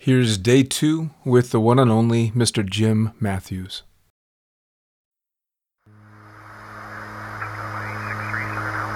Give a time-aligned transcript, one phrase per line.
[0.00, 2.64] Here's day two with the one and only Mr.
[2.64, 3.82] Jim Mathews.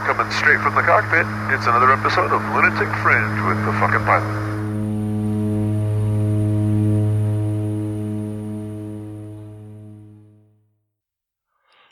[0.07, 4.53] Coming straight from the cockpit, it's another episode of Lunatic Fringe with the fucking pilot.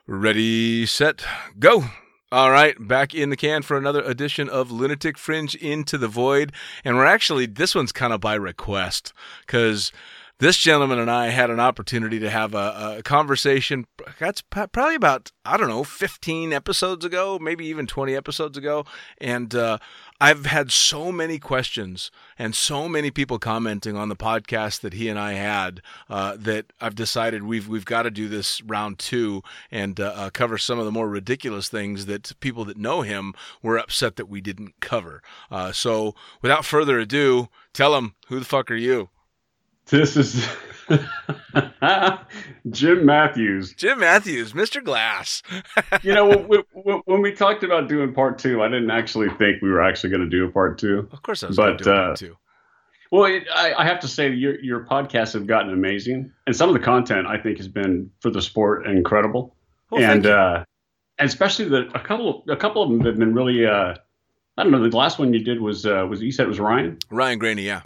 [0.07, 1.25] Ready, set,
[1.59, 1.83] go.
[2.33, 6.53] All right, back in the can for another edition of Lunatic Fringe Into the Void.
[6.85, 9.13] And we're actually, this one's kind of by request
[9.45, 9.91] because
[10.39, 13.85] this gentleman and I had an opportunity to have a, a conversation.
[14.21, 18.85] That's probably about, I don't know, 15 episodes ago, maybe even 20 episodes ago.
[19.21, 19.79] And uh,
[20.23, 25.09] I've had so many questions and so many people commenting on the podcast that he
[25.09, 29.43] and I had uh, that I've decided we've we've got to do this round two
[29.71, 33.33] and uh, uh, cover some of the more ridiculous things that people that know him
[33.63, 35.23] were upset that we didn't cover.
[35.51, 39.09] Uh, so without further ado, tell him who the fuck are you?
[39.87, 40.47] This is
[42.71, 43.75] Jim Mathews.
[43.75, 44.83] Jim Mathews, Mr.
[44.83, 45.43] Glass.
[46.03, 49.63] you know, when we, when we, talked about doing part two, I didn't actually think
[49.63, 51.09] we were actually going to do a part two.
[51.13, 52.37] Of course, I was going to do uh, part two.
[53.11, 56.69] Well, it, I, I, have to say your your podcasts have gotten amazing, and some
[56.69, 59.57] of the content I think has been for the sport incredible,
[59.91, 60.65] well, and uh,
[61.19, 63.67] especially the a couple a couple of them have been really.
[63.67, 63.95] Uh,
[64.57, 64.89] I don't know.
[64.89, 66.99] The last one you did was uh, was you said it was Ryan.
[67.11, 67.83] Ryan Graney, yeah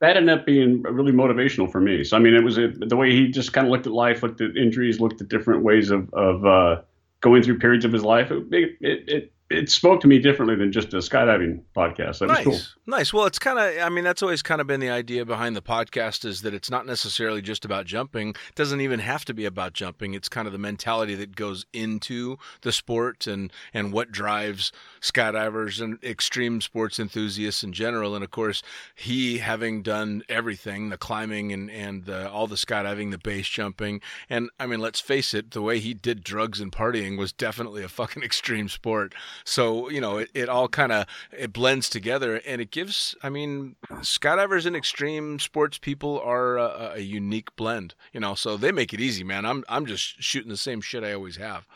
[0.00, 2.04] that ended up being really motivational for me.
[2.04, 4.22] So I mean, it was a, the way he just kind of looked at life,
[4.22, 6.82] looked at injuries, looked at different ways of of uh,
[7.20, 8.30] going through periods of his life.
[8.30, 12.18] It, it, it it spoke to me differently than just a skydiving podcast.
[12.18, 12.58] That nice, cool.
[12.86, 13.12] nice.
[13.14, 13.82] Well, it's kind of.
[13.82, 16.70] I mean, that's always kind of been the idea behind the podcast is that it's
[16.70, 18.30] not necessarily just about jumping.
[18.30, 20.12] It doesn't even have to be about jumping.
[20.12, 25.80] It's kind of the mentality that goes into the sport and and what drives skydivers
[25.80, 28.14] and extreme sports enthusiasts in general.
[28.14, 28.62] And of course,
[28.94, 34.02] he having done everything, the climbing and and the, all the skydiving, the base jumping,
[34.28, 37.82] and I mean, let's face it, the way he did drugs and partying was definitely
[37.82, 39.14] a fucking extreme sport.
[39.44, 43.14] So you know, it, it all kind of it blends together, and it gives.
[43.22, 47.94] I mean, skydivers and extreme sports people are a, a unique blend.
[48.12, 49.44] You know, so they make it easy, man.
[49.44, 51.66] I'm I'm just shooting the same shit I always have.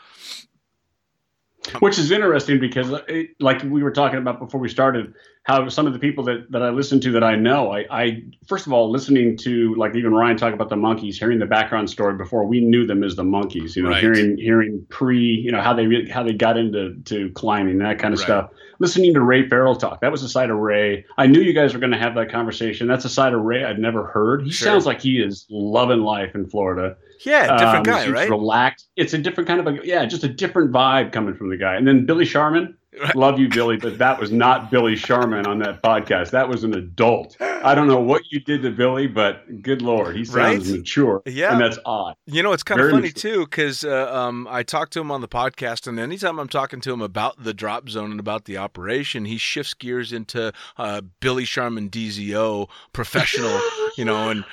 [1.79, 5.13] Which is interesting because, uh, it, like we were talking about before we started,
[5.43, 8.23] how some of the people that, that I listen to that I know, I, I
[8.47, 11.89] first of all listening to like even Ryan talk about the monkeys, hearing the background
[11.89, 14.01] story before we knew them as the monkeys, you know, right.
[14.01, 18.13] hearing hearing pre, you know, how they how they got into to climbing that kind
[18.13, 18.25] of right.
[18.25, 18.51] stuff.
[18.79, 21.05] Listening to Ray Farrell talk, that was a side of Ray.
[21.17, 22.87] I knew you guys were going to have that conversation.
[22.87, 24.43] That's a side of Ray I'd never heard.
[24.43, 24.65] He sure.
[24.65, 26.97] sounds like he is loving life in Florida.
[27.25, 28.29] Yeah, different um, guy, right?
[28.29, 28.89] Relaxed.
[28.95, 31.75] It's a different kind of a yeah, just a different vibe coming from the guy.
[31.75, 32.77] And then Billy Sharman,
[33.15, 36.31] love you, Billy, but that was not Billy Sharman on that podcast.
[36.31, 37.37] That was an adult.
[37.39, 40.79] I don't know what you did to Billy, but good lord, he sounds right?
[40.79, 41.21] mature.
[41.25, 42.15] Yeah, and that's odd.
[42.25, 43.31] You know, it's kind Very of funny mature.
[43.31, 46.81] too because uh, um, I talked to him on the podcast, and anytime I'm talking
[46.81, 51.01] to him about the drop zone and about the operation, he shifts gears into uh,
[51.19, 53.59] Billy Sharman DZO professional.
[53.97, 54.45] you know, and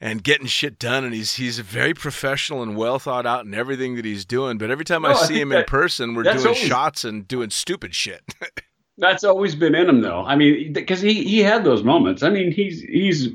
[0.00, 3.96] and getting shit done and he's he's very professional and well thought out in everything
[3.96, 4.58] that he's doing.
[4.58, 7.26] But every time no, i see him that, in person we're doing always, shots and
[7.26, 8.22] doing stupid shit.
[8.98, 10.22] That's always been in him though.
[10.24, 12.22] I mean because he he had those moments.
[12.22, 13.28] I mean he's he's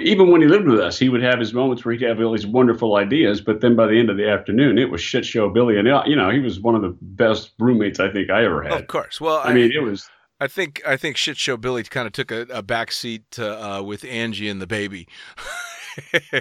[0.00, 2.32] even when he lived with us he would have his moments where he'd have all
[2.32, 5.48] these wonderful ideas but then by the end of the afternoon it was shit show
[5.48, 8.62] billy and you know he was one of the best roommates i think i ever
[8.62, 8.72] had.
[8.72, 9.20] Of course.
[9.20, 10.08] Well i, I mean it was
[10.40, 13.62] I think I think shit show Billy kind of took a, a back seat to,
[13.62, 15.06] uh, with Angie and the baby.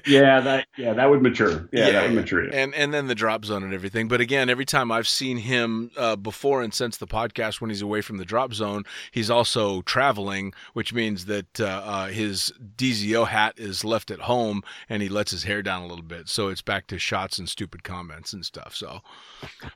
[0.06, 1.70] yeah, that yeah, that would mature.
[1.72, 2.44] Yeah, yeah, that would mature.
[2.44, 4.08] And and then the drop zone and everything.
[4.08, 7.82] But again, every time I've seen him uh, before and since the podcast, when he's
[7.82, 13.28] away from the drop zone, he's also traveling, which means that uh, uh, his DZO
[13.28, 16.30] hat is left at home, and he lets his hair down a little bit.
[16.30, 18.76] So it's back to shots and stupid comments and stuff.
[18.76, 19.00] So,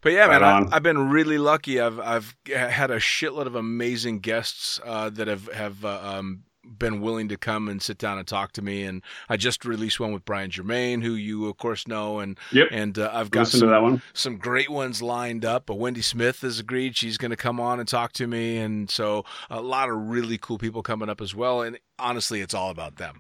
[0.01, 1.79] but yeah, right man, I, have been really lucky.
[1.79, 7.01] I've I've had a shitload of amazing guests uh, that have have uh, um, been
[7.01, 8.83] willing to come and sit down and talk to me.
[8.83, 12.67] And I just released one with Brian Germain, who you of course know, and yep.
[12.71, 15.65] and uh, I've got some, some great ones lined up.
[15.65, 18.89] But Wendy Smith has agreed she's going to come on and talk to me, and
[18.89, 21.61] so a lot of really cool people coming up as well.
[21.61, 23.19] And honestly, it's all about them.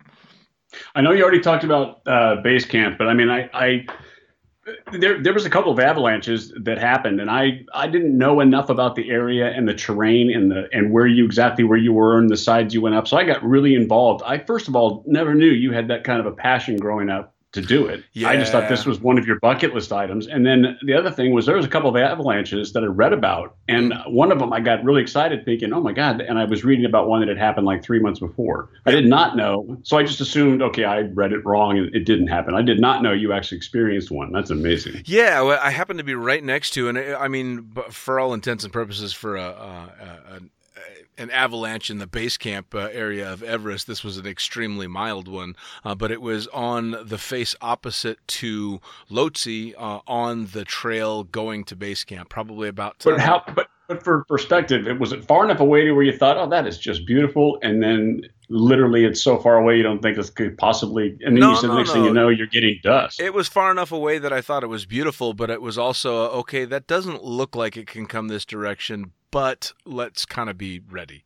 [0.95, 3.85] I know you already talked about uh, base camp, but I mean, I, I
[4.93, 8.69] there there was a couple of avalanches that happened and I I didn't know enough
[8.69, 12.17] about the area and the terrain and the and where you exactly where you were
[12.17, 13.07] and the sides you went up.
[13.07, 14.23] So I got really involved.
[14.25, 17.32] I first of all never knew you had that kind of a passion growing up
[17.53, 18.03] to do it.
[18.13, 18.29] Yeah.
[18.29, 20.27] I just thought this was one of your bucket list items.
[20.27, 23.13] And then the other thing was there was a couple of avalanches that I read
[23.13, 26.45] about, and one of them I got really excited thinking, "Oh my god!" And I
[26.45, 28.69] was reading about one that had happened like three months before.
[28.85, 32.05] I did not know, so I just assumed, okay, I read it wrong and it
[32.05, 32.55] didn't happen.
[32.55, 34.31] I did not know you actually experienced one.
[34.31, 35.03] That's amazing.
[35.05, 38.63] Yeah, well, I happened to be right next to, and I mean, for all intents
[38.63, 40.39] and purposes, for a, a, a
[41.17, 43.87] an avalanche in the base camp uh, area of Everest.
[43.87, 48.79] This was an extremely mild one, uh, but it was on the face opposite to
[49.09, 52.97] Lhotse uh, on the trail going to base camp, probably about.
[53.03, 53.43] But how?
[53.53, 56.47] But but for perspective, it was it far enough away to where you thought, oh,
[56.49, 58.21] that is just beautiful, and then
[58.53, 61.17] literally it's so far away you don't think this could possibly.
[61.21, 61.93] And then no, you said no, next no.
[61.95, 63.19] thing you know, you're getting dust.
[63.19, 66.29] It was far enough away that I thought it was beautiful, but it was also
[66.29, 66.65] okay.
[66.65, 71.23] That doesn't look like it can come this direction, but let's kind of be ready.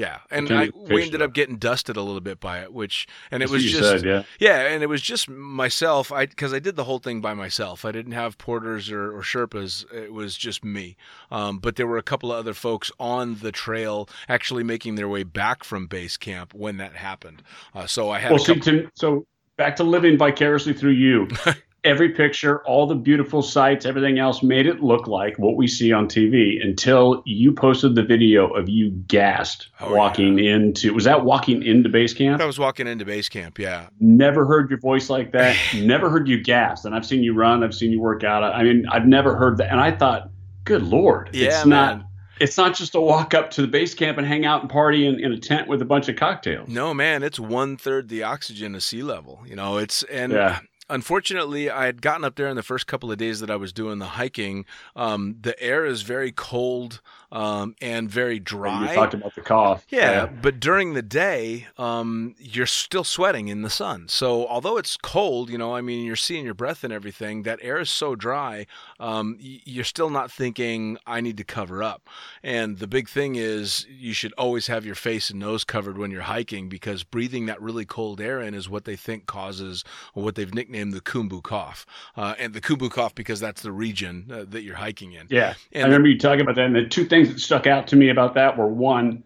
[0.00, 3.42] Yeah, and I, we ended up getting dusted a little bit by it, which and
[3.42, 4.22] it was just said, yeah.
[4.38, 6.10] yeah, and it was just myself.
[6.10, 7.84] I because I did the whole thing by myself.
[7.84, 9.84] I didn't have porters or, or Sherpas.
[9.92, 10.96] It was just me.
[11.30, 15.06] Um, but there were a couple of other folks on the trail actually making their
[15.06, 17.42] way back from base camp when that happened.
[17.74, 19.26] Uh, so I had well, couple- see, so
[19.58, 21.28] back to living vicariously through you.
[21.84, 25.92] every picture, all the beautiful sights, everything else made it look like what we see
[25.92, 30.54] on TV until you posted the video of you gassed oh, walking yeah.
[30.54, 32.40] into was that walking into base camp?
[32.40, 33.88] I was walking into base camp, yeah.
[33.98, 35.56] Never heard your voice like that.
[35.76, 36.84] never heard you gassed.
[36.84, 38.42] And I've seen you run, I've seen you work out.
[38.42, 39.70] I mean, I've never heard that.
[39.70, 40.30] And I thought,
[40.64, 41.98] good lord, yeah, it's man.
[41.98, 42.06] not
[42.40, 45.06] it's not just a walk up to the base camp and hang out and party
[45.06, 46.70] in, in a tent with a bunch of cocktails.
[46.70, 49.42] No, man, it's one third the oxygen of sea level.
[49.46, 50.60] You know, it's and yeah
[50.90, 53.72] unfortunately, I had gotten up there in the first couple of days that I was
[53.72, 54.66] doing the hiking.
[54.94, 57.00] Um, the air is very cold
[57.32, 58.88] um, and very dry.
[58.88, 59.86] You talked about the cough.
[59.88, 60.26] Yeah, yeah.
[60.26, 64.08] but during the day, um, you're still sweating in the sun.
[64.08, 67.44] So although it's cold, you know, I mean, you're seeing your breath and everything.
[67.44, 68.66] That air is so dry.
[69.00, 72.08] Um, you're still not thinking I need to cover up.
[72.42, 76.10] And the big thing is you should always have your face and nose covered when
[76.10, 80.22] you're hiking because breathing that really cold air in is what they think causes or
[80.22, 81.86] what they've nicknamed the Khumbu cough.
[82.16, 85.26] Uh, and the Khumbu cough because that's the region uh, that you're hiking in.
[85.30, 86.66] Yeah, and I remember you talking about that.
[86.66, 89.24] And the two things that stuck out to me about that were one,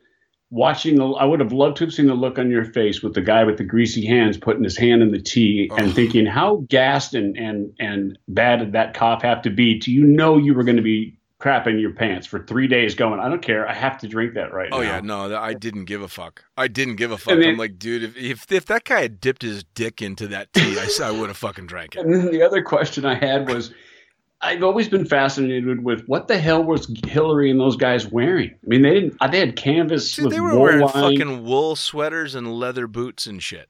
[0.55, 3.15] watching the I would have loved to have seen the look on your face with
[3.15, 5.77] the guy with the greasy hands putting his hand in the tea oh.
[5.77, 9.93] and thinking how gassed and and and bad did that cough have to be Do
[9.93, 13.29] you know you were going to be crapping your pants for three days going i
[13.29, 14.83] don't care i have to drink that right oh, now.
[14.83, 15.27] oh now.
[15.27, 17.79] yeah no i didn't give a fuck i didn't give a fuck then, i'm like
[17.79, 21.11] dude if, if, if that guy had dipped his dick into that tea i, I
[21.11, 23.75] would have fucking drank it and then the other question i had was
[24.45, 28.51] I've always been fascinated with what the hell was Hillary and those guys wearing.
[28.51, 29.17] I mean, they didn't.
[29.31, 30.15] They had canvas.
[30.15, 30.93] Dude, they were wearing line.
[30.93, 33.69] fucking wool sweaters and leather boots and shit.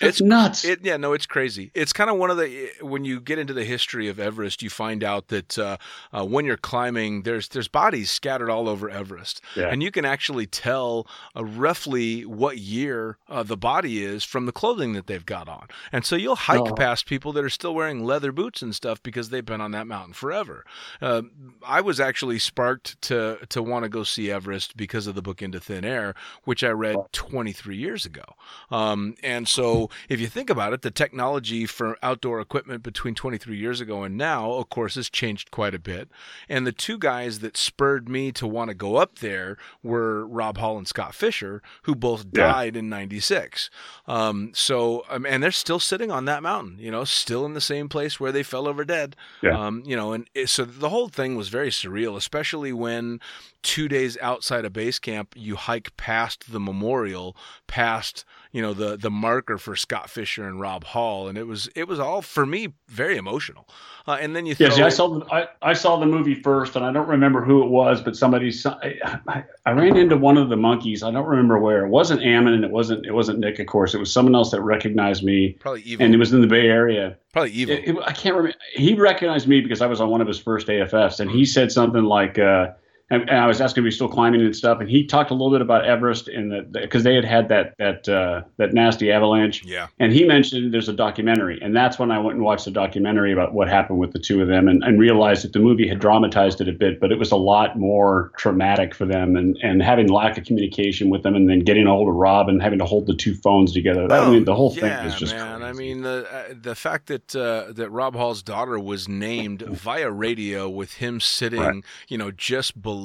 [0.00, 0.64] It's, nuts.
[0.64, 1.70] It, yeah, no, it's crazy.
[1.74, 4.70] It's kind of one of the when you get into the history of Everest, you
[4.70, 5.76] find out that uh,
[6.12, 9.68] uh, when you're climbing, there's there's bodies scattered all over Everest, yeah.
[9.68, 11.06] and you can actually tell
[11.36, 15.68] uh, roughly what year uh, the body is from the clothing that they've got on.
[15.92, 16.74] And so you'll hike oh.
[16.74, 19.86] past people that are still wearing leather boots and stuff because they've been on that
[19.86, 20.64] mountain forever.
[21.02, 21.22] Uh,
[21.66, 25.42] I was actually sparked to to want to go see Everest because of the book
[25.42, 26.14] Into Thin Air,
[26.44, 28.24] which I read 23 years ago,
[28.70, 33.56] um, and so if you think about it, the technology for outdoor equipment between 23
[33.56, 36.08] years ago and now, of course, has changed quite a bit.
[36.48, 40.58] And the two guys that spurred me to want to go up there were Rob
[40.58, 42.80] Hall and Scott Fischer, who both died yeah.
[42.80, 43.70] in 96.
[44.06, 47.60] Um, so, um, and they're still sitting on that mountain, you know, still in the
[47.60, 49.16] same place where they fell over dead.
[49.42, 49.58] Yeah.
[49.58, 53.20] Um, you know, and it, so the whole thing was very surreal, especially when
[53.62, 57.36] two days outside of base camp, you hike past the memorial,
[57.66, 61.68] past you know the the marker for Scott Fischer and Rob Hall, and it was
[61.74, 63.68] it was all for me very emotional.
[64.06, 66.74] Uh, and then you yeah, see, I saw the, I, I saw the movie first,
[66.74, 70.48] and I don't remember who it was, but somebody I, I, ran into one of
[70.48, 71.02] the monkeys.
[71.02, 71.84] I don't remember where.
[71.84, 73.94] It wasn't Ammon, and it wasn't it wasn't Nick, of course.
[73.94, 75.50] It was someone else that recognized me.
[75.60, 77.16] Probably Ivo, and it was in the Bay Area.
[77.32, 77.72] Probably Ivo.
[77.72, 78.56] It, it, I can't remember.
[78.74, 81.70] He recognized me because I was on one of his first AFFs, and he said
[81.70, 82.38] something like.
[82.38, 82.72] Uh,
[83.10, 85.34] and, and, I was asking if he's still climbing and stuff, and he talked a
[85.34, 88.72] little bit about Everest and the because the, they had had that that uh, that
[88.72, 89.64] nasty avalanche.
[89.64, 89.88] Yeah.
[89.98, 93.32] And he mentioned there's a documentary, and that's when I went and watched the documentary
[93.32, 95.98] about what happened with the two of them, and, and realized that the movie had
[95.98, 99.82] dramatized it a bit, but it was a lot more traumatic for them, and and
[99.82, 102.78] having lack of communication with them, and then getting a hold of Rob and having
[102.78, 104.06] to hold the two phones together.
[104.06, 105.34] That, I mean, the whole yeah, thing is just.
[105.34, 105.68] Man, crazy.
[105.68, 110.10] I mean the uh, the fact that uh, that Rob Hall's daughter was named via
[110.10, 111.84] radio with him sitting, right.
[112.06, 112.99] you know, just below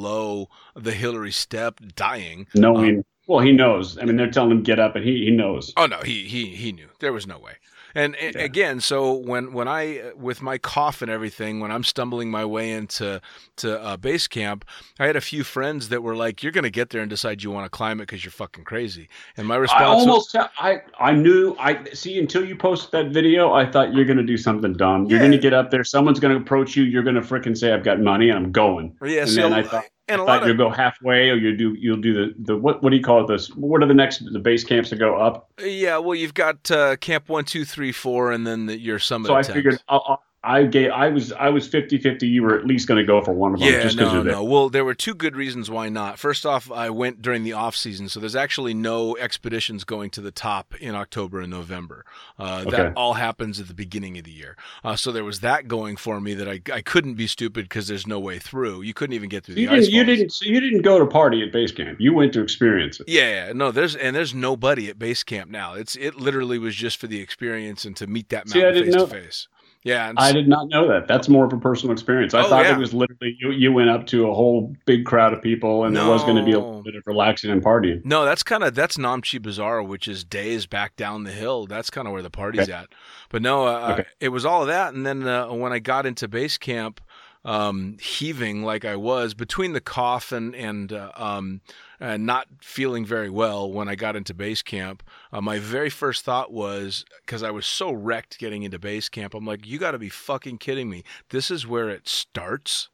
[0.75, 2.47] the Hillary step, dying.
[2.53, 3.97] Knowing, um, well, he knows.
[3.97, 5.73] I mean, they're telling him get up, and he he knows.
[5.77, 7.53] Oh no, he he he knew there was no way.
[7.95, 12.29] And a- again, so when when I with my cough and everything, when I'm stumbling
[12.29, 13.21] my way into
[13.57, 14.65] to uh, base camp,
[14.99, 17.41] I had a few friends that were like, "You're going to get there and decide
[17.41, 20.81] you want to climb it because you're fucking crazy." And my response, I was, I
[20.99, 24.73] I knew I see until you posted that video, I thought you're gonna do something
[24.73, 25.05] dumb.
[25.05, 25.25] You're Yeah.
[25.27, 28.29] gonna get up there, someone's gonna approach you, you're gonna frickin' say I've got money
[28.29, 28.95] and I'm going.
[29.05, 31.35] yeah, and so then I thought and a I lot of you'll go halfway or
[31.35, 33.88] you do you'll do the, the what what do you call it this what are
[33.88, 35.50] the next the base camps that go up?
[35.59, 39.27] yeah, well, you've got uh, camp one, two, three, four, and then the, your summit.
[39.27, 42.87] So I figured I'll- I gave I was I was 50-50 you were at least
[42.87, 44.43] gonna go for one of them Yeah, just because no, no.
[44.43, 46.19] Well, there were two good reasons why not.
[46.19, 50.21] First off, I went during the off season, so there's actually no expeditions going to
[50.21, 52.05] the top in October and November.
[52.37, 52.77] Uh, Okay.
[52.77, 54.55] That all happens at the beginning of the year.
[54.83, 57.87] Uh, so there was that going for me that I, I couldn't be stupid because
[57.87, 58.81] there's no way through.
[58.81, 60.97] You couldn't even get through You the ice didn't you didn't so you didn't go
[60.97, 61.99] to party at base camp.
[61.99, 63.07] You went to experience it.
[63.07, 65.73] Yeah, yeah, no, there's and there's nobody at base camp now.
[65.73, 69.05] It's it literally was just for the experience and to meet that mountain face know
[69.05, 69.47] to face.
[69.86, 71.08] Yeah, I did not know that.
[71.08, 72.34] That's more of a personal experience.
[72.34, 72.75] I Oh, thought yeah.
[72.75, 75.96] it was literally you, you went up to a whole big crowd of people and
[75.96, 78.04] there was going to be a little bit of relaxing and partying.
[78.04, 81.68] No, that's kind of that's Namche Bazaar, which is days back down the hill.
[81.68, 82.74] That's kind of where the party's Okay.
[82.74, 82.88] at.
[83.30, 84.10] But no, uh, Okay.
[84.20, 84.96] it was all of that.
[84.96, 87.00] And then uh, when I got into base camp,
[87.45, 91.61] um, heaving like I was between the cough and and uh, um,
[92.01, 96.51] not feeling very well when I got into base camp, uh, my very first thought
[96.51, 99.33] was because I was so wrecked getting into base camp.
[99.33, 101.03] I'm like, you got to be fucking kidding me.
[101.29, 102.89] This is where it starts.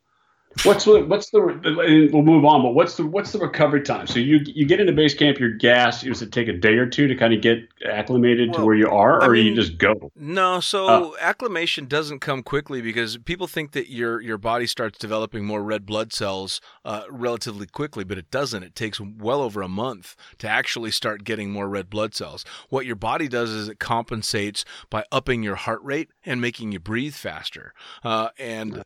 [0.64, 4.06] What's the what's the we'll move on, but what's the what's the recovery time?
[4.06, 6.04] So you you get into base camp, you're gassed.
[6.04, 8.90] Does it take a day or two to kind of get acclimated to where you
[8.90, 10.12] are, I or mean- you just go?
[10.16, 11.16] No, so Oh.
[11.22, 15.86] acclimation doesn't come quickly because people think that your your body starts developing more red
[15.86, 18.62] blood cells uh, relatively quickly, but it doesn't.
[18.64, 22.44] It takes well over a month to actually start getting more red blood cells.
[22.70, 26.80] What your body does is it compensates by upping your heart rate and making you
[26.80, 27.74] breathe faster.
[28.04, 28.84] Uh, and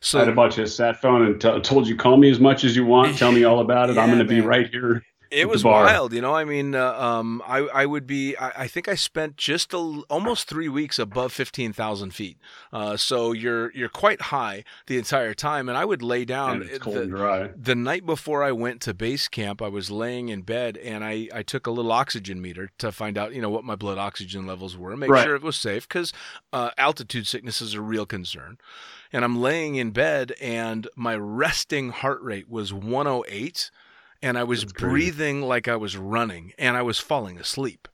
[0.00, 2.40] so I had a bunch of sat phone and t- told you call me as
[2.40, 3.98] much as you want, tell me all about it.
[3.98, 5.02] I'm going to be right here.
[5.30, 6.32] It was wild, you know.
[6.32, 8.36] I mean, uh, um, I I would be.
[8.36, 12.38] I, I think I spent just a, almost three weeks above fifteen thousand feet.
[12.72, 16.60] Uh, so you're you're quite high the entire time, and I would lay down.
[16.62, 17.50] And it's cold the, and dry.
[17.56, 21.28] the night before I went to base camp, I was laying in bed and I,
[21.34, 24.46] I took a little oxygen meter to find out, you know, what my blood oxygen
[24.46, 25.24] levels were, make Right.
[25.24, 26.12] sure it was safe because
[26.52, 28.58] uh, altitude sickness is a real concern.
[29.14, 33.70] And I'm laying in bed and my resting heart rate was 108
[34.20, 34.90] and I was That's crazy.
[34.90, 37.86] breathing like I was running and I was falling asleep.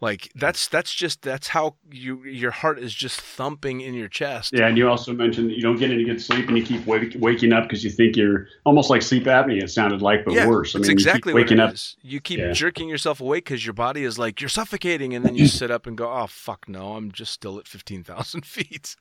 [0.00, 4.52] Like that's that's just that's how you your heart is just thumping in your chest.
[4.56, 6.86] Yeah, and you also mentioned that you don't get any good sleep and you keep
[6.86, 9.64] wake, waking up because you think you're almost like sleep apnea.
[9.64, 10.76] It sounded like, but yeah, worse.
[10.76, 11.74] I mean, exactly you keep waking up.
[11.74, 11.96] is.
[12.00, 12.52] You keep Yeah.
[12.52, 15.84] jerking yourself awake because your body is like you're suffocating, and then you sit up
[15.88, 18.94] and go, "Oh fuck no, I'm just still at fifteen thousand feet."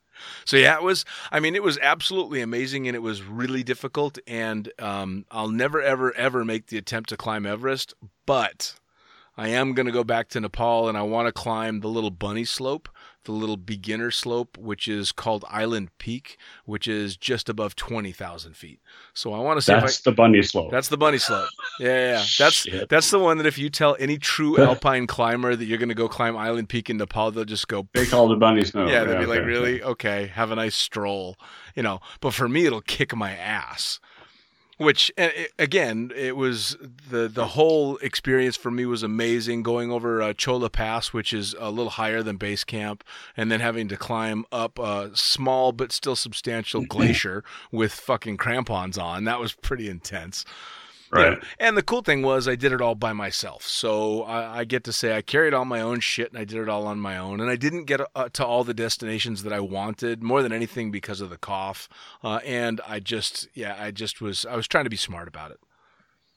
[0.45, 1.05] So yeah, it was.
[1.31, 4.17] I mean, it was absolutely amazing, and it was really difficult.
[4.27, 7.93] And um, I'll never, ever, ever make the attempt to climb Everest,
[8.25, 8.75] but
[9.37, 12.09] I am going to go back to Nepal, and I want to climb the little
[12.09, 12.89] bunny slope,
[13.27, 18.55] the little beginner slope, which is called Island Peak, which is just above twenty thousand
[18.57, 18.79] feet.
[19.13, 20.71] So I want to see if I That's the bunny slope.
[20.71, 21.47] that's the bunny slope.
[21.79, 22.23] Yeah, yeah, yeah.
[22.39, 22.89] That's Shit.
[22.89, 25.95] that's the one that if you tell any true alpine climber that you're going to
[25.95, 27.87] go climb Island Peak in Nepal, they'll just go.
[27.93, 28.89] they call it bunny slope.
[28.89, 29.83] yeah, they'll be like, really?
[29.83, 31.35] Okay, have a nice stroll,
[31.75, 31.99] you know.
[32.21, 33.99] But for me, it'll kick my ass.
[34.77, 35.11] Which
[35.57, 36.77] again, it was
[37.09, 39.63] the the whole experience for me was amazing.
[39.63, 43.03] Going over uh, Cho La Pass, which is a little higher than base camp,
[43.35, 48.99] and then having to climb up a small but still substantial glacier with fucking crampons
[48.99, 49.23] on.
[49.23, 50.45] That was pretty intense.
[51.11, 51.37] Right.
[51.59, 53.63] And the cool thing was I did it all by myself.
[53.63, 56.57] So I, I get to say I carried all my own shit and I did
[56.57, 57.39] it all on my own.
[57.39, 60.91] And I didn't get uh, to all the destinations that I wanted more than anything
[60.91, 61.87] because of the cough.
[62.23, 65.51] Uh, and I just, yeah, I just was, I was trying to be smart about
[65.51, 65.59] it.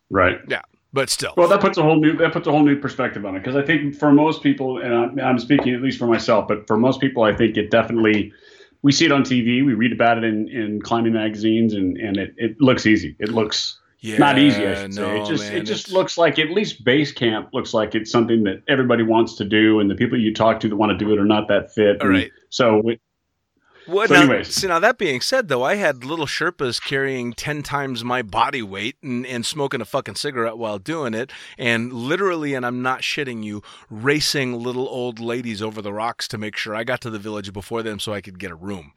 [0.08, 0.38] Right.
[0.48, 0.62] Yeah.
[0.92, 1.34] But still.
[1.36, 3.54] Well, that puts a whole new that puts a whole new perspective on it because
[3.54, 6.76] I think for most people, and I'm, I'm speaking at least for myself, but for
[6.76, 8.32] most people, I think it definitely
[8.82, 12.16] we see it on TV, we read about it in, in climbing magazines, and, and
[12.16, 13.14] it, it looks easy.
[13.18, 15.20] It looks yeah, not easy, I should no, say.
[15.20, 18.10] It just man, it just it's- looks like at least base camp looks like it's
[18.10, 21.04] something that everybody wants to do, and the people you talk to that want to
[21.04, 22.00] do it are not that fit.
[22.02, 22.30] All right.
[22.48, 23.00] So it,
[23.86, 24.54] What So now, anyways.
[24.54, 28.62] see now that being said though, I had little Sherpas carrying ten times my body
[28.62, 33.00] weight and, and smoking a fucking cigarette while doing it, and literally, and I'm not
[33.00, 37.10] shitting you, racing little old ladies over the rocks to make sure I got to
[37.10, 38.92] the village before them so I could get a room.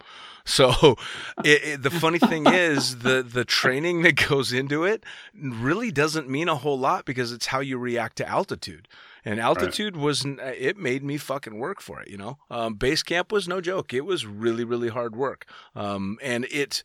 [0.45, 0.97] So,
[1.43, 6.29] it, it, the funny thing is, the the training that goes into it really doesn't
[6.29, 8.87] mean a whole lot because it's how you react to altitude.
[9.25, 10.03] And altitude right.
[10.03, 12.09] was it made me fucking work for it.
[12.09, 13.93] You know, um, base camp was no joke.
[13.93, 15.45] It was really really hard work.
[15.75, 16.83] Um, and it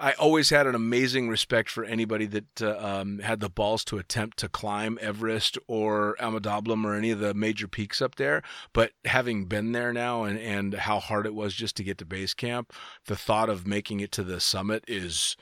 [0.00, 3.98] I always had an amazing respect for anybody that uh, um, had the balls to
[3.98, 8.42] attempt to climb Everest or Ama Dablam or any of the major peaks up there.
[8.72, 12.06] But having been there now and, and how hard it was just to get to
[12.06, 12.72] base camp,
[13.04, 15.36] the thought of making it to the summit is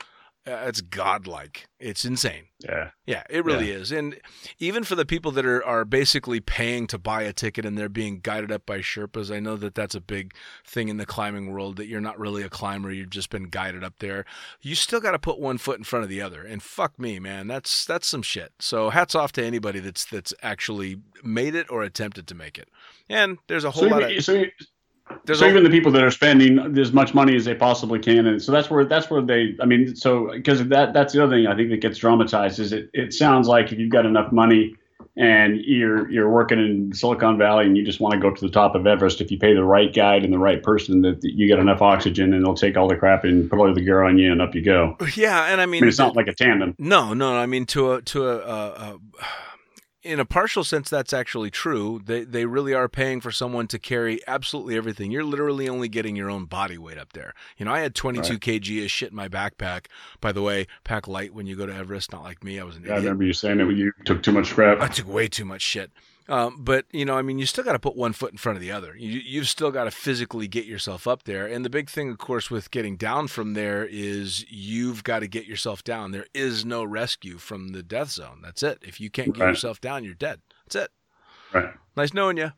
[0.49, 1.69] uh, it's godlike.
[1.79, 2.45] It's insane.
[2.59, 2.91] Yeah.
[3.07, 3.77] Yeah, it really yeah.
[3.77, 3.93] is.
[3.93, 4.19] And
[4.59, 7.89] even for the people that are, are basically paying to buy a ticket and they're
[7.89, 11.53] being guided up by Sherpas, I know that that's a big thing in the climbing
[11.53, 14.25] world that you're not really a climber, you've just been guided up there.
[14.61, 16.43] You still got to put one foot in front of the other.
[16.43, 18.53] And fuck me, man, that's that's some shit.
[18.59, 22.69] So hats off to anybody that's that's actually made it or attempted to make it.
[23.09, 24.45] And there's a whole so lot of so
[25.25, 28.27] there's so even the people that are spending as much money as they possibly can,
[28.27, 29.57] and so that's where that's where they.
[29.61, 32.73] I mean, so because that that's the other thing I think that gets dramatized is
[32.73, 32.91] it.
[32.93, 34.75] It sounds like if you've got enough money
[35.17, 38.51] and you're you're working in Silicon Valley and you just want to go to the
[38.51, 41.47] top of Everest, if you pay the right guide and the right person, that you
[41.47, 44.19] get enough oxygen and they'll take all the crap and put all the gear on
[44.19, 44.97] you and up you go.
[45.17, 46.77] Yeah, and I mean, I mean it's not like a tandem.
[46.79, 48.37] No, no, I mean to a to a.
[48.39, 48.99] a, a
[50.09, 52.01] in a partial sense, that's actually true.
[52.05, 55.11] They they really are paying for someone to carry absolutely everything.
[55.11, 57.35] You're literally only getting your own body weight up there.
[57.59, 58.41] You know, I had 22 right.
[58.41, 59.87] kg of shit in my backpack.
[60.21, 62.11] By the way, pack light when you go to Everest.
[62.11, 62.59] Not like me.
[62.59, 64.81] I was an yeah, I remember you saying that you took too much crap.
[64.81, 65.91] I took way too much shit.
[66.29, 68.57] Um, but you know, I mean, you still got to put one foot in front
[68.57, 68.95] of the other.
[68.97, 71.47] You, you've still got to physically get yourself up there.
[71.47, 75.29] And the big thing, of course, with getting down from there is you've got to
[75.29, 76.13] get yourself down.
[76.13, 78.41] There is no rescue from the death zone.
[78.43, 78.79] That's it.
[78.83, 79.51] If you can't get right.
[79.51, 80.41] yourself down, you're dead.
[80.67, 80.91] That's it.
[81.55, 81.73] Right.
[81.97, 82.53] Nice knowing you.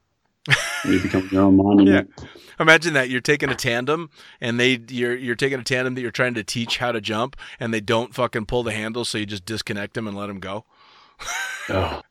[0.85, 2.11] you become your own monument.
[2.19, 2.25] Yeah.
[2.59, 4.11] Imagine that you're taking a tandem
[4.41, 7.37] and they you're you're taking a tandem that you're trying to teach how to jump
[7.61, 10.41] and they don't fucking pull the handle, so you just disconnect them and let them
[10.41, 10.65] go.
[11.69, 12.03] oh.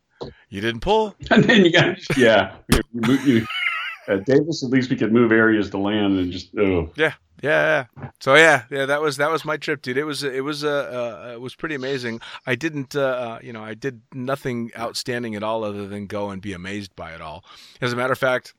[0.49, 1.15] You didn't pull.
[1.31, 2.55] And then you got yeah.
[2.93, 3.45] You, you,
[4.07, 7.13] at Davis, at least we could move areas to land and just oh yeah.
[7.41, 7.85] Yeah,
[8.19, 9.95] so yeah, yeah, that was that was my trip, dude.
[9.95, 12.19] It was it was uh, uh it was pretty amazing.
[12.45, 16.31] I didn't uh, uh you know I did nothing outstanding at all other than go
[16.31, 17.45] and be amazed by it all.
[17.79, 18.55] As a matter of fact,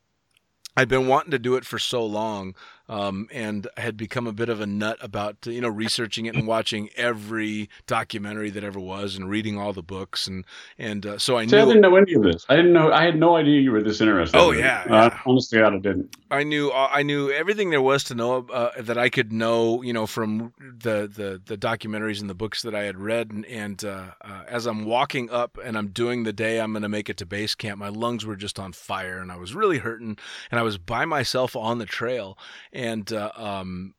[0.78, 2.54] I'd been wanting to do it for so long
[2.90, 6.46] um, and had become a bit of a nut about you know researching it and
[6.46, 10.44] watching every documentary that ever was and reading all the books and
[10.76, 12.44] and uh, so I See, knew I didn't know any of this.
[12.48, 12.92] I didn't know.
[12.92, 14.36] I had no idea you were this interested.
[14.36, 15.18] Oh yeah, uh, yeah.
[15.24, 16.16] honestly, I didn't.
[16.32, 19.82] I knew uh, I knew everything there was to know uh, that I could know
[19.82, 23.46] you know from the, the the documentaries and the books that I had read and,
[23.46, 26.88] and uh, uh, as I'm walking up and I'm doing the day I'm going to
[26.88, 29.78] make it to base camp, my lungs were just on fire and I was really
[29.78, 30.18] hurting
[30.50, 32.36] and I was by myself on the trail
[32.72, 32.79] and
[33.12, 33.94] uh, um,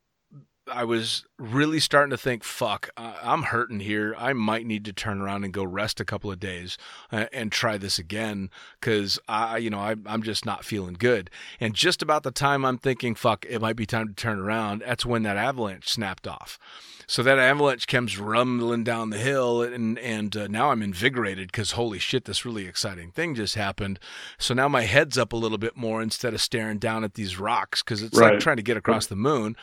[0.70, 4.14] I was really starting to think, fuck, I'm hurting here.
[4.16, 6.78] I might need to turn around and go rest a couple of days
[7.10, 11.30] uh, and try this again because I, you know, I, I'm just not feeling good.
[11.58, 14.82] And just about the time I'm thinking, fuck, it might be time to turn around,
[14.86, 16.58] that's when that avalanche snapped off.
[17.06, 21.72] So that avalanche comes rumbling down the hill, and and uh, now I'm invigorated because
[21.72, 23.98] holy shit, this really exciting thing just happened.
[24.38, 27.38] So now my head's up a little bit more instead of staring down at these
[27.38, 28.34] rocks because it's right.
[28.34, 29.56] like trying to get across the moon.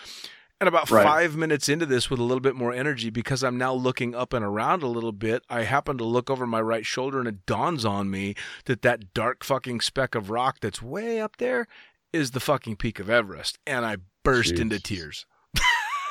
[0.62, 1.06] And about right.
[1.06, 4.34] five minutes into this, with a little bit more energy, because I'm now looking up
[4.34, 7.46] and around a little bit, I happen to look over my right shoulder, and it
[7.46, 11.68] dawns on me that that dark fucking speck of rock that's way up there
[12.12, 14.60] is the fucking peak of Everest, and I burst Jeez.
[14.60, 15.26] into tears.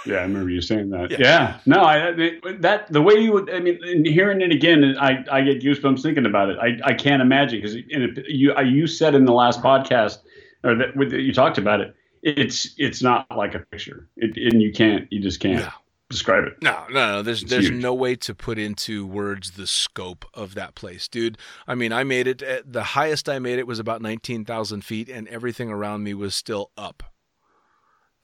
[0.06, 1.11] yeah, I remember you saying that.
[1.11, 1.61] Yeah, yeah.
[1.66, 2.12] no, I
[2.61, 3.50] that the way you would.
[3.50, 6.58] I mean, hearing it again, I I get goosebumps thinking about it.
[6.58, 10.18] I I can't imagine because you you said in the last podcast
[10.64, 14.72] or that you talked about it it's it's not like a picture, it, and you
[14.72, 15.70] can't you just can't no.
[16.11, 16.54] describe it.
[16.62, 17.22] No, no, no.
[17.22, 17.83] There's it's there's huge.
[17.83, 21.38] no way to put into words the scope of that place, dude.
[21.66, 22.42] I mean, I made it.
[22.42, 26.14] At, the highest I made it was about nineteen thousand feet, and everything around me
[26.14, 27.02] was still up.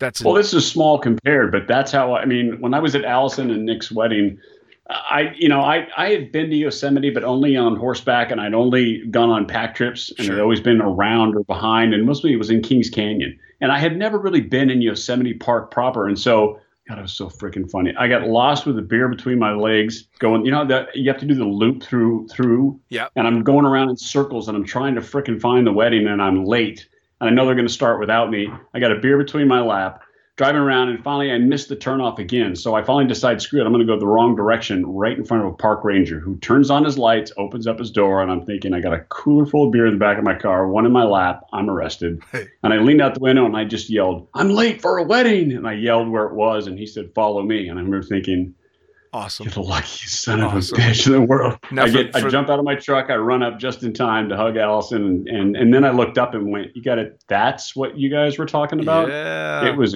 [0.00, 2.60] That's well, this is small compared, but that's how I mean.
[2.60, 4.38] When I was at Allison and Nick's wedding,
[4.88, 8.52] I, you know, I, I had been to Yosemite, but only on horseback, and I'd
[8.52, 10.36] only gone on pack trips, and sure.
[10.36, 13.38] I'd always been around or behind, and mostly it was in Kings Canyon.
[13.60, 17.14] And I had never really been in Yosemite Park proper, and so God, it was
[17.14, 17.94] so freaking funny.
[17.98, 20.44] I got lost with a beer between my legs, going.
[20.44, 22.78] You know that you have to do the loop through through.
[22.90, 23.08] Yeah.
[23.16, 26.20] And I'm going around in circles, and I'm trying to freaking find the wedding, and
[26.20, 26.86] I'm late,
[27.22, 28.50] and I know they're going to start without me.
[28.74, 30.03] I got a beer between my lap
[30.36, 32.56] driving around and finally I missed the turnoff again.
[32.56, 35.24] So I finally decide, screw it, I'm going to go the wrong direction right in
[35.24, 38.30] front of a park ranger who turns on his lights, opens up his door, and
[38.32, 40.66] I'm thinking, I got a cooler full of beer in the back of my car,
[40.68, 42.20] one in my lap, I'm arrested.
[42.32, 42.46] Hey.
[42.64, 45.52] And I leaned out the window and I just yelled, I'm late for a wedding.
[45.52, 47.68] And I yelled where it was and he said, follow me.
[47.68, 48.54] And I remember thinking,
[49.12, 49.44] Awesome.
[49.44, 50.76] You're the luckiest son of Awesome.
[50.76, 51.56] a bitch in the world.
[51.70, 53.84] Now I for- get, for- I jump out of my truck, I run up just
[53.84, 56.82] in time to hug Allison, and and, and then I looked up and went, "You
[56.82, 57.22] got it?
[57.28, 59.08] That's what you guys were talking about?
[59.10, 59.66] Yeah.
[59.68, 59.94] It was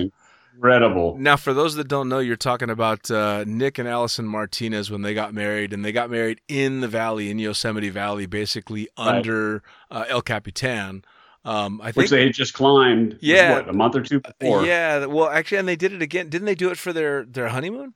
[0.58, 4.90] incredible." Now, for those that don't know, you're talking about uh, Nick and Allison Martinez
[4.90, 8.88] when they got married, and they got married in the valley, in Yosemite Valley, basically
[8.98, 9.16] Right.
[9.16, 11.04] under uh, El Capitan.
[11.44, 11.96] Um, I think.
[11.96, 13.52] Which they had just climbed, Yeah.
[13.54, 14.66] what, a month or two before.
[14.66, 16.28] yeah, well, actually, and they did it again.
[16.28, 17.94] Didn't they do it for their their honeymoon?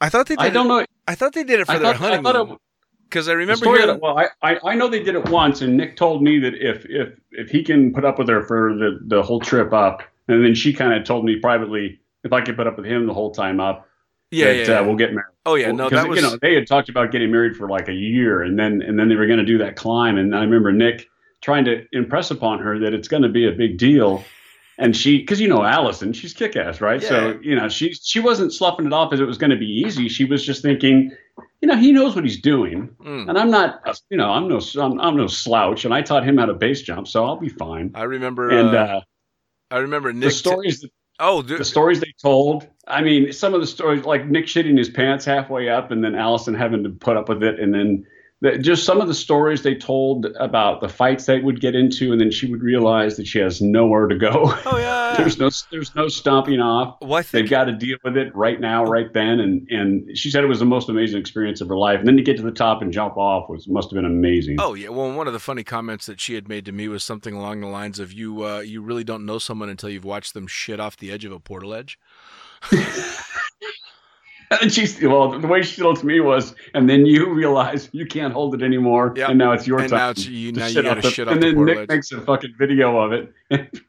[0.00, 0.44] I thought they did.
[0.46, 0.84] I don't it, know.
[1.06, 2.60] I thought they did it for I their thought, I thought honeymoon it,
[3.08, 3.86] because I remember hearing.
[3.88, 6.54] that- well, I, I I know they did it once, and Nick told me that
[6.54, 10.02] if if if he can put up with her for the the whole trip up,
[10.28, 13.06] and then she kind of told me privately if I could put up with him
[13.06, 13.88] the whole time up,
[14.30, 14.80] yeah, that yeah, Uh, yeah.
[14.86, 15.26] we'll get married.
[15.46, 16.16] oh yeah, no, Because, that was.
[16.16, 18.98] you know they had talked about getting married for like a year, and then and
[18.98, 21.08] then they were going to do that climb, and I remember Nick
[21.40, 24.24] trying to impress upon her that it's going to be a big deal,
[24.78, 27.02] and she because you know Allison, she's kick ass, right?
[27.02, 29.66] So you know she she wasn't sloughing it off as it was going to be
[29.66, 30.08] easy.
[30.08, 31.10] She was just thinking,
[31.60, 33.28] you know, he knows what he's doing, Mm.
[33.28, 36.38] and I'm not, you know, I'm no I'm, I'm no slouch, and I taught him
[36.38, 37.90] how to base jump, so I'll be fine.
[37.96, 38.48] I remember.
[38.50, 39.00] And uh, uh,
[39.72, 40.24] I remember Nick.
[40.24, 42.68] the stories that oh, dude, the stories they told.
[42.86, 46.14] I mean, some of the stories, like Nick shitting his pants halfway up, and then
[46.14, 48.04] Allison having to put up with it, and then the,
[48.60, 52.20] just some of the stories they told about the fights they would get into, and
[52.20, 54.52] then she would realize that she has nowhere to go.
[54.66, 55.14] oh yeah.
[55.16, 56.96] there's no, there's no stomping off.
[57.00, 60.30] well, I They've got to deal with it right now, right then, and and she
[60.30, 61.98] said it was the most amazing experience of her life.
[61.98, 64.56] And then to get to the top and jump off was must have been amazing.
[64.58, 67.04] Oh yeah, well, one of the funny comments that she had made to me was
[67.04, 70.34] something along the lines of "You, uh, you really don't know someone until you've watched
[70.34, 71.96] them shit off the edge of a portaledge."
[74.60, 78.06] And she's well, the way she told to me was, and then you realize you
[78.06, 79.30] can't hold it anymore, Yep.
[79.30, 79.98] and now it's your and time.
[79.98, 80.52] now it's you.
[80.52, 82.98] Now you shit got to shit off and the then Nick makes a fucking video
[82.98, 83.32] of it.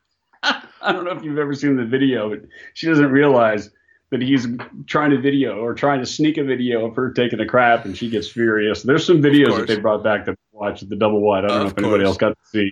[0.43, 2.41] I don't know if you've ever seen the video, but
[2.73, 3.69] she doesn't realize
[4.12, 4.45] that he's
[4.86, 7.97] trying to video or trying to sneak a video of her taking a crap, and
[7.97, 8.84] she gets furious.
[8.84, 11.45] There's some videos that they brought back to watch the double wide.
[11.45, 12.71] I don't know if anybody else got to see,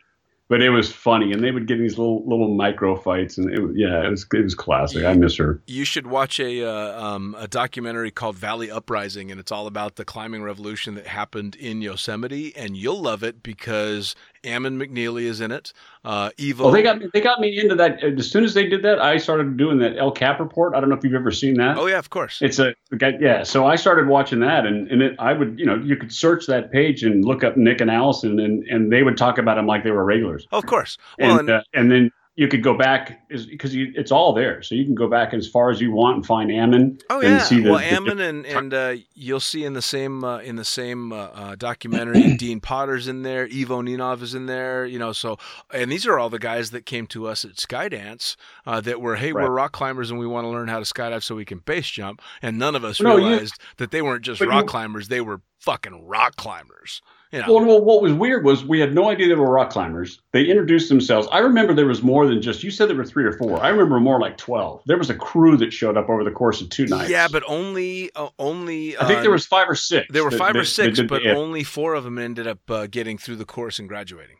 [0.51, 3.61] but it was funny, and they would get these little little micro fights, and it
[3.73, 5.05] yeah, it was it was classic.
[5.05, 5.61] I miss her.
[5.65, 9.95] You should watch a uh, um, a documentary called Valley Uprising, and it's all about
[9.95, 15.41] the climbing revolution that happened in Yosemite, and you'll love it because Ammon McNeely is
[15.41, 15.73] in it.
[16.03, 16.65] Uh, Ivo.
[16.65, 17.07] Well, they got me.
[17.13, 18.03] They got me into that.
[18.03, 20.75] As soon as they did that, I started doing that El Cap report.
[20.75, 21.77] I don't know if you've ever seen that.
[21.77, 22.39] Oh yeah, of course.
[22.41, 22.73] It's a
[23.19, 23.43] yeah.
[23.43, 26.47] So I started watching that, and and it, I would you know you could search
[26.47, 29.67] that page and look up Nick and Allison, and and they would talk about them
[29.67, 30.97] like they were regulars, Of course.
[31.19, 34.73] Well, and and, uh, and then you could go back because it's all there, so
[34.73, 36.97] you can go back as far as you want and find Ammon.
[37.11, 39.81] Oh and yeah, see the- well, the Ammon and and uh, you'll see in the
[39.83, 44.33] same uh, in the same uh, uh, documentary, Dean Potter's in there, Ivo Ninov is
[44.33, 45.11] in there, you know.
[45.11, 45.37] So,
[45.71, 49.17] and these are all the guys that came to us at Skydance uh, that were,
[49.17, 49.43] hey, Right.
[49.43, 51.89] we're rock climbers and we want to learn how to skydive so we can base
[51.91, 55.09] jump, and none of us No, you- realized that they weren't just rock you- climbers;
[55.09, 57.03] they were fucking rock climbers.
[57.31, 57.53] You know.
[57.53, 60.19] Well, well, what was weird was we had no idea they were rock climbers.
[60.33, 61.29] They introduced themselves.
[61.31, 62.61] I remember there was more than just.
[62.63, 63.61] You said there were three or four.
[63.63, 64.81] I remember more like twelve.
[64.85, 67.09] There was a crew that showed up over the course of two nights.
[67.09, 68.97] yeah, but only uh, only.
[68.97, 70.07] I think uh, there was five or six.
[70.11, 72.47] there were that- five or that- that six, did but only four of them ended
[72.47, 74.37] up uh, getting through the course and graduating.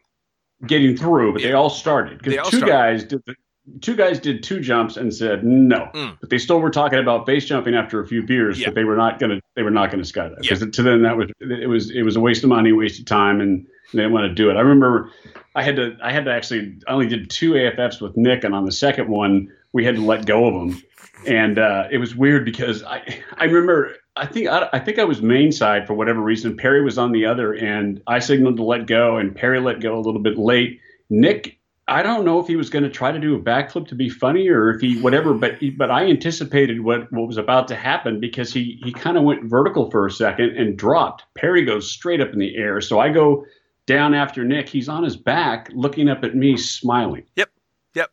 [0.68, 2.68] getting through, but they all started because two started.
[2.68, 3.36] guys did the,
[3.80, 6.18] two guys did two jumps and said no, Mm.
[6.20, 8.68] but they still were talking about base jumping after a few beers, Yeah.
[8.68, 10.54] but they were not gonna they were not gonna skydive Yeah.
[10.56, 13.06] because to them that was it was it was a waste of money, waste of
[13.06, 14.56] time, and they didn't want to do it.
[14.58, 15.10] I remember
[15.56, 18.54] I had to I had to actually I only did two AFFs with Nick, and
[18.56, 20.82] on the second one we had to let go of them,
[21.28, 23.02] and uh, it was weird because I
[23.38, 23.96] I remember.
[24.18, 26.58] I think I, I think I was main side for whatever reason.
[26.58, 29.98] Perry was on the other, and I signaled to let go, and Perry let go
[29.98, 30.82] a little bit late.
[31.10, 33.96] Nick, I don't know if he was going to try to do a backflip to
[33.96, 37.76] be funny or if he whatever, but but I anticipated what what was about to
[37.76, 41.24] happen because he he kind of went vertical for a second and dropped.
[41.36, 43.46] Perry goes straight up in the air, so I go
[43.88, 44.70] down after Nick.
[44.70, 47.24] He's on his back, looking up at me, smiling.
[47.36, 47.50] Yep.
[47.96, 48.12] Yep.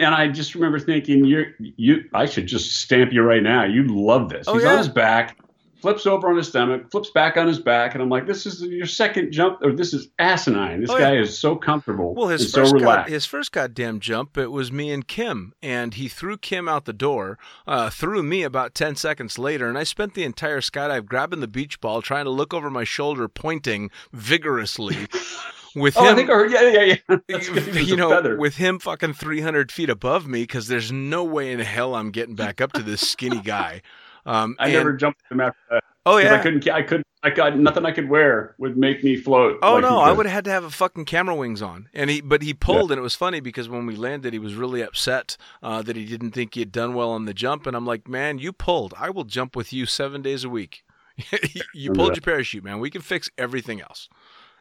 [0.00, 3.64] And I just remember thinking, you you, I should just stamp you right now.
[3.64, 4.46] You love this.
[4.48, 4.72] Oh, He's yeah.
[4.72, 5.38] on his back,
[5.84, 8.62] flips over on his stomach, flips back on his back, and I'm like, this is
[8.62, 10.80] your second jump, or this is asinine.
[10.80, 11.20] This Oh, guy yeah.
[11.20, 14.72] is so comfortable Well, his and so first god, his first goddamn jump, it was
[14.72, 18.96] me and Kim, and he threw Kim out the door, uh, threw me about ten
[18.96, 22.54] seconds later, and I spent the entire skydive grabbing the beach ball, trying to look
[22.54, 24.96] over my shoulder, pointing vigorously.
[25.76, 27.16] With oh, him, I think, I heard, yeah, yeah, yeah.
[27.28, 27.62] That's good.
[27.64, 31.50] He was you know, with him fucking 300 feet above me, because there's no way
[31.50, 33.82] in hell I'm getting back up to this skinny guy.
[34.26, 35.84] Um, I and- never jumped with him after that.
[36.06, 39.16] Oh yeah, I couldn't, I couldn't, I got nothing I could wear would make me
[39.16, 39.58] float.
[39.62, 42.10] Oh like no, I would have had to have a fucking camera wings on, and
[42.10, 44.82] he but he pulled, and it was funny because when we landed, he was really
[44.82, 47.86] upset uh, that he didn't think he had done well on the jump, and I'm
[47.86, 48.92] like, man, you pulled.
[48.98, 50.84] I will jump with you seven days a week.
[51.74, 52.80] you pulled your parachute, man.
[52.80, 54.10] We can fix everything else.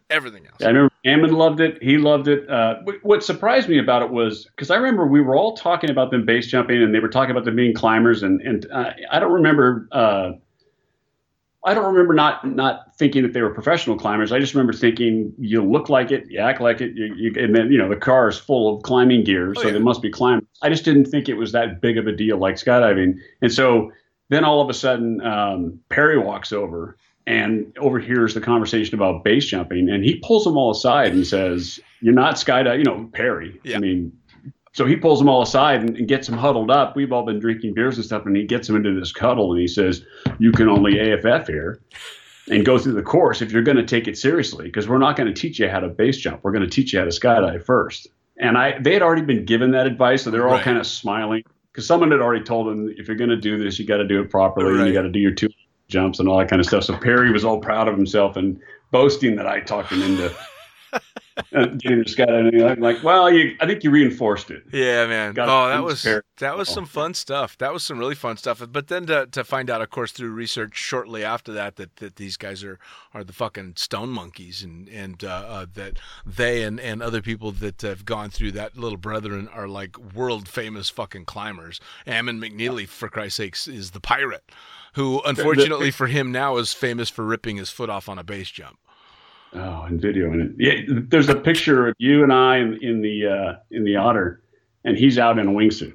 [0.10, 0.62] Everything else.
[0.62, 1.82] I remember Ammon loved it.
[1.84, 2.50] He loved it.
[2.50, 6.12] Uh, what surprised me about it was because I remember we were all talking about
[6.12, 9.20] them base jumping, and they were talking about them being climbers, and and uh, I
[9.20, 9.88] don't remember.
[9.92, 10.32] Uh,
[11.66, 14.32] I don't remember not not thinking that they were professional climbers.
[14.32, 17.54] I just remember thinking you look like it, you act like it, you, you and
[17.56, 19.74] then you know the car is full of climbing gear, Oh, so yeah.
[19.74, 20.48] they must be climbers.
[20.62, 23.92] I just didn't think it was that big of a deal like skydiving, and so
[24.30, 29.46] then all of a sudden um, Perry walks over and overhears the conversation about base
[29.46, 33.60] jumping, and he pulls them all aside and says, "You're not skydiving." You know, Perry.
[33.64, 33.78] Yeah.
[33.78, 34.12] I mean,
[34.74, 36.96] so he pulls them all aside and, and gets them huddled up.
[36.96, 39.62] We've all been drinking beers and stuff, and he gets them into this cuddle, and
[39.62, 40.06] he says,
[40.40, 41.80] "You can only AFF here."
[42.50, 45.16] And go through the course if you're going to take it seriously, because we're not
[45.16, 46.42] going to teach you how to base jump.
[46.44, 48.10] We're going to teach you how to skydive first.
[48.38, 50.64] And I, they had already been given that advice, so they're all Right.
[50.64, 53.80] kind of smiling because someone had already told them if you're going to do this,
[53.80, 55.48] you got to do it properly, and you got to do your two
[55.88, 56.84] jumps and all that kind of stuff.
[56.84, 58.60] So Perry was all proud of himself and
[58.92, 60.34] boasting that I talked him into
[61.52, 62.70] getting the skydiving.
[62.70, 64.64] I'm like, well, you, I think you reinforced it.
[64.72, 65.34] Yeah, man.
[65.34, 67.58] Gotta oh, that was pair- that was some fun stuff.
[67.58, 68.64] That was some really fun stuff.
[68.72, 72.18] But then to, to find out, of course, through research shortly after that, that, that
[72.18, 72.80] these guys are,
[73.14, 77.52] are the fucking stone monkeys, and and uh, uh, that they and, and other people
[77.52, 81.80] that have gone through that little brethren are like world famous fucking climbers.
[82.06, 84.44] Ammon McNeely, for Christ's sakes, is the pirate,
[84.94, 88.50] who unfortunately for him now is famous for ripping his foot off on a base
[88.50, 88.78] jump.
[89.54, 90.52] Oh, and video in it.
[90.58, 94.42] Yeah, there's a picture of you and I in, in the uh, in the otter,
[94.84, 95.94] and he's out in a wingsuit.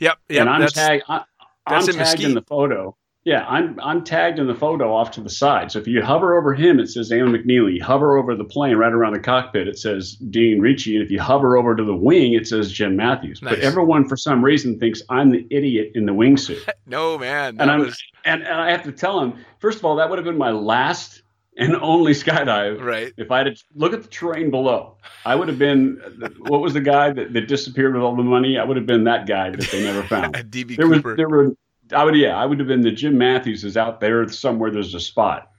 [0.00, 0.40] Yep, yep.
[0.40, 1.04] and I'm that's, tagged.
[1.08, 1.24] I,
[1.66, 2.96] in in the photo.
[3.24, 5.72] Yeah, I'm I'm tagged in the photo off to the side.
[5.72, 7.80] So if you hover over him, it says Ammon McNeely.
[7.80, 10.96] Hover over the plane right around the cockpit, it says Dean Ritchie.
[10.96, 13.40] And if you hover over to the wing, it says Jim Mathews.
[13.40, 16.68] But everyone, for some reason, thinks I'm the idiot in the wingsuit.
[16.86, 17.56] no man.
[17.58, 20.18] And I'm was and, and I have to tell him first of all that would
[20.18, 21.22] have been my last
[21.56, 22.82] and only skydive.
[22.82, 23.12] right.
[23.16, 25.98] If I had look at the terrain below, I would have been
[26.40, 28.58] what was the guy that, that disappeared with all the money?
[28.58, 30.34] I would have been that guy that they never found.
[30.50, 31.16] DB There was Cooper.
[31.16, 31.54] there were
[31.92, 34.70] I would yeah I would have been the Jim Mathews is out there somewhere.
[34.70, 35.50] There's a spot.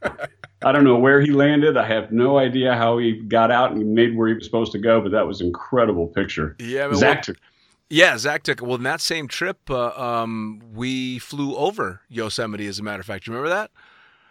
[0.63, 1.77] I don't know where he landed.
[1.77, 4.79] I have no idea how he got out and made where he was supposed to
[4.79, 5.01] go.
[5.01, 6.55] But that was an incredible picture.
[6.59, 7.38] yeah, but Zach took
[7.89, 8.61] Yeah, Zach took.
[8.61, 12.65] Well, in that same trip, uh, um, we flew over Yosemite.
[12.67, 13.71] As a matter of fact, you remember that?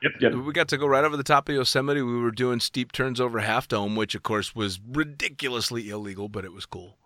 [0.02, 0.35] yep yep.
[0.35, 2.02] We got to go right over the top of Yosemite.
[2.02, 6.44] We were doing steep turns over Half Dome, which of course was ridiculously illegal, but
[6.44, 6.98] it was cool.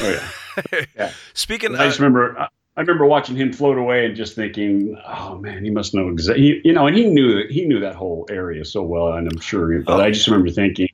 [0.00, 0.84] Oh, yeah.
[0.96, 1.12] Yeah.
[1.34, 5.00] Speaking, I just of, remember I I remember watching him float away and just thinking,
[5.06, 6.60] oh man, he must know exactly.
[6.64, 9.80] You know, and he knew he knew that whole area so well, and I'm sure.
[9.82, 10.88] But Oh, I just remember thinking,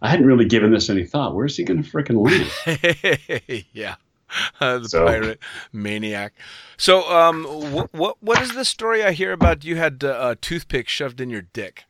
[0.00, 1.34] I hadn't really given this any thought.
[1.34, 3.64] Where's he going to freaking land?
[3.74, 3.96] yeah,
[4.60, 5.38] uh, the So- pirate
[5.72, 6.32] maniac.
[6.78, 9.64] So, um, what what what is the story I hear about?
[9.64, 11.84] You had uh, a toothpick shoved in your dick.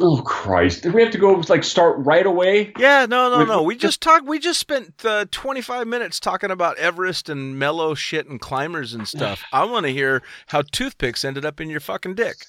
[0.00, 0.82] Oh Christ!
[0.82, 2.72] Did we have to go like start right away?
[2.78, 3.62] Yeah, no, no, With- no.
[3.62, 4.26] We just talked.
[4.26, 9.06] We just spent uh, 25 minutes talking about Everest and mellow shit and climbers and
[9.06, 9.42] stuff.
[9.52, 12.46] I want to hear how toothpicks ended up in your fucking dick.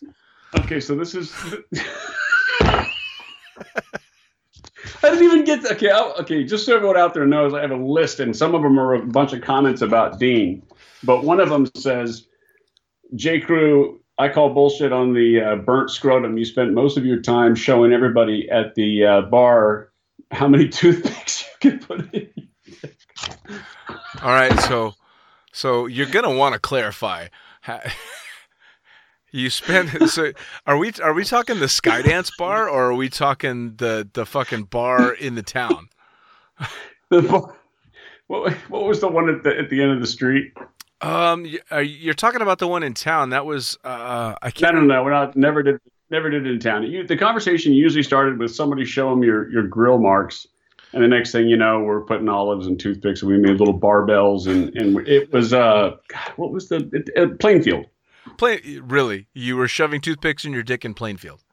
[0.60, 1.34] Okay, so this is.
[5.04, 5.90] I didn't even get okay.
[5.90, 8.62] I'll, okay, just so everyone out there knows, I have a list, and some of
[8.62, 10.64] them are a bunch of comments about Dean,
[11.04, 12.28] but one of them says,
[13.16, 13.40] "J.
[13.40, 16.38] Crew, I call bullshit on the uh, burnt scrotum.
[16.38, 19.92] You spent most of your time showing everybody at the uh, bar
[20.32, 22.30] how many toothpicks you can put in."
[24.22, 24.94] All right, so
[25.52, 27.28] so you're gonna want to clarify.
[29.36, 30.32] You spent so
[30.66, 34.64] are we are we talking the Skydance bar or are we talking the the fucking
[34.64, 35.90] bar in the town?
[37.10, 37.56] The bar-
[38.28, 40.54] what, what was the one at the at the end of the street?
[41.06, 43.30] Um, you- you're talking about the one in town.
[43.30, 44.76] That was uh, I No, can't.
[44.76, 45.04] no, no.
[45.04, 45.36] We're not.
[45.36, 45.80] Never did.
[46.10, 46.84] Never did it in town.
[46.84, 50.46] You, the conversation usually started with somebody show them your your grill marks,
[50.94, 53.78] and the next thing you know, we're putting olives and toothpicks, and we made little
[53.80, 57.86] barbells, and and it was uh, God, what was the it, uh, Plainfield.
[58.38, 61.44] Plain, really, you were shoving toothpicks in your dick in Plainfield.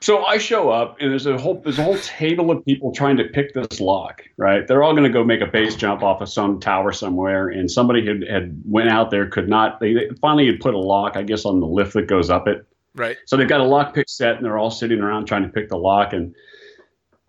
[0.00, 3.16] So I show up, and there's a whole there's a whole table of people trying
[3.16, 4.22] to pick this lock.
[4.36, 4.66] Right?
[4.66, 7.70] They're all going to go make a base jump off of some tower somewhere, and
[7.70, 9.80] somebody had had went out there, could not.
[9.80, 12.46] They, they finally had put a lock, I guess, on the lift that goes up
[12.46, 12.66] it.
[12.94, 13.16] Right.
[13.26, 15.68] So they've got a lock pick set, and they're all sitting around trying to pick
[15.68, 16.12] the lock.
[16.12, 16.34] And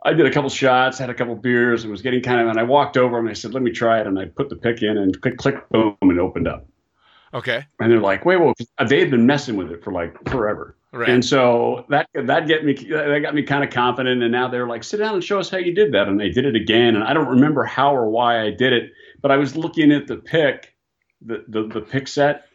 [0.03, 2.47] I did a couple shots, had a couple beers, and was getting kind of.
[2.47, 4.55] And I walked over and I said, "Let me try it." And I put the
[4.55, 6.67] pick in, and click, click, boom, and it opened up.
[7.33, 7.65] Okay.
[7.79, 8.53] And they're like, wait, well,
[8.87, 10.76] they had been messing with it for like forever.
[10.93, 11.09] Right.
[11.09, 14.23] And so that that get me that got me kind of confident.
[14.23, 16.07] And now they're like, sit down and show us how you did that.
[16.07, 16.95] And they did it again.
[16.95, 20.07] And I don't remember how or why I did it, but I was looking at
[20.07, 20.73] the pick,
[21.21, 22.45] the the, the pick set,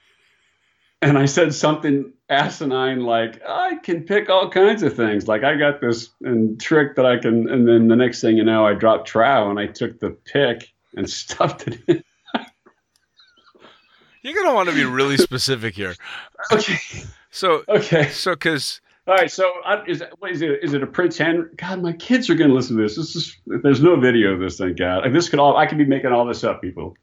[1.02, 5.28] and I said something asinine like, I can pick all kinds of things.
[5.28, 7.48] Like I got this and trick that I can.
[7.48, 10.72] And then the next thing you know, I dropped trow and I took the pick
[10.96, 12.02] and stuffed it in.
[14.22, 15.94] You're gonna want to be really specific here.
[16.52, 16.76] Okay.
[17.32, 18.08] So, Okay.
[18.10, 20.62] so because All right, so uh, is it, what is it?
[20.62, 21.48] Is it a Prince Henry?
[21.56, 22.94] God, my kids are going to listen to this.
[22.94, 25.02] This is there's no video of this thing, God.
[25.02, 26.94] Like this could all I could be making all this up, people.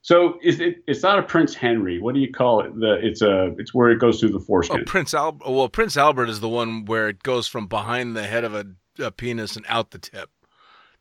[0.00, 0.82] So is it?
[0.88, 2.00] It's not a Prince Henry.
[2.00, 2.74] What do you call it?
[2.74, 4.84] The it's a it's where it goes through the oh, foreskin.
[4.86, 5.48] Prince Albert.
[5.48, 8.66] Well, Prince Albert is the one where it goes from behind the head of a,
[8.98, 10.30] a penis and out the tip.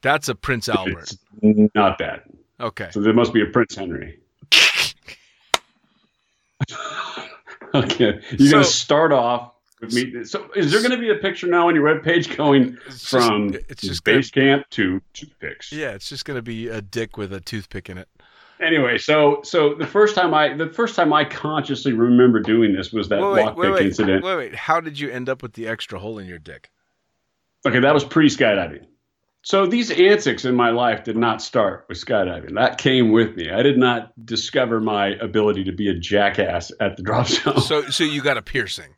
[0.02, 1.14] That's a Prince Albert.
[1.42, 2.26] It's not that.
[2.60, 2.90] Okay.
[2.92, 4.20] So there must be a Prince Henry.
[7.84, 10.24] okay, you're So- going to start off with me.
[10.24, 13.10] So is there going to be a picture now on your webpage going It's just-
[13.10, 15.72] from it's just gonna, base camp to toothpicks?
[15.72, 18.08] yeah, it's just gonna be a dick with a toothpick in it.
[18.62, 22.94] anyway, so so the first time I the first time I consciously remember doing this
[22.94, 24.24] was that wait, lockpick wait, wait, incident.
[24.24, 24.56] wait, wait.
[24.56, 26.72] How did you end up with the extra hole in your dick?
[27.68, 28.86] Okay, that was pre skydiving.
[29.46, 32.56] So these antics in my life did not start with skydiving.
[32.56, 33.52] That came with me.
[33.52, 37.62] I did not discover my ability to be a jackass at the drop zone.
[37.62, 38.96] So, so you got a piercing.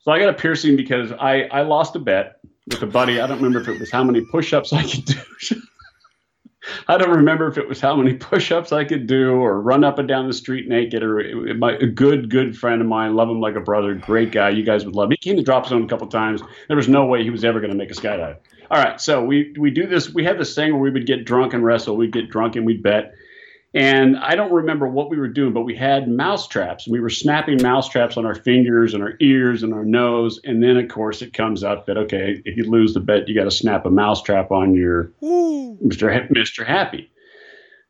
[0.00, 3.18] So I got a piercing because I, I lost a bet with a buddy.
[3.18, 5.62] I don't remember if it was how many push-ups I could do.
[6.88, 9.98] I don't remember if it was how many push-ups I could do or run up
[9.98, 11.02] and down the street naked.
[11.02, 14.50] Or my a good good friend of mine, love him like a brother, great guy.
[14.50, 15.06] You guys would love.
[15.06, 15.12] Him.
[15.12, 16.42] He came to drop zone a couple times.
[16.68, 18.36] There was no way he was ever going to make a skydive.
[18.70, 20.12] All right, so we we do this.
[20.12, 21.96] We had this thing where we would get drunk and wrestle.
[21.96, 23.12] We'd get drunk and we'd bet.
[23.74, 26.86] And I don't remember what we were doing, but we had mouse traps.
[26.86, 30.40] We were snapping mouse traps on our fingers and our ears and our nose.
[30.44, 33.34] And then, of course, it comes up that okay, if you lose the bet, you
[33.34, 35.10] got to snap a mouse trap on your.
[36.12, 36.66] Ha- Mr.
[36.66, 37.10] Happy.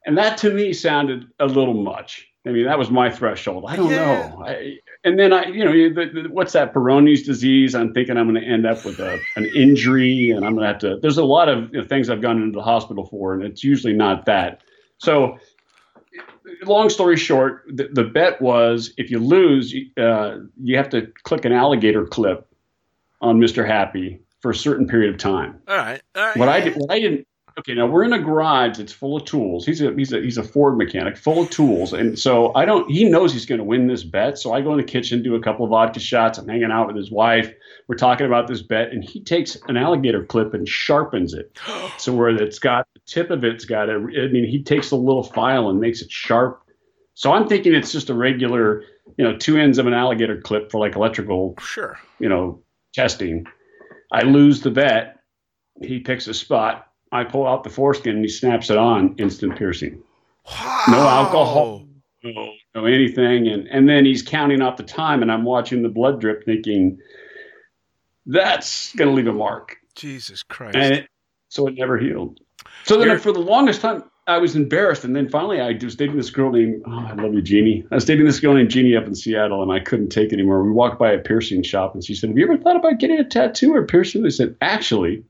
[0.07, 2.29] And that to me sounded a little much.
[2.45, 3.65] I mean, that was my threshold.
[3.69, 3.97] I don't Yeah.
[3.97, 4.43] know.
[4.45, 7.75] I, and then I, you know, the, the, what's that Peyronie's disease?
[7.75, 10.69] I'm thinking I'm going to end up with a, an injury, and I'm going to
[10.69, 10.99] have to.
[11.01, 13.63] There's a lot of you know, things I've gone into the hospital for, and it's
[13.63, 14.61] usually not that.
[14.99, 15.39] So,
[16.65, 21.09] long story short, the, the bet was if you lose, you- uh, you have to
[21.23, 22.49] click an alligator clip
[23.21, 23.65] on Mr.
[23.67, 25.61] Happy for a certain period of time.
[25.69, 26.03] All right.
[26.17, 26.37] All right.
[26.37, 27.27] What I did, what I didn't.
[27.59, 29.67] Okay, now we're in a garage that's full of tools.
[29.67, 32.91] He's a he's a he's a Ford mechanic, full of tools, and so I don't.
[32.91, 34.39] He knows he's going to win this bet.
[34.39, 36.39] So I go in the kitchen, do a couple of vodka shots.
[36.39, 37.53] I'm hanging out with his wife.
[37.89, 41.59] We're talking about this bet, and he takes an alligator clip and sharpens it.
[41.99, 43.95] So where it's got the tip of it's got a.
[43.95, 46.63] I mean, he takes a little file and makes it sharp.
[47.15, 48.83] So I'm thinking it's just a regular,
[49.19, 51.99] you know, two ends of an alligator clip for like electrical Sure.
[52.19, 52.63] you know,
[52.95, 53.47] testing.
[54.11, 55.21] I lose the bet.
[55.83, 56.87] He picks a spot.
[57.13, 59.15] I pull out the foreskin and he snaps it on.
[59.19, 60.03] Instant piercing.
[60.51, 60.85] Wow.
[60.89, 61.87] No alcohol.
[62.25, 63.49] No, no anything.
[63.49, 66.99] And and then he's counting out the time, and I'm watching the blood drip, thinking
[68.27, 69.77] that's going to leave a mark.
[69.95, 70.77] Jesus Christ.
[70.77, 71.09] And it,
[71.49, 72.41] so it never healed.
[72.85, 75.05] So then You're- for the longest time, I was embarrassed.
[75.05, 77.85] And then finally, I was dating this girl named, oh, I love you, Jeannie.
[77.91, 80.35] I was dating this girl named Jeannie up in Seattle, and I couldn't take it
[80.35, 80.63] anymore.
[80.63, 83.19] We walked by a piercing shop, and she said, Have you ever thought about getting
[83.19, 84.25] a tattoo or piercing?
[84.25, 85.25] I said, Actually.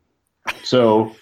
[0.62, 1.14] So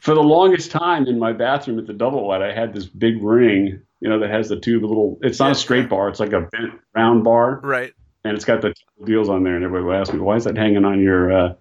[0.00, 3.22] for the longest time in my bathroom at the double wide, I had this big
[3.22, 6.32] ring, you know, that has the two little, it's not a straight bar, it's like
[6.32, 7.92] a bent round bar right.
[8.24, 9.56] and it's got the deals on there.
[9.56, 11.54] And everybody would ask me, "Why is that hanging on your uh,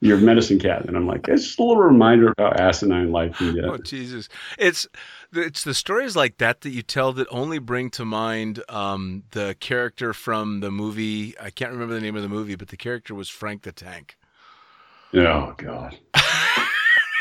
[0.00, 3.36] your medicine cabinet?" And I'm like, "It's just a little reminder of how asinine life
[3.36, 4.28] can get." Oh Jesus!
[4.58, 4.86] It's
[5.32, 9.56] it's the stories like that that you tell that only bring to mind um, the
[9.60, 11.34] character from the movie.
[11.40, 14.16] I can't remember the name of the movie, but the character was Frank the Tank.
[15.14, 15.98] Oh God.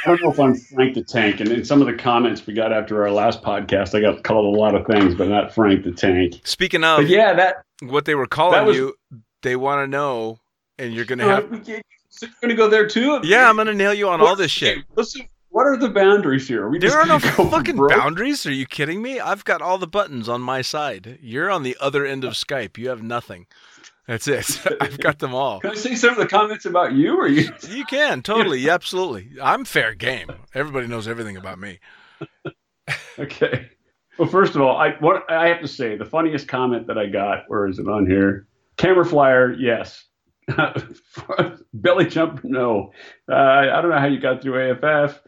[0.07, 2.53] I don't know if I'm Frank the Tank, and in some of the comments we
[2.53, 5.83] got after our last podcast, I got called a lot of things, but not Frank
[5.83, 6.39] the Tank.
[6.45, 8.95] Speaking of But yeah, that what they were calling was- you,
[9.41, 10.39] they want to know,
[10.79, 11.65] and you're gonna have.
[12.09, 13.19] so you're gonna go there too.
[13.23, 14.79] Yeah, I'm gonna nail you on all this shit.
[14.95, 16.63] Listen, what are the boundaries here?
[16.63, 17.91] Are we There are no fucking broke?
[17.91, 18.45] boundaries.
[18.45, 19.19] Are you kidding me?
[19.19, 21.19] I've got all the buttons on my side.
[21.21, 22.77] You're on the other end of Skype.
[22.77, 23.47] You have nothing.
[24.07, 24.65] That's it.
[24.81, 25.59] I've got them all.
[25.59, 27.19] Can I see some of the comments about you?
[27.19, 27.49] Or you?
[27.69, 29.31] You can totally, yeah, absolutely.
[29.41, 30.31] I'm fair game.
[30.53, 31.79] Everybody knows everything about me.
[33.19, 33.69] Okay.
[34.17, 37.07] Well, first of all, I what I have to say, the funniest comment that I
[37.07, 38.47] got, where is it on here?
[38.77, 40.05] Camera flyer, yes.
[41.73, 42.93] Belly jump, no.
[43.29, 45.19] Uh, I don't know how you got through AFF.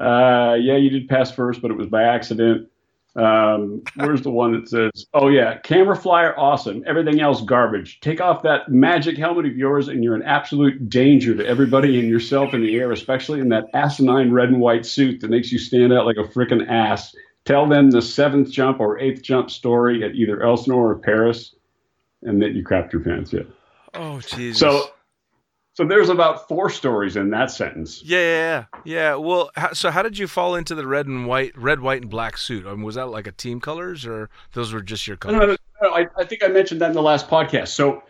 [0.00, 2.68] Uh, yeah, you did pass first, but it was by accident.
[3.16, 6.82] Um, where's the one that says, "Oh yeah, camera flyer, awesome.
[6.84, 8.00] Everything else garbage.
[8.00, 12.08] Take off that magic helmet of yours, and you're an absolute danger to everybody and
[12.08, 15.58] yourself in the air, especially in that asinine red and white suit that makes you
[15.58, 17.14] stand out like a freaking ass.
[17.44, 21.54] Tell them the seventh jump or eighth jump story at either Elsinore or Perris,
[22.22, 23.32] and that you crapped your pants.
[23.32, 23.42] Yeah.
[23.94, 24.58] Oh Jesus.
[24.58, 24.90] So,
[25.74, 28.02] so there's about four stories in that sentence.
[28.04, 28.92] Yeah, yeah, yeah.
[29.10, 29.14] yeah.
[29.16, 32.38] Well, so how did you fall into the red and white, red, white, and black
[32.38, 32.66] suit?
[32.66, 35.46] I mean, was that like a team colors, or those were just your No, no,
[35.46, 37.68] no, no, I, I think I mentioned that in the last podcast.
[37.68, 38.02] So,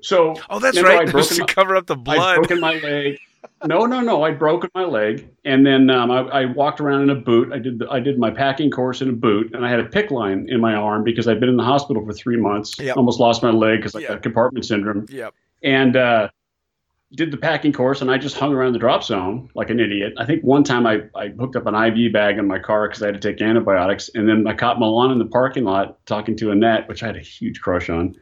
[0.00, 1.00] so Oh, that's right.
[1.00, 2.18] I'd broken to my- cover up the blood.
[2.18, 2.36] I'd blood.
[2.48, 3.18] broken my leg.
[3.64, 4.22] No, no, no.
[4.22, 7.52] I'd broken my leg, and then um, I, I walked around in a boot.
[7.52, 9.84] I did the, I did my packing course in a boot, and I had a
[9.84, 12.78] PICC line in my arm because I'd been in the hospital for three months.
[12.78, 12.96] Yep.
[12.96, 14.08] Almost lost my leg because I Yep.
[14.08, 15.34] got compartment syndrome, Yep.
[15.62, 16.28] and uh,
[17.14, 18.00] did the packing course.
[18.00, 20.14] And I just hung around the drop zone like an idiot.
[20.16, 23.02] I think one time I, I hooked up an IV bag in my car because
[23.02, 26.36] I had to take antibiotics, and then I caught Milan in the parking lot talking
[26.36, 28.14] to Annette, which I had a huge crush on,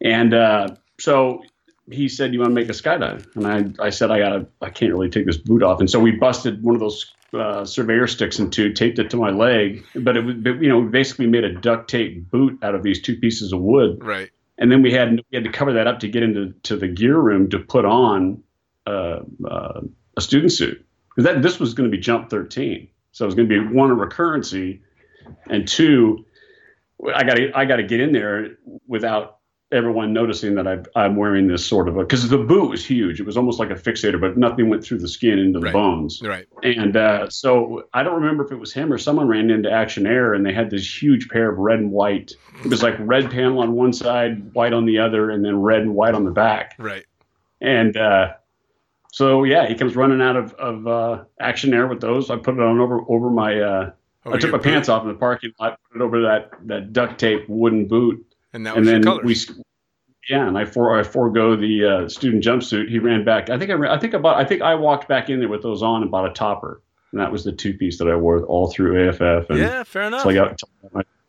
[0.00, 0.68] and uh,
[0.98, 1.42] so
[1.90, 4.70] he said, "You want to make a skydive?" And I, I said, "I gotta, I
[4.70, 8.06] can't really take this boot off." And so we busted one of those uh, surveyor
[8.06, 11.26] sticks in two, taped it to my leg, but it was, you know, we basically
[11.26, 14.30] made a duct tape boot out of these two pieces of wood, Right.
[14.60, 16.86] And then we had we had to cover that up to get into to the
[16.86, 18.42] gear room to put on
[18.86, 19.80] uh, uh,
[20.16, 20.86] a student suit.
[21.08, 23.74] Because that this was going to be jump 13, so it was going to be
[23.74, 24.80] one a recurrency,
[25.48, 26.24] and two,
[27.12, 29.39] I got to I got to get in there without
[29.72, 33.20] everyone noticing that I've, I'm wearing this sort of a because the boot was huge.
[33.20, 35.72] It was almost like a fixator, but nothing went through the skin into the Right.
[35.72, 36.20] bones.
[36.22, 36.46] Right.
[36.62, 40.06] And uh, so I don't remember if it was him or someone ran into Action
[40.06, 42.32] Air and they had this huge pair of red and white.
[42.64, 45.82] It was like red panel on one side, white on the other, and then red
[45.82, 46.74] and white on the back.
[46.78, 47.04] Right.
[47.60, 48.34] And uh,
[49.12, 52.30] so yeah, he comes running out of, of uh, Action Air with those.
[52.30, 53.60] I put it on over over my.
[53.60, 53.90] Uh,
[54.26, 57.18] I took my pants off in the parking lot, put it over that that duct
[57.18, 59.48] tape wooden boot, and that and was your then colors.
[59.48, 59.54] we.
[60.28, 62.88] Yeah, and I for I forego the uh, student jumpsuit.
[62.88, 63.50] He ran back.
[63.50, 65.62] I think I ran, I think about I think I walked back in there with
[65.62, 66.82] those on and bought a topper,
[67.12, 69.48] and that was the two piece that I wore all through AFF.
[69.50, 70.22] And yeah, fair enough.
[70.22, 70.60] so I got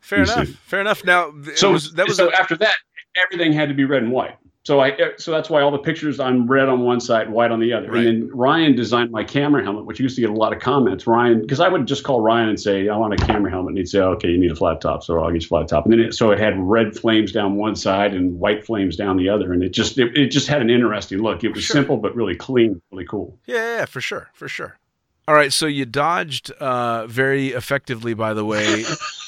[0.00, 0.48] fair enough.
[0.48, 1.04] Fair enough.
[1.04, 2.74] Now, so was, that was so a- after that,
[3.16, 4.36] everything had to be red and white.
[4.64, 7.58] So I so that's why all the pictures I'm red on one side, white on
[7.58, 7.90] the other.
[7.90, 8.06] Right.
[8.06, 11.04] And then Ryan designed my camera helmet, which used to get a lot of comments.
[11.04, 13.78] Ryan, because I would just call Ryan and say I want a camera helmet, and
[13.78, 15.84] he'd say, okay, you need a flat top, so I'll get you a flat top.
[15.86, 19.16] And then it, so it had red flames down one side and white flames down
[19.16, 21.42] the other, and it just it, it just had an interesting look.
[21.42, 21.74] It was Sure.
[21.74, 23.36] simple but really clean, really cool.
[23.46, 24.78] Yeah, yeah, yeah, for sure, for sure.
[25.26, 28.84] All right, so you dodged uh, very effectively, by the way,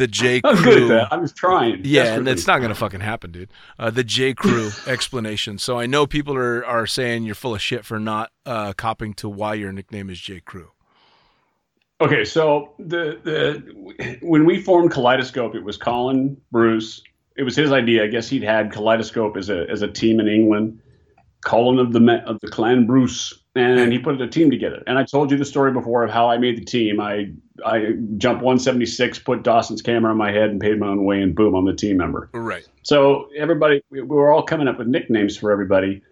[0.00, 0.64] the J I'm Crew.
[0.64, 1.12] good at that.
[1.12, 1.82] I was trying.
[1.84, 3.52] Yeah, and it's not gonna fucking happen, dude.
[3.78, 5.58] Uh, the J Crew explanation.
[5.58, 9.14] So I know people are are saying you're full of shit for not uh, copping
[9.14, 10.72] to why your nickname is J Crew.
[12.00, 17.02] Okay, so the the when we formed Kaleidoscope, it was Colin Bruce.
[17.36, 18.04] It was his idea.
[18.04, 20.80] I guess he'd had Kaleidoscope as a as a team in England.
[21.44, 24.82] Colin of the of the clan Bruce, and he put a team together.
[24.86, 27.00] And I told you the story before of how I made the team.
[27.00, 27.32] I
[27.64, 31.34] I jumped 176, put Dawson's camera on my head, and paid my own way, and
[31.34, 32.30] boom, I'm the team member.
[32.32, 32.66] Right.
[32.82, 36.02] So everybody, we we were all coming up with nicknames for everybody.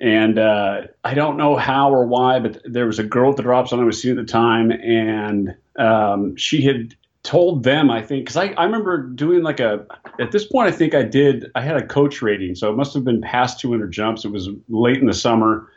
[0.00, 3.44] And uh, I don't know how or why, but there was a girl at the
[3.44, 8.02] drop zone I was seeing at the time, and um, she had told them, I
[8.02, 9.86] think, because I, I remember doing like a,
[10.20, 12.54] at this point, I think I did, I had a coach rating.
[12.54, 14.24] So it must have been past 200 jumps.
[14.24, 15.68] It was late in the summer.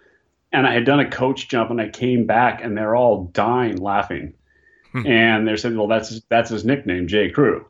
[0.52, 3.78] And I had done a coach jump, and I came back, and they're all dying
[3.78, 4.34] laughing.
[4.94, 5.06] Hmm.
[5.06, 7.30] and they're saying, well, that's, that's his nickname, J.
[7.30, 7.66] Crew.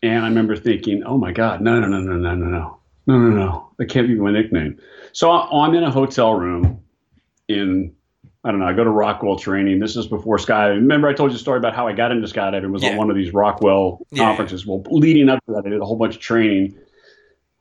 [0.00, 2.78] And I remember thinking, oh my God, no, no, no, no, no, no, no,
[3.08, 3.70] no, no, no.
[3.78, 4.78] That can't be my nickname.
[5.12, 6.82] So I'm in a hotel room
[7.48, 7.92] in,
[8.44, 9.80] I don't know, I go to Rockwell training.
[9.80, 10.76] This is before skydiving.
[10.76, 12.90] Remember I told you a story about how I got into skydiving was Yeah.
[12.90, 14.24] on one of these Rockwell Yeah.
[14.26, 14.64] conferences.
[14.64, 16.78] Well, leading up to that, I did a whole bunch of training.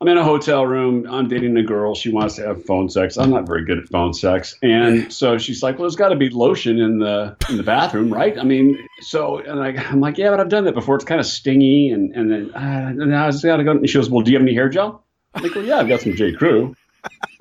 [0.01, 1.07] I'm in a hotel room.
[1.09, 1.95] I'm dating a girl.
[1.95, 3.17] She wants to have phone sex.
[3.17, 6.17] I'm not very good at phone sex, and so she's like, "Well, there's got to
[6.17, 10.17] be lotion in the in the bathroom, right?" I mean, so and I, I'm like,
[10.17, 10.95] "Yeah, but I've done that before.
[10.95, 13.71] It's kind of stingy." And and then uh, and I was got to go.
[13.71, 15.01] And she goes, "Well, do you have any hair gel?"
[15.33, 16.75] I'm like, "Well, yeah, I've got some J Crew,"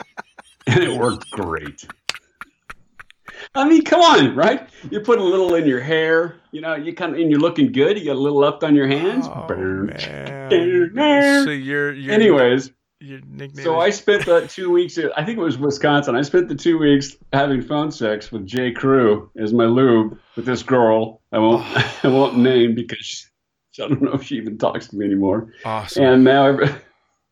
[0.68, 1.84] and it worked great.
[3.56, 4.68] I mean, come on, right?
[4.90, 7.70] You put a little in your hair, you know, you kind of, and you're looking
[7.70, 7.98] good.
[7.98, 9.26] You got a little left on your hands.
[9.28, 9.84] Oh, Brr.
[10.92, 11.44] man.
[11.44, 13.64] So you're, you're Anyways, your nickname.
[13.64, 14.98] so I spent the two weeks.
[15.16, 16.16] I think it was Wisconsin.
[16.16, 18.72] I spent the two weeks having phone sex with J.
[18.72, 21.20] Crew as my lube with this girl.
[21.30, 21.64] I won't.
[22.04, 22.98] I won't name because
[23.70, 25.52] she, I don't know if she even talks to me anymore.
[25.64, 26.04] awesome.
[26.04, 26.68] And now every,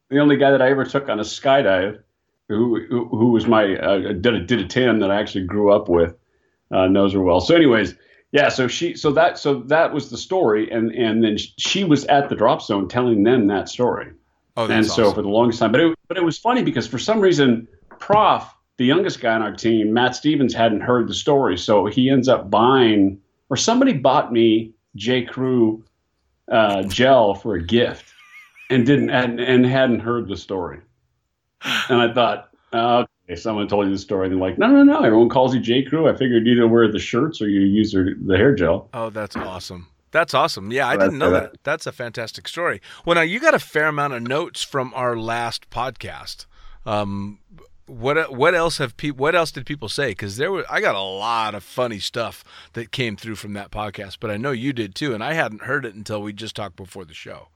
[0.08, 2.00] the only guy that I ever took on a skydive,
[2.48, 5.72] who who, who was my uh, did a, did a ten that I actually grew
[5.72, 6.14] up with,
[6.70, 7.40] uh, knows her well.
[7.40, 7.94] So, anyways,
[8.32, 12.04] yeah, so she so that so that was the story, and and then she was
[12.06, 14.12] at the drop zone telling them that story.
[14.56, 15.14] Oh, and so awesome.
[15.14, 17.66] for the longest time, but it but it was funny because for some reason,
[17.98, 18.44] Prof,
[18.76, 22.28] the youngest guy on our team, Matt Stevens, hadn't heard the story, so he ends
[22.28, 25.84] up buying or somebody bought me J Crew
[26.50, 28.12] uh, gel for a gift,
[28.70, 30.80] and didn't and, and hadn't heard the story,
[31.88, 32.48] and I thought.
[32.74, 35.02] Okay, someone told you the story, and they're like, "No, no, no!
[35.02, 35.82] Everyone calls you J.
[35.82, 36.08] Crew.
[36.08, 39.10] I figured you either wear the shirts or you use the, the hair gel." Oh,
[39.10, 39.88] that's awesome.
[40.12, 40.70] That's awesome.
[40.70, 41.56] Yeah, I didn't know that.
[41.64, 42.80] That's a fantastic story.
[43.04, 46.46] Well, now you got a fair amount of notes from our last podcast.
[46.84, 47.38] Um,
[47.86, 49.22] what what else have people?
[49.22, 50.10] What else did people say?
[50.10, 52.44] Because there were I got a lot of funny stuff
[52.74, 55.62] that came through from that podcast, but I know you did too, and I hadn't
[55.62, 57.48] heard it until we just talked before the show.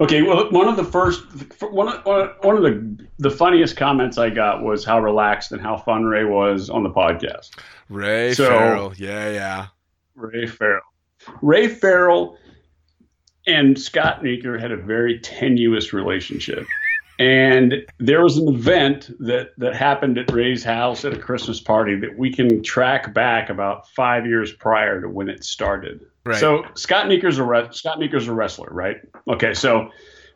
[0.00, 1.22] Okay, well, one of the first,
[1.62, 5.60] one of, uh, one of the the funniest comments I got was how relaxed and
[5.60, 7.50] how fun Ray was on the podcast.
[7.88, 9.66] Ray So- Farrell, yeah, yeah.
[10.14, 10.82] Ray Farrell,
[11.42, 12.36] Ray Farrell,
[13.46, 16.66] and Scott Meeker had a very tenuous relationship.
[17.18, 21.98] And there was an event that, that happened at Ray's house at a Christmas party
[22.00, 26.04] that we can track back about five years prior to when it started.
[26.24, 26.38] Right.
[26.38, 28.96] So Scott Meeker's a re- Scott Meeker's a wrestler, right?
[29.28, 29.90] Okay, so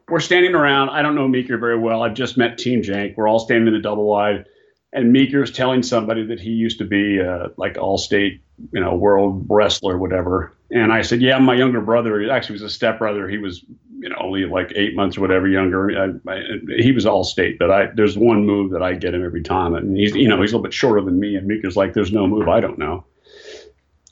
[0.08, 0.90] we're standing around.
[0.90, 2.02] I don't know Meeker very well.
[2.02, 3.16] I've just met Team Jank.
[3.16, 4.46] We're all standing in a double wide,
[4.92, 8.40] and Meeker's telling somebody that he used to be uh, like all state,
[8.72, 10.56] you know, world wrestler, whatever.
[10.70, 12.20] And I said, yeah, my younger brother.
[12.20, 13.28] He actually was a stepbrother.
[13.28, 13.64] He was,
[14.00, 16.20] you know, only like eight months or whatever younger.
[16.26, 16.42] I, I,
[16.78, 19.74] he was all state, but I there's one move that I get him every time,
[19.74, 21.36] and he's, you know, he's a little bit shorter than me.
[21.36, 23.04] And Meeker's like, there's no move I don't know.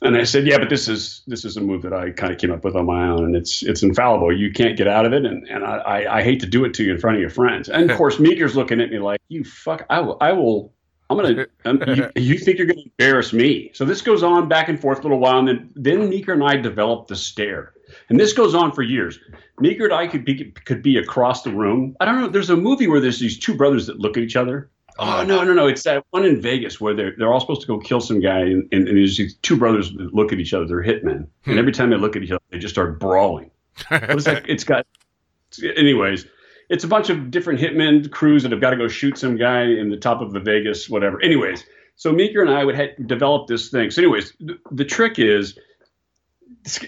[0.01, 2.39] And I said, yeah, but this is this is a move that I kind of
[2.39, 4.35] came up with on my own, and it's it's infallible.
[4.35, 6.73] You can't get out of it, and and I, I, I hate to do it
[6.75, 7.67] to you in front of your friends.
[7.67, 10.71] And of course, Meeker's looking at me like, you fuck, I will, I will,
[11.09, 13.71] I'm gonna, um, you, you think you're gonna embarrass me?
[13.73, 16.43] So this goes on back and forth a little while, and then then Meeker and
[16.45, 17.73] I developed the stare,
[18.07, 19.19] and this goes on for years.
[19.61, 21.95] Meeker and I could be could be across the room.
[21.99, 22.27] I don't know.
[22.27, 24.69] There's a movie where there's these two brothers that look at each other.
[24.97, 25.67] Oh, oh no no no!
[25.67, 28.39] It's that one in Vegas where they're they're all supposed to go kill some guy,
[28.39, 30.65] and, and, and there's these two brothers that look at each other.
[30.65, 31.57] They're hitmen, and hmm.
[31.57, 33.51] every time they look at each other, they just start brawling.
[33.91, 34.49] Is that?
[34.49, 34.85] It's got.
[35.63, 36.25] Anyways,
[36.69, 39.63] it's a bunch of different hitmen crews that have got to go shoot some guy
[39.63, 41.21] in the top of the Vegas, whatever.
[41.21, 41.63] Anyways,
[41.95, 43.91] so Meeker and I would ha- develop this thing.
[43.91, 45.57] So, anyways, the, the trick is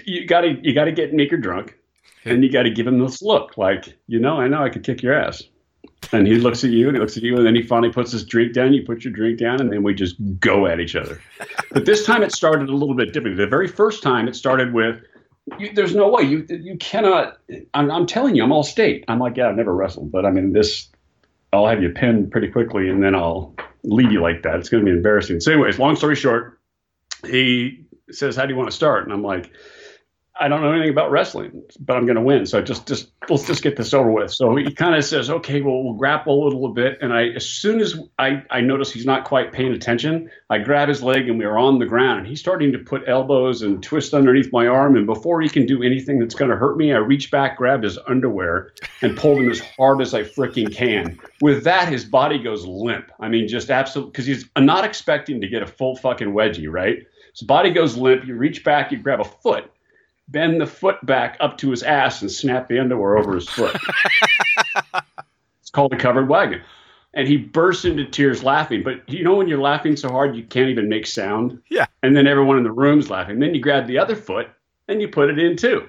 [0.06, 1.78] you got to you got to get Meeker drunk,
[2.26, 4.84] and you got to give him this look like you know I know I could
[4.84, 5.44] kick your ass.
[6.14, 8.12] And he looks at you and he looks at you, and then he finally puts
[8.12, 8.74] his drink down.
[8.74, 11.22] You put your drink down, and then we just go at each other.
[11.72, 13.38] But this time it started a little bit different.
[13.38, 15.00] The very first time it started with,
[15.60, 17.38] you, "There's no way you you cannot."
[17.74, 19.06] I'm, I'm telling you, I'm all state.
[19.08, 20.90] I'm like, yeah, I've never wrestled, but I mean, this,
[21.54, 24.60] I'll have you pinned pretty quickly, and then I'll leave you like that.
[24.60, 25.40] It's going to be embarrassing.
[25.40, 26.60] So, anyways, long story short,
[27.26, 29.52] he says, "How do you want to start?" And I'm like,
[30.40, 32.46] I don't know anything about wrestling, but I'm going to win.
[32.46, 34.32] So just, just let's just get this over with.
[34.32, 36.98] So he kind of says, okay, well, we'll grapple a little bit.
[37.02, 40.88] And I, as soon as I, I notice he's not quite paying attention, I grab
[40.88, 42.20] his leg and we are on the ground.
[42.20, 44.96] And he's starting to put elbows and twist underneath my arm.
[44.96, 47.84] And before he can do anything that's going to hurt me, I reach back, grab
[47.84, 48.72] his underwear,
[49.02, 51.20] and pull him as hard as I freaking can.
[51.42, 53.12] With that, his body goes limp.
[53.20, 57.06] I mean, just absolutely, because he's not expecting to get a full fucking wedgie, right?
[57.34, 58.26] His body goes limp.
[58.26, 59.70] You reach back, you grab a foot
[60.32, 63.76] bend the foot back up to his ass and snap the underwear over his foot.
[65.62, 66.62] it's called a covered wagon.
[67.14, 68.84] And he bursts into tears laughing.
[68.84, 71.62] But you know when you're laughing so hard you can't even make sound?
[71.70, 71.86] Yeah.
[72.04, 73.40] And then everyone in the room's laughing.
[73.40, 74.48] Then you grab the other foot
[74.88, 75.88] and you put it in too.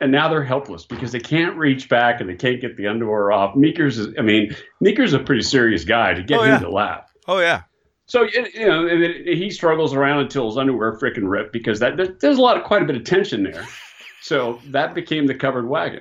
[0.00, 3.30] And now they're helpless because they can't reach back and they can't get the underwear
[3.30, 3.54] off.
[3.54, 7.12] Meeker's is, I mean, Meeker's a pretty serious guy to get Oh, him to laugh.
[7.28, 7.62] Oh yeah.
[8.06, 12.38] So you know, and he struggles around until his underwear frickin' ripped because that there's
[12.38, 13.66] a lot of quite a bit of tension there.
[14.24, 16.00] So that became the covered wagon,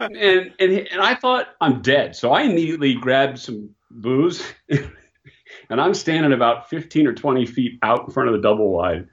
[0.00, 2.16] and and and I thought I'm dead.
[2.16, 8.06] So I immediately grabbed some booze, and I'm standing about 15 or 20 feet out
[8.06, 9.08] in front of the double wide,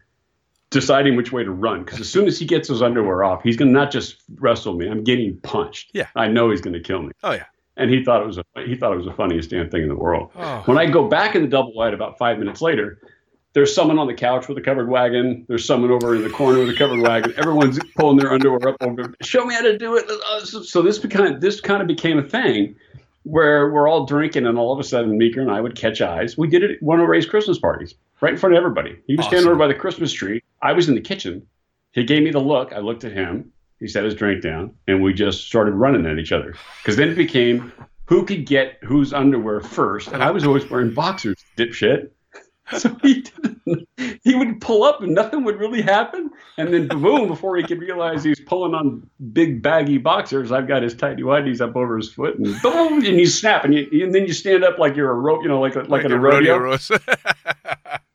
[0.69, 1.83] deciding which way to run.
[1.83, 4.87] Because as soon as he gets his underwear off, he's gonna not just wrestle me.
[4.87, 5.91] I'm getting punched.
[5.93, 6.07] Yeah.
[6.15, 7.11] I know he's gonna kill me.
[7.23, 7.47] Oh yeah.
[7.75, 9.89] And he thought it was a, he thought it was the funniest damn thing in
[9.89, 10.31] the world.
[10.37, 10.61] Oh.
[10.67, 13.01] When I go back in the double wide about five minutes later,
[13.53, 15.45] there's someone on the couch with a covered wagon.
[15.47, 17.33] There's someone over in the corner with a covered wagon.
[17.37, 19.13] Everyone's pulling their underwear up over.
[19.21, 20.09] Show me how to do it.
[20.65, 22.75] So this kind of this kind of became a thing
[23.23, 26.37] where we're all drinking, and all of a sudden Meeker and I would catch eyes.
[26.37, 28.97] We did it at one of Ray's Christmas parties, right in front of everybody.
[29.05, 30.41] He was standing over by the Christmas tree.
[30.61, 31.45] I was in the kitchen.
[31.91, 32.73] He gave me the look.
[32.73, 33.51] I looked at him.
[33.79, 36.55] He set his drink down, and we just started running at each other.
[36.81, 37.73] Because then it became
[38.05, 40.09] who could get whose underwear first.
[40.09, 42.09] And I was always wearing boxers, dipshit.
[42.79, 43.87] So he didn't,
[44.23, 47.27] he would pull up and nothing would really happen, and then boom!
[47.27, 51.61] Before he could realize he's pulling on big baggy boxers, I've got his tighty whities
[51.61, 53.05] up over his foot, and boom!
[53.05, 55.49] And you snap, and, you, and then you stand up like you're a rope, you
[55.49, 56.57] know, like a, like, like in a rodeo.
[56.57, 56.97] rodeo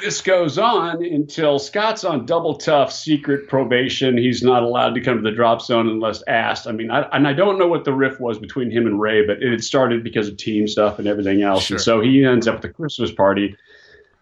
[0.00, 4.16] this goes on until Scott's on double tough secret probation.
[4.16, 6.66] He's not allowed to come to the drop zone unless asked.
[6.66, 9.26] I mean, I, and I don't know what the riff was between him and Ray,
[9.26, 11.64] but it started because of team stuff and everything else.
[11.64, 11.76] Sure.
[11.76, 13.56] And so he ends up at the Christmas party.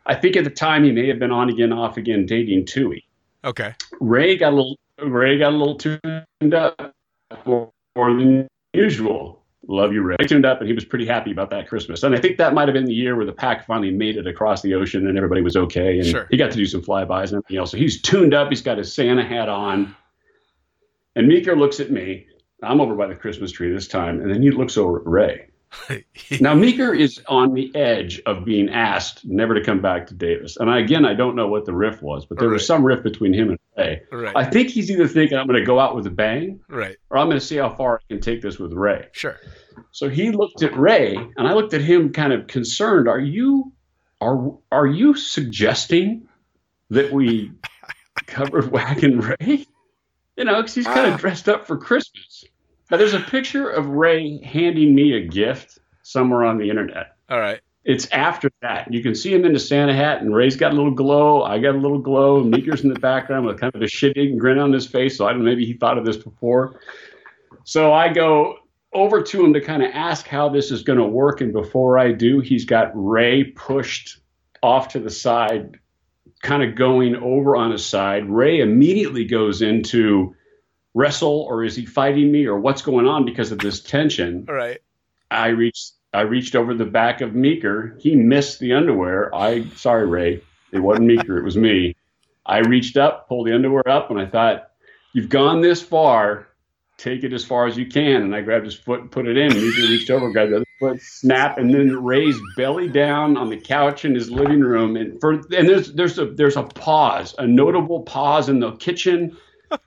[0.06, 3.04] I think at the time he may have been on again, off again, dating Tui.
[3.44, 3.74] Okay.
[4.00, 4.78] Ray got a little.
[4.98, 6.94] Ray got a little tuned up
[7.44, 9.35] more than usual.
[9.68, 10.16] Love you, Ray.
[10.20, 12.04] He tuned up and he was pretty happy about that Christmas.
[12.04, 14.26] And I think that might have been the year where the PAC finally made it
[14.26, 15.98] across the ocean and everybody was okay.
[15.98, 16.28] And sure.
[16.30, 17.72] he got to do some flybys and everything else.
[17.72, 18.48] So he's tuned up.
[18.48, 19.94] He's got his Santa hat on.
[21.16, 22.26] And Meeker looks at me.
[22.62, 24.20] I'm over by the Christmas tree this time.
[24.20, 25.48] And then he looks over at Ray.
[26.40, 30.56] now Meeker is on the edge of being asked never to come back to Davis.
[30.56, 32.54] And I, again, I don't know what the riff was, but there right.
[32.54, 34.02] was some riff between him and Ray.
[34.10, 34.36] Right.
[34.36, 37.18] I think he's either thinking I'm going to go out with a bang, right, or
[37.18, 39.08] I'm going to see how far I can take this with Ray.
[39.12, 39.36] Sure.
[39.92, 43.08] So he looked at Ray, and I looked at him, kind of concerned.
[43.08, 43.72] Are you
[44.20, 46.28] are are you suggesting
[46.90, 47.52] that we
[48.26, 49.66] covered Wagon Ray?
[50.36, 51.16] You know, because he's kind of ah.
[51.16, 52.44] dressed up for Christmas.
[52.90, 57.16] Now, there's a picture of Ray handing me a gift somewhere on the internet.
[57.28, 57.60] All right.
[57.84, 58.92] It's after that.
[58.92, 61.42] You can see him in the Santa hat, and Ray's got a little glow.
[61.42, 62.42] I got a little glow.
[62.42, 65.16] Meeker's in the background with kind of a shit-eating grin on his face.
[65.16, 66.80] So I don't know, maybe he thought of this before.
[67.64, 68.58] So I go
[68.92, 71.40] over to him to kind of ask how this is going to work.
[71.40, 74.20] And before I do, he's got Ray pushed
[74.62, 75.78] off to the side,
[76.42, 78.30] kind of going over on his side.
[78.30, 80.35] Ray immediately goes into
[80.96, 84.46] wrestle or is he fighting me or what's going on because of this tension.
[84.48, 84.78] All right.
[85.30, 87.98] I reached I reached over the back of Meeker.
[88.00, 89.32] He missed the underwear.
[89.34, 90.42] I sorry, Ray.
[90.72, 91.94] It wasn't Meeker, it was me.
[92.46, 94.70] I reached up, pulled the underwear up, and I thought,
[95.12, 96.46] You've gone this far,
[96.98, 98.22] take it as far as you can.
[98.22, 99.48] And I grabbed his foot and put it in.
[99.48, 103.56] Meeker reached over, grabbed the other foot, snap, and then raised belly down on the
[103.56, 104.96] couch in his living room.
[104.96, 109.36] And for and there's there's a there's a pause, a notable pause in the kitchen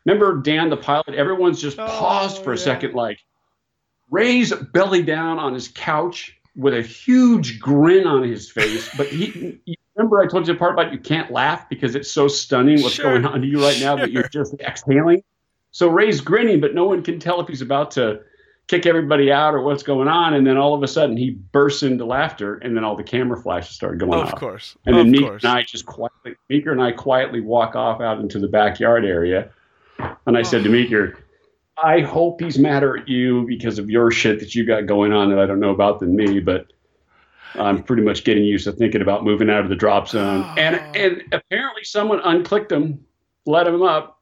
[0.05, 1.15] Remember Dan, the pilot?
[1.15, 3.19] Everyone's just oh, paused for a second, like
[4.09, 8.89] Ray's belly down on his couch with a huge grin on his face.
[8.97, 9.59] But he,
[9.95, 12.95] remember I told you the part about you can't laugh because it's so stunning what's
[12.95, 13.05] sure.
[13.05, 14.05] going on to you right now sure.
[14.05, 15.23] that you're just exhaling.
[15.71, 18.21] So Ray's grinning, but no one can tell if he's about to
[18.67, 20.33] kick everybody out or what's going on.
[20.33, 23.39] And then all of a sudden he bursts into laughter, and then all the camera
[23.39, 24.33] flashes start going off.
[24.33, 24.75] Of course.
[24.85, 25.43] And then of Meeker course.
[25.43, 29.51] and I just quietly, Meeker and I quietly walk off out into the backyard area
[30.25, 31.17] and I said to Meeker,
[31.81, 35.29] I hope he's madder at you because of your shit that you got going on
[35.29, 36.71] that I don't know about than me, but
[37.55, 40.43] I'm pretty much getting used to thinking about moving out of the drop zone.
[40.45, 40.55] Oh.
[40.57, 43.05] And and apparently someone unclicked him,
[43.45, 44.21] let him up,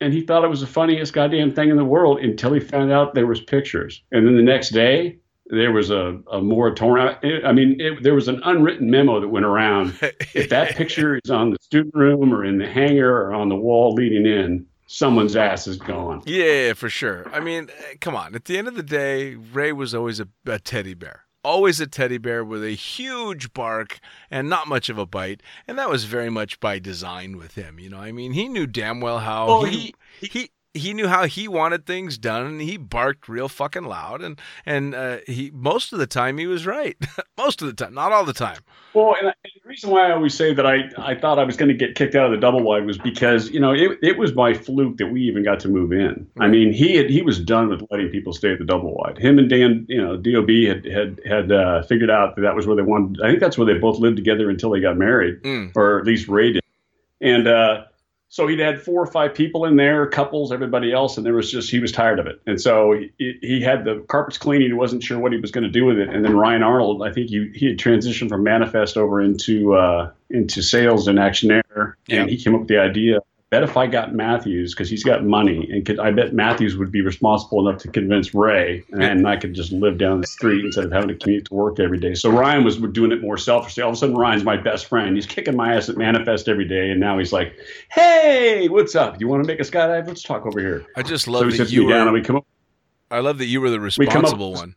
[0.00, 2.92] and he thought it was the funniest goddamn thing in the world until he found
[2.92, 4.02] out there was pictures.
[4.12, 7.16] And then the next day, there was a, a moratorium.
[7.44, 9.94] I mean, it, there was an unwritten memo that went around.
[10.34, 13.56] if that picture is on the student room or in the hangar or on the
[13.56, 16.22] wall leading in, someone's ass is gone.
[16.24, 17.28] Yeah, for sure.
[17.32, 18.34] I mean, eh, come on.
[18.34, 21.24] At the end of the day, Ray was always a, a teddy bear.
[21.42, 23.98] Always a teddy bear with a huge bark
[24.30, 27.78] and not much of a bite, and that was very much by design with him.
[27.78, 31.06] You know, I mean, he knew damn well how well, he, he, he he knew
[31.06, 35.50] how he wanted things done and he barked real fucking loud and and uh, he
[35.54, 36.96] most of the time he was right.
[37.36, 38.58] Most of the time not all the time.
[38.92, 41.56] Well and, and the reason why i always say that i i thought i was
[41.56, 44.18] going to get kicked out of the double wide was because you know it, it
[44.18, 46.26] was by fluke that we even got to move in.
[46.34, 46.46] Right.
[46.46, 49.18] i mean he had he was done with letting people stay at the double wide.
[49.18, 52.66] Him and dan you know dob had had had uh, figured out that that was
[52.66, 55.42] where they wanted i think that's where they both lived together until they got married
[55.42, 55.72] mm.
[55.74, 56.62] or at least ray did.
[57.20, 57.84] And uh
[58.34, 61.48] so he'd had four or five people in there, couples, everybody else, and there was
[61.52, 64.66] just he was tired of it, and so he, he had the carpets cleaning.
[64.66, 67.04] He wasn't sure what he was going to do with it, and then Ryan Arnold,
[67.04, 71.94] I think he he had transitioned from Manifest over into uh, into sales and Actionair,
[72.10, 73.20] and he came up with the idea
[73.50, 76.90] bet if I got Mathews because he's got money, and could, I bet Mathews would
[76.90, 80.84] be responsible enough to convince Ray, and I could just live down the street instead
[80.84, 82.14] of having to commute to work every day.
[82.14, 83.82] So Ryan was doing it more selfishly.
[83.82, 85.14] All of a sudden, Ryan's my best friend.
[85.14, 87.54] He's kicking my ass at Manifest every day, and now he's like,
[87.90, 89.20] "Hey, what's up?
[89.20, 90.06] You want to make a skydive?
[90.06, 92.12] Let's talk over here." I just love so that you were.
[92.12, 92.46] we come up,
[93.10, 94.74] I love that you were the responsible one.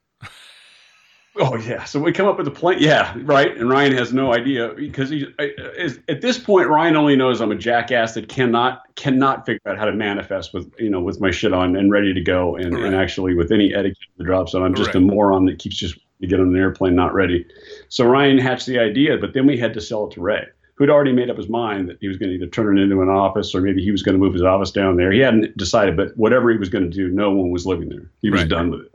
[1.40, 2.78] Oh yeah, so we come up with a plan.
[2.80, 3.56] Yeah, right.
[3.56, 6.68] And Ryan has no idea because he is at this point.
[6.68, 10.72] Ryan only knows I'm a jackass that cannot cannot figure out how to manifest with
[10.80, 12.86] you know with my shit on and ready to go and, right.
[12.86, 14.64] and actually with any etiquette the drop zone.
[14.64, 14.96] I'm just right.
[14.96, 17.46] a moron that keeps just to get on an airplane not ready.
[17.90, 20.90] So Ryan hatched the idea, but then we had to sell it to Ray, who'd
[20.90, 23.10] already made up his mind that he was going to either turn it into an
[23.10, 25.12] office or maybe he was going to move his office down there.
[25.12, 28.10] He hadn't decided, but whatever he was going to do, no one was living there.
[28.24, 28.50] He was Right.
[28.50, 28.94] done with it.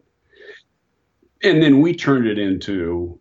[1.43, 3.19] And then we turned it into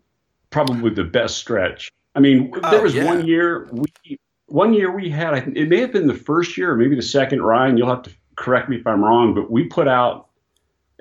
[0.49, 1.91] probably the best stretch.
[2.15, 3.05] I mean, Oh, there was yeah.
[3.05, 6.75] one year we one year we had it may have been the first year or
[6.75, 7.41] maybe the second.
[7.41, 10.27] Ryan, you'll have to correct me if I'm wrong, but we put out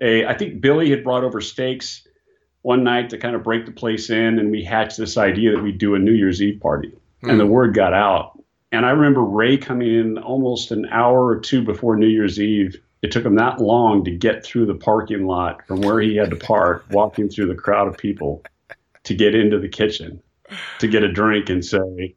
[0.01, 2.07] a I think Billy had brought over steaks
[2.63, 5.63] one night to kind of break the place in, and we hatched this idea that
[5.63, 6.93] we'd do a New Year's Eve party,
[7.23, 7.31] Hmm.
[7.31, 8.39] and the word got out.
[8.73, 12.81] And I remember Ray coming in almost an hour or two before New Year's Eve.
[13.03, 16.31] It took him that long to get through the parking lot from where he had
[16.31, 18.43] to park, walking through the crowd of people
[19.05, 20.23] to get into the kitchen
[20.81, 22.15] to get a drink and say,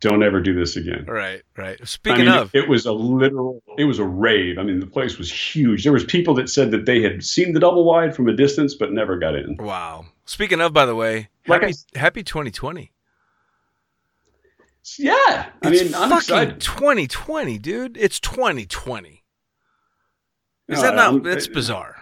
[0.00, 1.78] "Don't ever do this again." Right, right.
[1.80, 4.56] I Speaking mean, of, it was a literal, it was a rave.
[4.58, 5.84] I mean, the place was huge.
[5.84, 8.74] There was people that said that they had seen the double wide from a distance,
[8.74, 9.56] but never got in.
[9.58, 10.06] wow.
[10.24, 12.90] Speaking of, by the way, Like happy, happy 2020.
[14.98, 16.60] Yeah, I mean, I'm fucking excited.
[16.60, 17.96] 2020, dude.
[17.96, 19.23] It's 2020.
[20.68, 21.22] Is No, that not?
[21.22, 21.96] That's bizarre.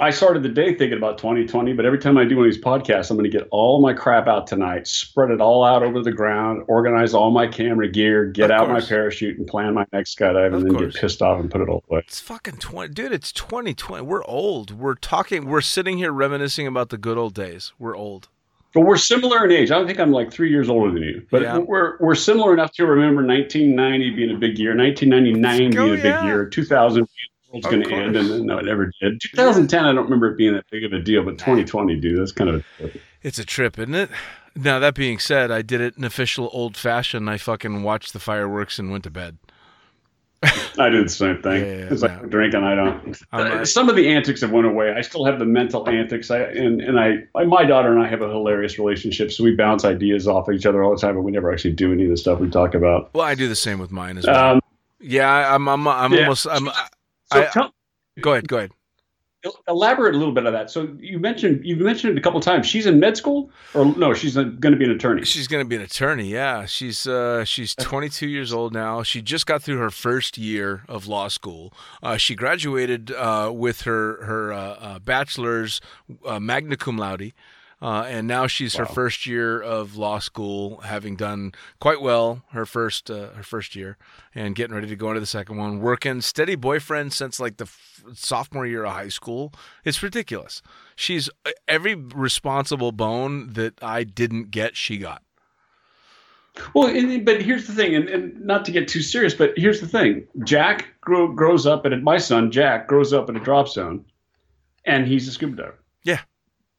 [0.00, 2.62] I started the day thinking about 2020, but every time I do one of these
[2.62, 6.00] podcasts, I'm going to get all my crap out tonight, spread it all out over
[6.02, 10.16] the ground, organize all my camera gear, get out my parachute, and plan my next
[10.16, 10.92] skydive, and then course.
[10.94, 11.98] get pissed off and put it all away.
[12.06, 12.94] It's fucking 20.
[12.94, 14.04] Dude, it's 2020.
[14.04, 14.70] We're old.
[14.70, 17.72] We're talking, we're sitting here reminiscing about the good old days.
[17.76, 18.28] We're old.
[18.74, 19.72] But we're similar in age.
[19.72, 21.56] I don't think I'm like three years older than you, but Yeah.
[21.58, 25.96] we're we're similar enough to remember 1990 being a big year, 1999 Oh, being a
[25.96, 26.24] big yeah.
[26.26, 27.17] year, 2000 being the
[27.50, 29.20] world's going to end, and no, it never did.
[29.20, 32.32] 2010, I don't remember it being that big of a deal, but 2020, dude, that's
[32.32, 32.64] kind of.
[33.22, 34.10] It's a trip, isn't it?
[34.54, 37.28] Now, that being said, I did it in official old fashioned.
[37.30, 39.38] I fucking watched the fireworks and went to bed.
[40.78, 41.64] I do the same thing.
[41.64, 42.28] Yeah, yeah, it's like no.
[42.28, 42.62] drinking.
[42.62, 43.18] I don't.
[43.32, 44.92] Uh, like- some of the antics have went away.
[44.92, 46.30] I still have the mental antics.
[46.30, 49.56] I and and I, I, my daughter and I have a hilarious relationship, so we
[49.56, 52.10] bounce ideas off each other all the time, but we never actually do any of
[52.10, 53.12] the stuff we talk about.
[53.14, 54.52] Well, I do the same with mine as well.
[54.52, 54.60] Um,
[55.00, 56.22] yeah, I'm, I'm, I'm yeah.
[56.22, 56.68] almost, I'm,
[57.32, 57.74] so I- tell,
[58.20, 58.70] go ahead, go ahead.
[59.68, 60.70] elaborate a little bit of that.
[60.70, 62.66] So you mentioned you mentioned it a couple times.
[62.66, 64.12] She's in med school, or no?
[64.12, 65.24] She's going to be an attorney.
[65.24, 66.28] She's going to be an attorney.
[66.28, 69.02] Yeah, she's uh, she's 22 years old now.
[69.04, 71.72] She just got through her first year of law school.
[72.02, 75.80] Uh, she graduated uh, with her her uh, uh, bachelor's
[76.26, 77.32] uh, magna cum laude.
[77.80, 82.66] Uh, and now she's her first year of law school, having done quite well her
[82.66, 83.96] first uh, her first year,
[84.34, 85.80] and getting ready to go into the second one.
[85.80, 89.52] Working steady boyfriend since like the f- sophomore year of high school.
[89.84, 90.60] It's ridiculous.
[90.96, 95.22] She's uh, every responsible bone that I didn't get, she got.
[96.74, 99.80] Well, and, but here's the thing, and, and not to get too serious, but here's
[99.80, 103.68] the thing: Jack grow, grows up and my son Jack grows up in a drop
[103.68, 104.04] zone,
[104.84, 105.78] and he's a scuba diver.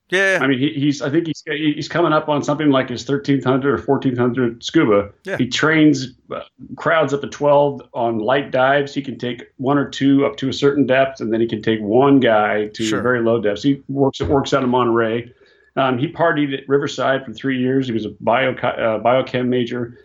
[0.10, 3.08] Yeah, I mean, he, he's I think he's he's coming up on something like his
[3.08, 5.12] 1300 or 1400 scuba.
[5.24, 5.38] Yeah.
[5.38, 6.42] He trains uh,
[6.78, 8.94] crowds up to 12 on light dives.
[8.94, 11.62] He can take one or two up to a certain depth, and then he can
[11.62, 13.02] take one guy to Sure.
[13.02, 13.62] very low depths.
[13.62, 15.32] He works works out of Monterey.
[15.76, 17.86] Um, he partied at Riverside for three years.
[17.86, 19.98] He was a bio uh, biochem major,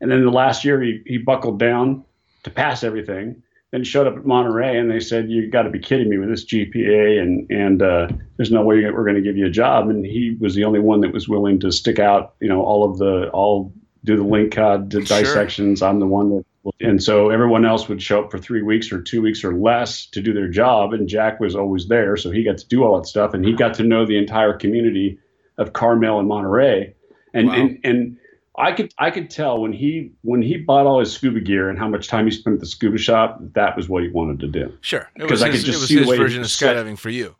[0.00, 2.04] and then the last year he he buckled down
[2.42, 3.42] to pass everything.
[3.72, 6.28] Then showed up at Monterey, and they said, "You got to be kidding me with
[6.28, 9.88] this GPA, and and uh, there's no way we're going to give you a job."
[9.88, 12.34] And he was the only one that was willing to stick out.
[12.40, 13.72] You know, all of the all
[14.04, 15.20] do the lingcod the Sure.
[15.20, 15.80] dissections.
[15.80, 16.44] I'm the one that,
[16.82, 20.04] and so everyone else would show up for three weeks or two weeks or less
[20.10, 22.98] to do their job, and Jack was always there, so he got to do all
[22.98, 25.18] that stuff, and he got to know the entire community
[25.56, 26.94] of Carmel and Monterey,
[27.32, 27.54] and Wow.
[27.54, 28.18] and and.
[28.56, 31.78] I could I could tell when he when he bought all his scuba gear and
[31.78, 34.48] how much time he spent at the scuba shop that was what he wanted to
[34.48, 34.72] do.
[34.82, 35.10] sure.
[35.16, 37.34] Because I could just see the his way he version of skydiving for you.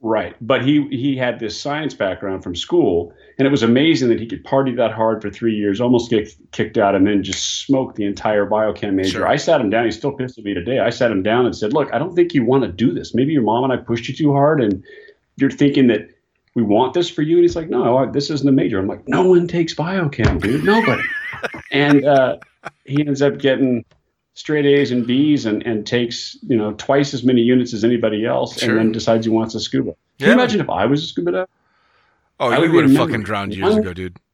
[0.00, 0.36] Right.
[0.40, 4.26] But he he had this science background from school, and it was amazing that he
[4.26, 7.96] could party that hard for three years, almost get kicked out, and then just smoke
[7.96, 9.10] the entire biochem major.
[9.10, 9.26] Sure.
[9.26, 9.86] I sat him down.
[9.86, 10.78] He's still pissed at me today.
[10.78, 13.14] I sat him down and said, "Look, I don't think you want to do this.
[13.14, 14.84] Maybe your mom and I pushed you too hard, and
[15.36, 16.10] you're thinking that."
[16.56, 18.86] We want this for you, and he's like, "No, I- this isn't a major." I'm
[18.88, 20.64] like, "No one takes biochem, dude.
[20.64, 21.02] Nobody."
[21.70, 22.38] and uh,
[22.86, 23.84] he ends up getting
[24.32, 28.24] straight A's and B's, and, and takes you know twice as many units as anybody
[28.24, 28.70] else, Sure.
[28.70, 29.90] and then decides he wants a scuba.
[29.92, 30.26] Can Yeah.
[30.28, 31.48] you imagine if I was a scuba diver?
[32.40, 34.16] Oh, I you would would have fucking drowned years ago, dude.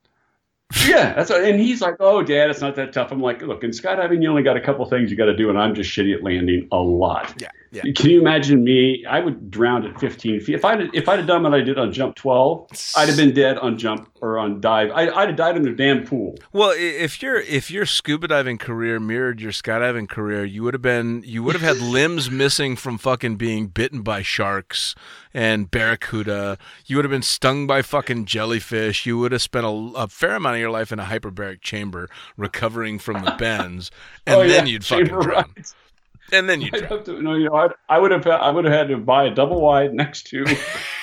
[0.86, 3.62] Yeah, that's what, and he's like, "Oh, Dad, it's not that tough." I'm like, "Look,
[3.62, 5.90] in skydiving, you only got a couple things you got to do, and I'm just
[5.90, 7.48] shitty at landing a lot." Yeah.
[7.72, 7.82] Yeah.
[7.96, 9.02] Can you imagine me?
[9.08, 10.54] I would drown at 15 feet.
[10.54, 12.66] If I if I'd have done what I did on jump 12,
[12.98, 14.90] I'd have been dead on jump or on dive.
[14.90, 16.36] I, I'd have died in the damn pool.
[16.52, 20.82] Well, if your if your scuba diving career mirrored your skydiving career, you would have
[20.82, 24.94] been you would have had limbs missing from fucking being bitten by sharks
[25.32, 26.58] and barracuda.
[26.84, 29.06] You would have been stung by fucking jellyfish.
[29.06, 32.10] You would have spent a, a fair amount of your life in a hyperbaric chamber
[32.36, 33.90] recovering from the bends,
[34.26, 35.44] oh, and Oh, then yeah, you'd fucking chamber drown.
[35.56, 35.74] rides.
[36.32, 38.64] And then you'd I'd have to, no, you know, I'd, I would have I would
[38.64, 40.44] have had to buy a double wide next to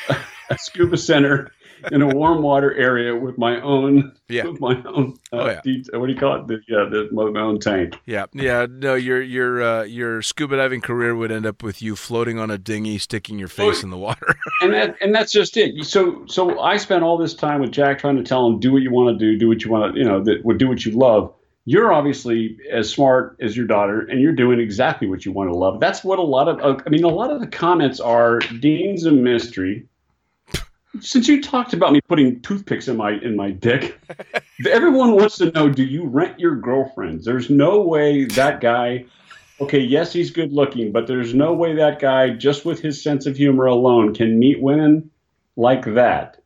[0.09, 1.51] a scuba center
[1.93, 4.47] in a warm water area with my own Yeah.
[4.47, 5.81] with my own uh, Oh, yeah.
[5.97, 6.47] what do you call it?
[6.47, 7.97] The, yeah, the, my my own tank.
[8.05, 8.65] Yeah, yeah.
[8.69, 12.51] No, your your uh, your scuba diving career would end up with you floating on
[12.51, 14.35] a dinghy, sticking your face Oh, in the water.
[14.61, 15.85] and that and that's just it.
[15.85, 18.81] So so I spent all this time with Jack trying to tell him do what
[18.81, 20.83] you want to do, do what you want to, you know, that would do what
[20.85, 21.33] you love.
[21.69, 25.55] You're obviously as smart as your daughter, and you're doing exactly what you want to
[25.55, 25.79] love.
[25.79, 29.05] That's what a lot of uh, I mean, a lot of the comments are Dean's
[29.05, 29.85] a mystery.
[30.99, 34.01] Since you talked about me putting toothpicks in my in my dick,
[34.67, 37.23] everyone wants to know: Do you rent your girlfriends?
[37.23, 39.05] There's no way that guy
[39.61, 43.25] okay, yes, he's good looking, but there's no way that guy, just with his sense
[43.25, 45.11] of humor alone, can meet women
[45.55, 46.38] like that.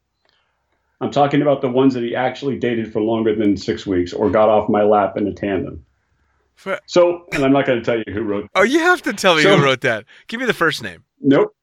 [1.04, 4.30] I'm talking about the ones that he actually dated for longer than six weeks or
[4.30, 5.86] got off my lap in a tandem.
[6.56, 8.50] For- So, and I'm not going to tell you who wrote.
[8.56, 10.06] oh, you have to tell me So- who wrote that.
[10.28, 11.04] Give me the first name.
[11.22, 11.56] Nope,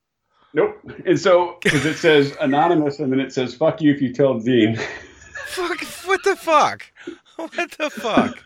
[0.55, 0.77] nope.
[1.07, 4.39] And so, because it says anonymous, and then it says "fuck you" if you tell
[4.39, 4.77] Dean.
[5.47, 5.81] Fuck!
[6.07, 6.85] What the fuck?
[7.37, 8.43] What the fuck?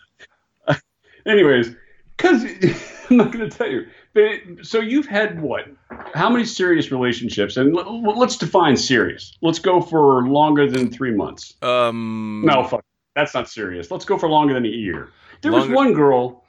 [1.26, 1.74] Anyways,
[2.16, 2.44] because
[3.10, 3.86] I'm not going to tell you.
[4.14, 5.66] But, so you've had what?
[6.14, 7.56] How many serious relationships?
[7.56, 9.36] And l- l- let's define serious.
[9.42, 11.54] Let's go for longer than three months.
[11.62, 12.42] Um.
[12.46, 12.84] No, fuck.
[13.16, 13.90] That's not serious.
[13.90, 15.10] Let's go for longer than a year.
[15.42, 16.44] There was one girl.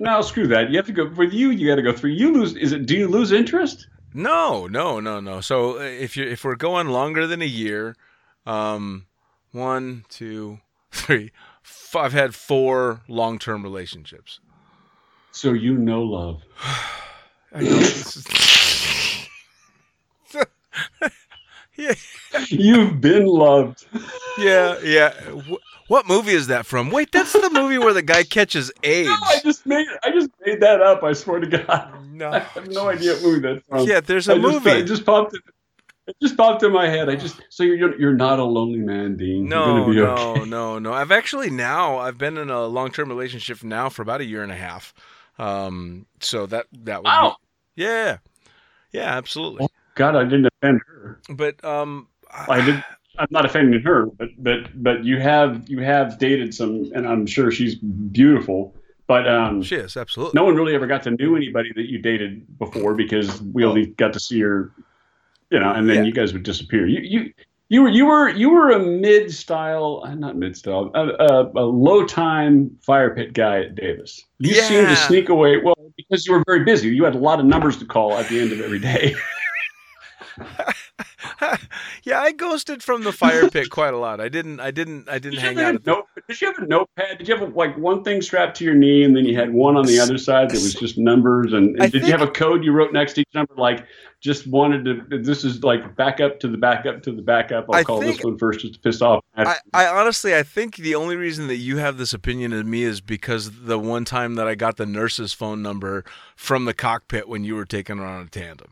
[0.00, 0.70] no, screw that.
[0.70, 1.50] You have to go with you.
[1.50, 2.10] You got to go through.
[2.10, 2.56] You lose.
[2.56, 2.86] Is it?
[2.86, 3.86] Do you lose interest?
[4.12, 5.40] No, no, no, no.
[5.40, 7.96] So uh, if you if we're going longer than a year,
[8.46, 9.06] um,
[9.52, 10.60] one, two,
[10.92, 11.32] three,
[11.64, 14.40] f- I've had four long term relationships.
[15.34, 16.42] So you know love.
[17.52, 18.24] I know this is-
[21.76, 21.94] yeah,
[22.50, 23.84] You've been loved.
[24.38, 25.12] yeah, yeah.
[25.88, 26.92] What movie is that from?
[26.92, 29.08] Wait, that's the movie where the guy catches AIDS.
[29.08, 29.86] No, I just made.
[30.04, 31.02] I just made that up.
[31.02, 31.92] I swear to God.
[32.14, 33.88] No, I have no idea what movie that's from.
[33.88, 34.70] Yeah, there's a I just, movie.
[34.70, 35.34] It just popped.
[36.06, 37.08] It just popped in my head.
[37.08, 39.48] I just so you're you're not a lonely man, Dean.
[39.48, 40.48] No, you're gonna be no, okay.
[40.48, 40.92] no, no.
[40.92, 44.44] I've actually now I've been in a long term relationship now for about a year
[44.44, 44.94] and a half.
[45.38, 47.36] Um, so that that would Wow.
[47.76, 48.18] be yeah,
[48.92, 49.66] yeah, absolutely.
[49.96, 51.20] God, I didn't offend her.
[51.30, 52.82] But um, I did.
[53.18, 57.26] I'm not offending her, but but but you have you have dated some, and I'm
[57.26, 58.74] sure she's beautiful.
[59.06, 60.36] But um, She is absolutely.
[60.38, 63.86] no one really ever got to know anybody that you dated before because we only
[63.86, 64.72] got to see her,
[65.50, 66.02] you know, and then Yeah.
[66.04, 66.86] you guys would disappear.
[66.86, 67.32] You you
[67.74, 71.16] you were you were you were a mid style, uh, not mid style, uh, uh,
[71.18, 74.24] a, a, a low time fire pit guy at Davis.
[74.38, 75.56] You seemed to sneak away.
[75.58, 76.88] Well, because you were very busy.
[76.88, 79.16] You had a lot of numbers to call at the end of every day.
[82.04, 84.20] yeah, I ghosted from the fire pit quite a lot.
[84.20, 84.60] I didn't.
[84.60, 85.08] I didn't.
[85.08, 85.74] I didn't hang out.
[85.74, 87.18] At the, note, did you have a notepad?
[87.18, 89.76] Did you have like one thing strapped to your knee and then you had one
[89.76, 91.52] on the other side that was just numbers?
[91.52, 93.54] And, and did think- you have a code you wrote next to each number?
[93.56, 93.86] Like
[94.20, 97.66] just wanted to, this is like backup to the backup to the backup.
[97.68, 99.22] I'll I call think- this one first just to piss off.
[99.36, 102.84] I, I honestly, I think the only reason that you have this opinion of me
[102.84, 106.04] is because the one time that I got the nurse's phone number
[106.36, 108.70] from the cockpit when you were taking her on a tandem.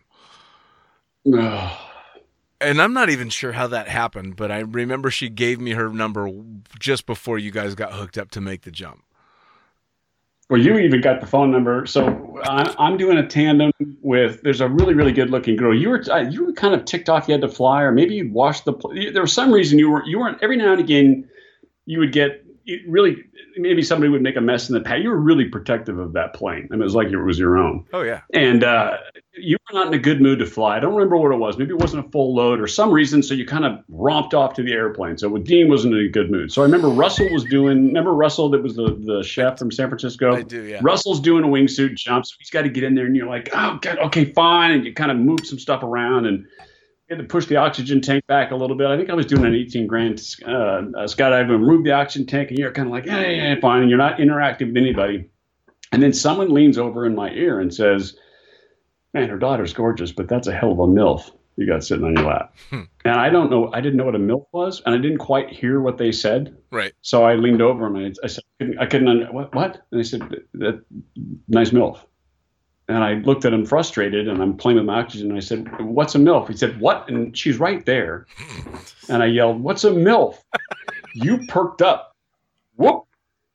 [2.63, 5.89] And I'm not even sure how that happened, but I remember she gave me her
[5.89, 6.31] number
[6.79, 9.03] just before you guys got hooked up to make the jump.
[10.53, 11.87] well, you even got the phone number.
[11.87, 15.75] So I, I'm doing a tandem with, there's a really, really good looking girl.
[15.75, 18.35] You were, you were kind of ticked off you had to fly, or maybe you'd
[18.35, 18.75] washed the,
[19.15, 21.27] there was some reason you weren't, you weren't, every now and again,
[21.87, 22.45] you would get
[22.87, 23.17] really
[23.57, 25.03] maybe somebody would make a mess in the pad.
[25.03, 26.69] You were really protective of that plane.
[26.71, 27.87] I mean, it was like it was your own.
[27.93, 28.21] Oh yeah.
[28.33, 28.99] And uh,
[29.35, 30.77] you were not in a good mood to fly.
[30.77, 31.57] I don't remember what it was.
[31.57, 33.23] Maybe it wasn't a full load or some reason.
[33.23, 35.17] So you kind of romped off to the airplane.
[35.17, 36.53] So Dean wasn't in a good mood.
[36.53, 37.87] So I remember Russell was doing.
[37.87, 40.37] Remember Russell that was the the chef from San Francisco.
[40.37, 40.81] I do, yeah.
[40.83, 43.49] Russell's doing a wingsuit jump, so he's got to get in there, and you're like,
[43.53, 46.47] oh, God, okay, fine, and you kind of move some stuff around and
[47.09, 48.87] had to push the oxygen tank back a little bit.
[48.87, 52.27] I think I was doing an 18 grand uh, uh, skydive and move the oxygen
[52.27, 54.77] tank, and you're kind of like, yeah, yeah, yeah, fine, and you're not interacting with
[54.77, 55.29] anybody.
[55.93, 58.17] And then someone leans over in my ear and says,
[59.15, 62.17] "Man, her daughter's gorgeous, but that's a hell of a milf you got sitting on
[62.17, 62.83] your lap." Hmm.
[63.05, 65.51] And I don't know, I didn't know what a milf was, and I didn't quite
[65.51, 66.57] hear what they said.
[66.71, 66.93] Right.
[67.03, 69.87] So I leaned over and I, I said, I couldn't, I couldn't under, what, what?
[69.91, 70.23] And they said,
[70.55, 70.85] that,
[71.49, 71.99] nice MILF.
[72.89, 75.29] And I looked at him frustrated, and I'm playing with my oxygen.
[75.31, 78.27] And I said, "What's a milf?" He said, "What?" And she's right there.
[79.09, 80.39] And I yelled, "What's a milf?"
[81.15, 82.17] you perked up.
[82.77, 83.05] Whoop!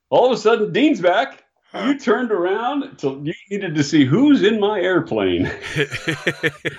[0.10, 1.44] All of a sudden, Dean's back.
[1.86, 5.46] You turned around to you needed to see who's in my airplane.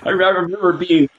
[0.03, 1.09] I remember being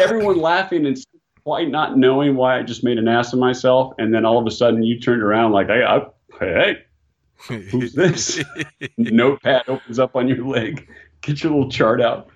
[0.00, 0.96] everyone laughing and
[1.44, 4.46] quite not knowing why I just made an ass of myself, and then all of
[4.46, 6.06] a sudden you turned around like, "Hey, I,
[6.38, 6.78] hey,
[7.70, 8.42] who's this?"
[8.98, 10.88] Notepad opens up on your leg.
[11.20, 12.28] Get your little chart out.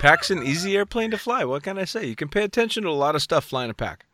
[0.00, 1.44] PAC's an easy airplane to fly.
[1.44, 2.06] What can I say?
[2.06, 4.04] You can pay attention to a lot of stuff flying a PAC.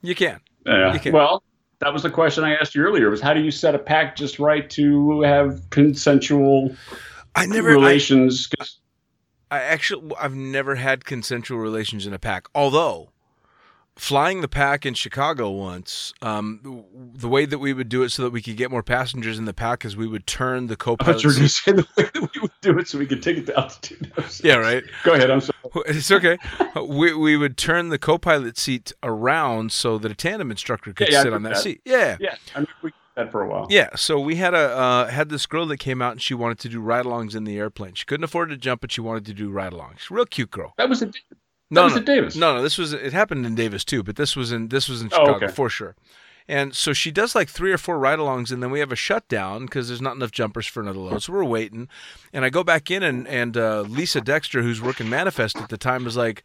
[0.00, 0.40] You can.
[0.64, 0.92] Yeah.
[0.94, 1.12] You can.
[1.12, 1.42] Well,
[1.80, 3.10] that was the question I asked you earlier.
[3.10, 6.74] Was how do you set a PAC just right to have consensual
[7.34, 7.68] I never.
[7.68, 8.48] relations?
[8.60, 8.64] I,
[9.50, 12.48] I actually, I've never had consensual relations in a PAC.
[12.54, 13.10] Although,
[13.96, 16.84] flying the PAC in Chicago once, um,
[17.14, 19.44] the way that we would do it so that we could get more passengers in
[19.44, 21.22] the PAC is we would turn the co-pilot.
[21.22, 23.06] you were going to seat- say the way that we would do it so we
[23.06, 24.12] could take it to altitude.
[24.42, 24.82] yeah, right.
[25.04, 25.30] Go ahead.
[25.30, 25.52] I'm sorry.
[25.86, 26.38] It's okay.
[26.86, 31.14] we we would turn the co-pilot seat around so that a tandem instructor could Yeah,
[31.14, 31.62] yeah, sit on that, that.
[31.62, 31.80] seat.
[31.84, 32.16] Yeah.
[32.20, 33.66] Yeah, I remember we did that for a while.
[33.70, 36.58] Yeah, so we had a uh, had this girl that came out and she wanted
[36.60, 37.94] to do ride-alongs in the airplane.
[37.94, 40.10] She couldn't afford to jump, but she wanted to do ride-alongs.
[40.10, 40.74] A real cute girl.
[40.78, 41.02] That was
[41.70, 42.36] a that No, was no, at Davis.
[42.36, 42.62] no, no.
[42.62, 45.16] This was it happened in Davis too, but this was in this was in Oh,
[45.26, 45.48] Chicago okay.
[45.48, 45.96] for sure.
[46.46, 49.64] And so she does like three or four ride-alongs, and then we have a shutdown
[49.64, 51.22] because there's not enough jumpers for another load.
[51.22, 51.88] So we're waiting,
[52.34, 55.78] and I go back in, and and uh, Lisa Dexter, who's working Manifest at the
[55.78, 56.42] time, is like,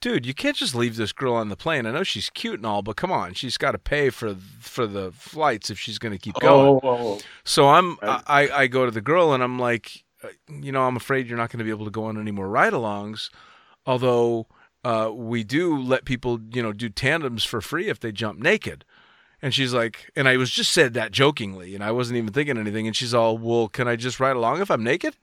[0.00, 1.84] "Dude, you can't just leave this girl on the plane.
[1.84, 4.86] I know she's cute and all, but come on, she's got to pay for for
[4.86, 7.20] the flights if she's going to keep going." Oh, oh, oh.
[7.44, 10.96] So I'm I, I go to the girl and I'm like, uh, you know, I'm
[10.96, 13.28] afraid you're not going to be able to go on any more ride-alongs,
[13.84, 14.46] although
[14.84, 18.84] uh, we do let people, you know, do tandems for free if they jump naked.
[19.40, 22.56] And she's like, and I was just said that jokingly, and I wasn't even thinking
[22.58, 22.86] anything.
[22.86, 25.16] And she's all, well, can I just ride along if I'm naked?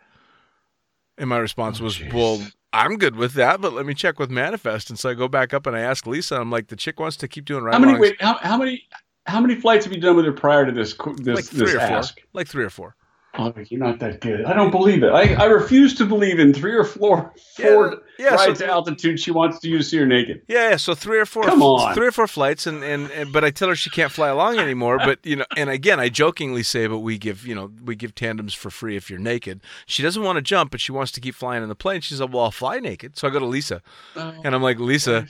[1.18, 2.14] And my response Oh, was, jeez.
[2.14, 2.42] well,
[2.74, 4.90] I'm good with that, but let me check with Manifest.
[4.90, 7.18] And so I go back up and I ask Lisa, I'm like, the chick wants
[7.18, 7.98] to keep doing How many?
[7.98, 8.84] Wait, how, how many?
[9.26, 10.94] How many flights have you done with her prior to this?
[11.18, 11.98] This, like three this or four.
[11.98, 12.20] ask?
[12.34, 12.96] Like three or four.
[13.42, 14.44] Oh, you're not that good.
[14.44, 15.12] I don't believe it.
[15.14, 19.18] I, I refuse to believe in three or four, four yeah, rides so- to altitude.
[19.20, 20.42] She wants to use see her naked.
[20.50, 21.96] Yeah, yeah, so three or four, Come on.
[21.96, 24.58] three or four flights, and, and, and but I tell her she can't fly along
[24.60, 24.98] anymore.
[24.98, 28.14] But you know, and again, I jokingly say, but we give you know we give
[28.14, 29.62] tandems for free if you're naked.
[29.86, 32.02] She doesn't want to jump, but she wants to keep flying in the plane.
[32.02, 33.82] She said, "Well, I'll fly naked." So I go to Lisa,
[34.18, 35.28] oh, and I'm like, "Lisa."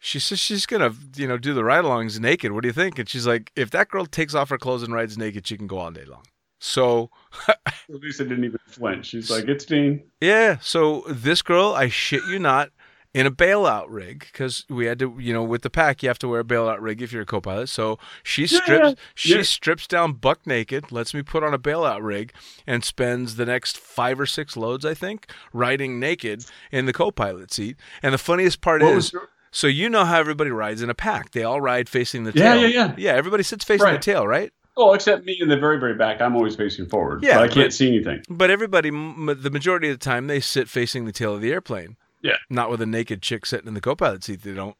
[0.00, 2.52] She says she's gonna, you know, do the ride-alongs naked.
[2.52, 3.00] What do you think?
[3.00, 5.66] And she's like, if that girl takes off her clothes and rides naked, she can
[5.66, 6.22] go all day long.
[6.58, 7.10] So
[7.88, 9.06] Lisa didn't even flinch.
[9.06, 10.58] She's like, "It's Dean." Yeah.
[10.60, 12.70] So this girl, I shit you not,
[13.14, 16.18] in a bailout rig because we had to, you know, with the PAC, you have
[16.20, 17.68] to wear a bailout rig if you're a co-pilot.
[17.68, 19.42] So she Yeah, strips, she yeah.
[19.42, 22.32] strips down buck naked, lets me put on a bailout rig,
[22.66, 27.52] and spends the next five or six loads, I think, riding naked in the co-pilot
[27.52, 27.76] seat.
[28.02, 29.12] And the funniest part What is.
[29.12, 31.30] your- So you know how everybody rides in a PAC.
[31.30, 32.60] They all ride facing the Yeah, tail.
[32.62, 32.86] yeah, yeah.
[32.88, 34.52] Yeah, Yeah, everybody sits facing the tail, right?
[34.80, 36.20] Oh, except me in the very, very back.
[36.22, 37.22] I'm always facing forward.
[37.24, 38.22] Yeah, but I can't but- see anything.
[38.30, 41.50] But everybody, m- the majority of the time, they sit facing the tail of the
[41.52, 41.96] airplane.
[42.22, 42.36] Yeah.
[42.50, 44.42] Not with a naked chick sitting in the co-pilot seat.
[44.42, 44.76] They don't.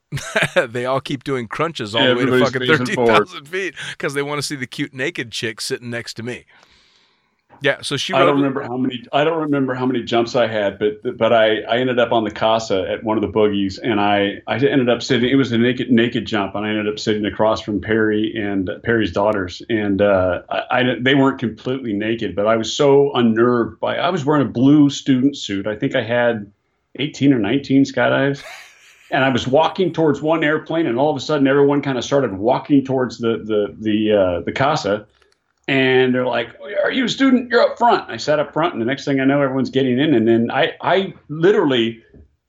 [0.72, 3.74] they all keep doing crunches all Yeah, the way to fucking facing thirteen thousand feet
[3.92, 6.46] because they want to see the cute naked chick sitting next to me.
[7.60, 7.82] Yeah.
[7.82, 8.12] So she.
[8.12, 9.04] I don't remember how many.
[9.12, 12.24] I don't remember how many jumps I had, but but I, I ended up on
[12.24, 15.28] the casa at one of the boogies, and I I ended up sitting.
[15.28, 18.70] It was a naked naked jump, and I ended up sitting across from Perry and
[18.82, 23.80] Perry's daughters, and uh, I, I they weren't completely naked, but I was so unnerved
[23.80, 23.96] by.
[23.96, 25.66] I was wearing a blue student suit.
[25.66, 26.50] I think I had
[26.96, 28.42] eighteen or nineteen skydives.
[29.10, 32.04] And I was walking towards one airplane, and all of a sudden, everyone kind of
[32.04, 35.06] started walking towards the the the uh, the casa,
[35.68, 36.48] and they're like,
[36.82, 37.50] "Are you a student?
[37.50, 39.98] You're up front." I sat up front, and the next thing I know, everyone's getting
[40.00, 42.02] in, and then I, I literally,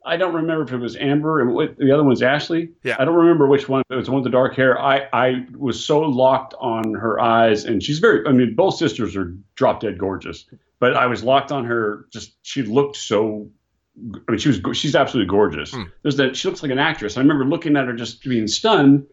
[0.06, 2.72] I don't remember if it was Amber and what, the other one's Ashley.
[2.84, 2.96] Yeah.
[2.98, 3.84] I don't remember which one.
[3.90, 4.80] It was the one with the dark hair.
[4.82, 8.26] I, I was so locked on her eyes, and she's very.
[8.26, 10.46] I mean, both sisters are drop dead gorgeous,
[10.80, 12.06] but I was locked on her.
[12.12, 13.50] Just she looked so.
[14.30, 14.78] I mean, she was.
[14.78, 15.74] She's absolutely gorgeous.
[15.74, 15.84] Hmm.
[16.04, 16.38] There's that.
[16.38, 17.18] She looks like an actress.
[17.18, 19.06] I remember looking at her, just being stunned.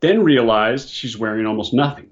[0.00, 2.10] Then realized she's wearing almost nothing.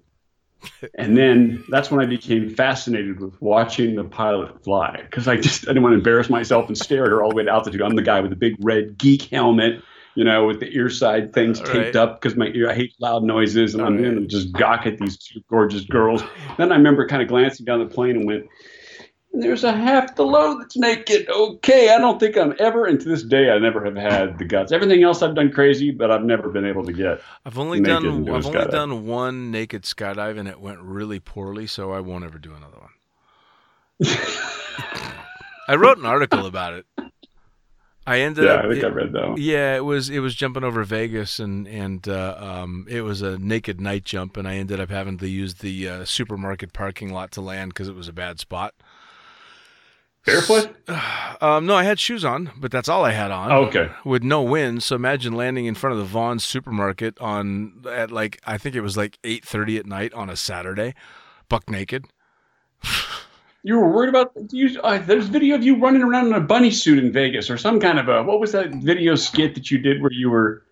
[0.95, 5.65] And then that's when I became fascinated with watching the pilot fly because I just
[5.65, 7.83] I didn't want to embarrass myself and stare at her all the way to altitude.
[7.83, 9.83] I'm the guy with the big red geek helmet,
[10.15, 11.97] you know, with the ear side things All taped right.
[11.97, 14.13] up because my ear I hate loud noises, and I'm All right.
[14.13, 16.23] in and just gawk at these two gorgeous girls.
[16.59, 18.47] Then I remember kind of glancing down the plane and went.
[19.35, 21.29] There's a half the load that's naked.
[21.29, 24.45] Okay, I don't think I'm ever, and to this day, I never have had the
[24.45, 24.73] guts.
[24.73, 27.23] Everything else I've done crazy, but I've never been able to get.
[27.47, 28.05] I've only done.
[28.05, 31.67] and do a I've only done one naked skydive, and it went really poorly.
[31.67, 32.91] So I won't ever do another one.
[35.69, 36.87] I wrote an article about it.
[38.07, 38.65] I ended yeah, up.
[38.65, 39.37] I think it- I read that one.
[39.41, 43.39] yeah, it was it was jumping over Vegas and and uh, um, it was a
[43.39, 47.31] naked night jump, and I ended up having to use the uh, supermarket parking lot
[47.33, 48.75] to land because it was a bad spot.
[50.25, 50.75] Barefoot?
[51.43, 53.51] Um, no, I had shoes on, but that's all I had on.
[53.51, 53.91] Oh, okay.
[54.05, 58.41] With no wind, so imagine landing in front of the Vons supermarket on at like
[58.47, 60.95] I think it was like eight thirty at night on a Saturday,
[61.49, 62.07] buck naked.
[63.65, 64.81] You were worried about you.
[64.81, 67.79] Uh, there's video of you running around in a bunny suit in Vegas, or some
[67.79, 68.23] kind of a.
[68.25, 70.65] What was that video skit that you did where you were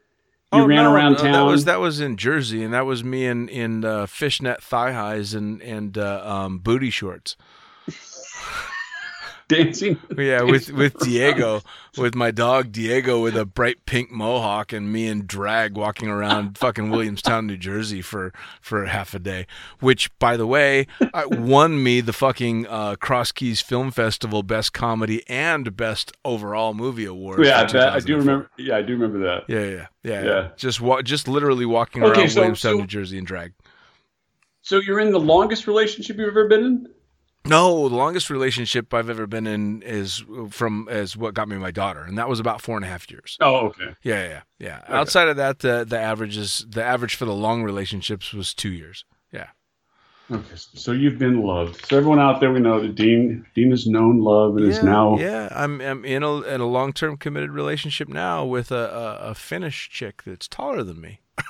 [0.52, 1.32] you Oh, ran no, around no, town?
[1.32, 4.90] That was that was in Jersey, and that was me in in uh, fishnet thigh
[4.92, 7.36] highs and and uh, um, booty shorts.
[9.50, 9.98] Dancing.
[10.16, 11.62] Yeah, with with Diego,
[11.98, 16.56] with my dog Diego, with a bright pink mohawk, and me in drag walking around
[16.64, 19.46] fucking Williamstown, New Jersey for for half a day.
[19.80, 20.86] Which, by the way,
[21.26, 27.04] won me the fucking uh, Cross Keys Film Festival Best Comedy and Best Overall Movie
[27.04, 27.44] Award.
[27.44, 28.50] Yeah, that, I do remember.
[28.56, 29.44] Yeah, I do remember that.
[29.48, 30.48] Yeah, yeah, yeah, Yeah.
[30.56, 33.52] Just wa- just literally walking Okay, around so- Williamstown, so- New Jersey in drag.
[34.62, 36.86] So you're in the longest relationship you've ever been in?
[37.46, 41.70] No, the longest relationship I've ever been in is from is what got me my
[41.70, 43.38] daughter, and that was about four and a half years.
[43.40, 43.94] Oh, okay.
[44.02, 44.82] Yeah, yeah, yeah.
[44.88, 48.70] Outside of that, the the average is the average for the long relationships was two
[48.70, 49.04] years.
[49.32, 49.48] Yeah.
[50.30, 51.84] Okay, so you've been loved.
[51.86, 55.18] So everyone out there, we know that Dean Dean has known love and is now.
[55.18, 55.48] yeah.
[55.50, 59.34] I'm I'm in a in a long term committed relationship now with a, a a
[59.34, 61.20] Finnish chick that's taller than me.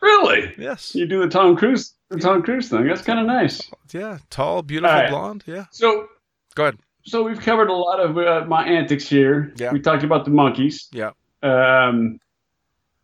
[0.00, 0.54] Really?
[0.56, 0.94] Yes.
[0.94, 2.86] You do the Tom Cruise the Tom Cruise thing.
[2.86, 3.70] That's kind of nice.
[3.92, 4.18] Yeah.
[4.28, 5.10] Tall, beautiful, right.
[5.10, 5.44] blonde.
[5.46, 5.66] Yeah.
[5.70, 6.08] So
[6.54, 6.78] Go ahead.
[7.04, 9.52] so we've covered a lot of uh, my antics here.
[9.56, 9.72] Yeah.
[9.72, 10.88] We talked about the monkeys.
[10.92, 11.12] Yeah.
[11.42, 12.20] Um,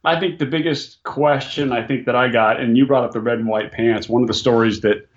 [0.05, 3.21] I think the biggest question I think that I got, and you brought up the
[3.21, 4.09] red and white pants.
[4.09, 5.09] One of the stories that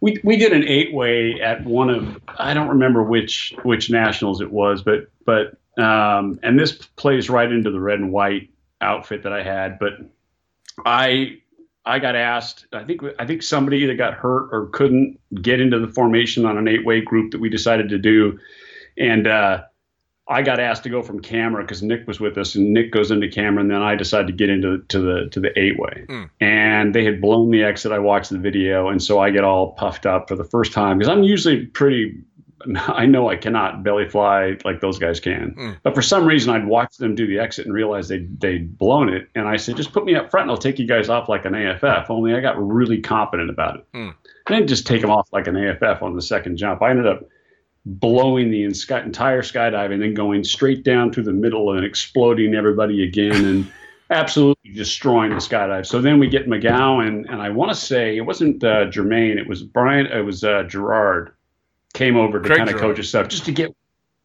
[0.00, 4.40] we we did an eight way at one of I don't remember which which nationals
[4.40, 9.22] it was, but but um, and this plays right into the red and white outfit
[9.22, 9.78] that I had.
[9.78, 9.92] But
[10.84, 11.38] I
[11.86, 12.66] I got asked.
[12.72, 16.58] I think I think somebody either got hurt or couldn't get into the formation on
[16.58, 18.38] an eight way group that we decided to do,
[18.98, 19.26] and.
[19.26, 19.62] uh
[20.28, 23.12] I got asked to go from camera because Nick was with us, and Nick goes
[23.12, 26.04] into camera, and then I decided to get into to the to the eight way.
[26.08, 26.30] Mm.
[26.40, 27.92] And they had blown the exit.
[27.92, 30.98] I watched the video, and so I get all puffed up for the first time
[30.98, 32.14] because I'm usually pretty.
[32.88, 35.76] I know I cannot belly fly like those guys can, Mm.
[35.82, 39.08] but for some reason I'd watch them do the exit and realize they they'd blown
[39.08, 41.28] it, and I said, just put me up front, and I'll take you guys off
[41.28, 42.08] like an AFF.
[42.10, 43.86] Only I got really confident about it.
[43.94, 44.14] Mm.
[44.46, 46.80] I didn't just take them off like an AFF on the second jump.
[46.82, 47.28] I ended up
[47.84, 53.04] blowing the entire skydive and then going straight down through the middle and exploding everybody
[53.04, 53.72] again and
[54.10, 55.86] absolutely destroying the skydive.
[55.86, 59.48] So then we get McGowan, and I want to say it wasn't uh, Jermaine, it
[59.48, 61.32] was Brian, it was uh, Gerard
[61.96, 63.74] came over to kind of coach us up just to get,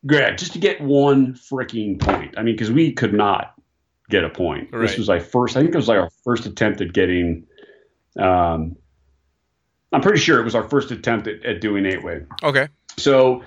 [0.03, 2.37] yeah, just to get one freaking point.
[2.37, 3.53] I mean, because we could not
[4.09, 4.69] get a point.
[4.71, 4.81] Right.
[4.81, 7.47] This was like first, I think it was like our first attempt at getting.
[8.19, 8.75] Um,
[9.93, 12.23] I'm pretty sure it was our first attempt at, at doing eight way.
[12.43, 12.67] Okay.
[12.97, 13.43] So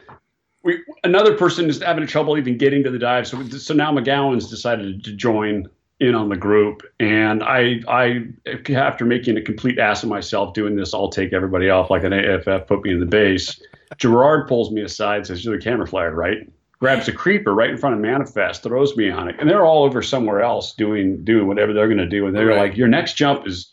[0.62, 3.26] we another person is having trouble even getting to the dive.
[3.26, 5.68] So so now McGowan's decided to join
[6.00, 8.24] in on the group, and I I
[8.70, 12.12] after making a complete ass of myself doing this, I'll take everybody off like an
[12.12, 13.60] AFF, put me in the base.
[13.98, 16.38] Gerard pulls me aside, says, "You're the camera flyer, right?"
[16.80, 19.84] Grabs a creeper right in front of Manifest, throws me on it, and they're all
[19.84, 22.26] over somewhere else doing doing whatever they're going to do.
[22.26, 22.58] And they're Right.
[22.70, 23.70] like, "Your next jump is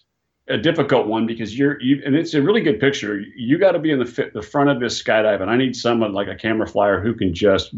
[0.47, 3.21] a difficult one because you're you and it's a really good picture.
[3.35, 5.75] You got to be in the fit, the front of this skydive, and I need
[5.75, 7.73] someone like a camera flyer who can just.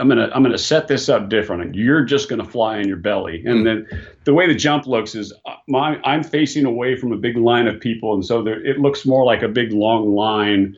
[0.00, 1.62] I'm gonna I'm gonna set this up different.
[1.62, 3.86] and You're just gonna fly in your belly, and then
[4.24, 7.68] the way the jump looks is uh, my I'm facing away from a big line
[7.68, 10.76] of people, and so there, it looks more like a big long line,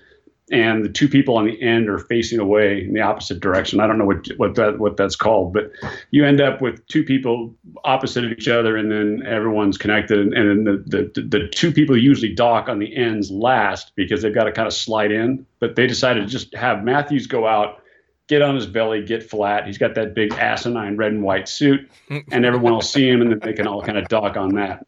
[0.53, 3.81] and the two people on the end are facing away in the opposite direction.
[3.81, 5.73] I don't know what what that what that's called, but
[6.13, 7.53] you end up with two people
[7.85, 11.73] opposite of each other, and then everyone's connected, and, and then the, the the two
[11.73, 15.45] people usually dock on the ends last because they've got to kind of slide in.
[15.59, 17.83] But they decided to just have Mathews go out,
[18.29, 19.67] get on his belly, get flat.
[19.67, 21.91] He's got that big asinine red and white suit,
[22.31, 24.87] and everyone will see him, and then they can all kind of dock on that.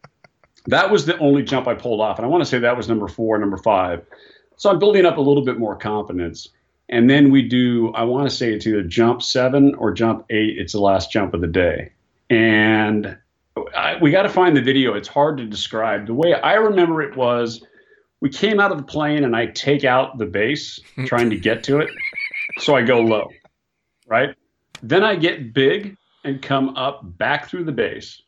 [0.67, 2.87] That was the only jump I pulled off, and I want to say that was
[2.87, 4.05] number four, number five.
[4.59, 6.49] So I'm building up a little bit more confidence.
[6.89, 10.57] And then we do, I want to say it's either jump seven or jump eight.
[10.57, 11.93] It's the last jump of the day.
[12.29, 13.17] And
[13.73, 14.95] I, we got to find the video.
[14.95, 16.07] It's hard to describe.
[16.07, 17.63] The way I remember it was
[18.19, 21.63] we came out of the plane and I take out the base trying to get
[21.63, 21.89] to it.
[22.57, 23.29] So I go low,
[24.07, 24.35] right?
[24.83, 25.95] Then I get big
[26.25, 28.21] and come up back through the base.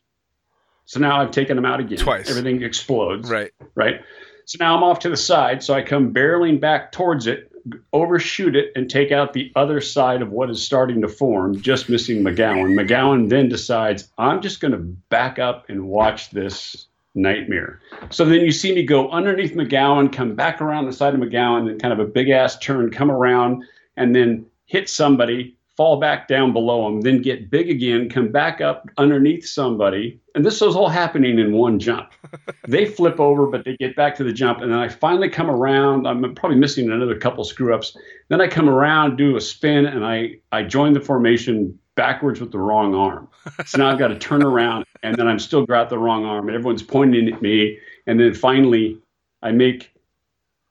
[0.86, 1.98] So now I've taken them out again.
[1.98, 2.30] Twice.
[2.30, 3.50] Everything explodes Right.
[3.74, 4.00] right?
[4.44, 5.62] So now I'm off to the side.
[5.62, 7.50] So I come barreling back towards it,
[7.92, 11.88] overshoot it and take out the other side of what is starting to form, just
[11.88, 12.74] missing McGowan.
[12.74, 17.80] McGowan then decides, I'm just going to back up and watch this nightmare.
[18.10, 21.70] So then you see me go underneath McGowan, come back around the side of McGowan,
[21.70, 23.64] and kind of a big ass turn, come around,
[23.96, 28.60] and then hit somebody, fall back down below them, then get big again, come back
[28.60, 30.20] up underneath somebody.
[30.36, 32.12] And this was all happening in one jump.
[32.68, 34.60] they flip over, but they get back to the jump.
[34.60, 36.06] And then I finally come around.
[36.06, 37.96] I'm probably missing another couple screw ups.
[38.28, 42.52] Then I come around, do a spin, and I, I join the formation backwards with
[42.52, 43.28] the wrong arm.
[43.66, 46.46] So now I've got to turn around, and then I'm still got the wrong arm,
[46.46, 47.76] and everyone's pointing at me.
[48.06, 49.00] And then finally,
[49.42, 49.90] I make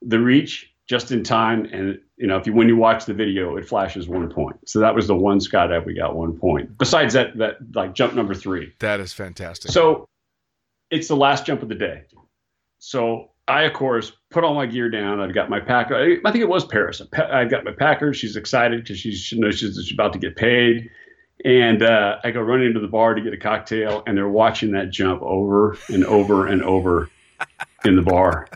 [0.02, 3.56] the reach just in time, and you know, if you when you watch the video,
[3.56, 4.58] it flashes one point.
[4.68, 6.78] So that was the one skydive we got one point.
[6.78, 8.74] Besides that, that like jump number three.
[8.80, 9.72] That is fantastic.
[9.72, 10.08] So
[10.90, 12.04] it's the last jump of the day.
[12.80, 15.20] So I, of course, put all my gear down.
[15.20, 15.96] I've got my packer.
[15.96, 17.02] I think it was Paris.
[17.14, 18.14] I've got my packer.
[18.14, 20.90] She's excited because she, she knows she's, she's about to get paid.
[21.44, 24.72] And uh, I go running to the bar to get a cocktail, and they're watching
[24.74, 27.10] that jump over and over and over
[27.84, 28.48] in the bar.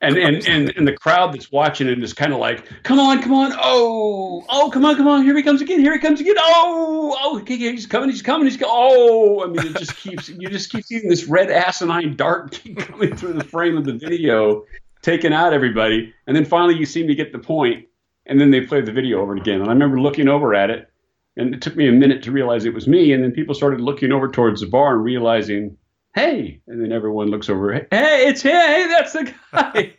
[0.00, 3.22] And, and and and the crowd that's watching it is kind of like, come on,
[3.22, 6.20] come on, oh, oh, come on, come on, here he comes again, here he comes
[6.20, 10.28] again, oh, oh, he's coming, he's coming, he's coming, oh, I mean, it just keeps,
[10.28, 13.94] you just keep seeing this red asinine dart keep coming through the frame of the
[13.94, 14.64] video,
[15.02, 17.86] taking out everybody, and then finally you seem to get the point,
[18.26, 20.90] and then they play the video over again, and I remember looking over at it,
[21.36, 23.80] and it took me a minute to realize it was me, and then people started
[23.80, 25.76] looking over towards the bar and realizing
[26.16, 29.92] hey, and then everyone looks over, hey, it's him, hey, that's the guy.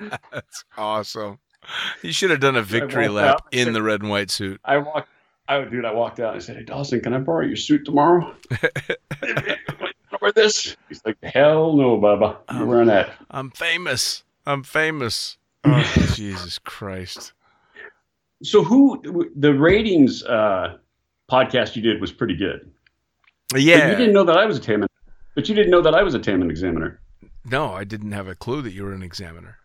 [0.32, 1.38] that's awesome.
[2.02, 4.60] You should have done a victory lap in the red and white suit.
[4.64, 5.08] I walked,
[5.48, 7.56] I would, dude, I walked out and I said, hey, Dawson, can I borrow your
[7.56, 8.34] suit tomorrow?
[10.20, 10.76] wear this?
[10.88, 12.38] He's like, hell no, Bubba.
[12.52, 13.10] You're wearing that.
[13.30, 14.24] I'm famous.
[14.44, 15.38] I'm famous.
[15.66, 17.32] Oh, Jesus Christ.
[18.42, 20.76] So who the ratings uh,
[21.30, 22.70] podcast you did was pretty good.
[23.56, 23.78] Yeah.
[23.78, 24.90] But you didn't know that I was a tandem
[25.34, 27.00] but you didn't know that I was a tandem examiner.
[27.44, 29.58] No, I didn't have a clue that you were an examiner.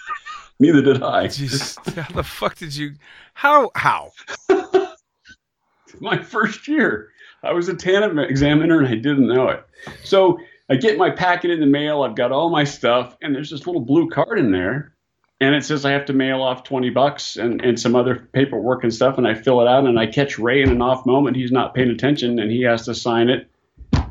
[0.58, 1.26] Neither did I.
[1.28, 2.94] Jesus, how the fuck did you?
[3.34, 3.70] How?
[3.74, 4.12] How?
[6.00, 7.10] my first year,
[7.42, 9.64] I was a tandem examiner and I didn't know it.
[10.04, 10.38] So
[10.70, 12.02] I get my packet in the mail.
[12.02, 14.92] I've got all my stuff, and there's this little blue card in there,
[15.40, 18.84] and it says I have to mail off twenty bucks and and some other paperwork
[18.84, 19.18] and stuff.
[19.18, 21.36] And I fill it out, and I catch Ray in an off moment.
[21.36, 23.50] He's not paying attention, and he has to sign it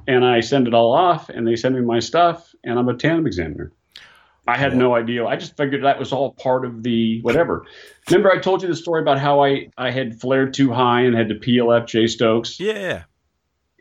[0.08, 2.96] and I send it all off, and they send me my stuff, and I'm a
[2.96, 3.72] tandem examiner.
[4.48, 5.26] I had no idea.
[5.26, 7.66] I just figured that was all part of the whatever.
[8.10, 11.14] Remember, I told you the story about how I, I had flared too high and
[11.14, 12.58] had to PLF Jay Stokes?
[12.58, 13.04] Yeah.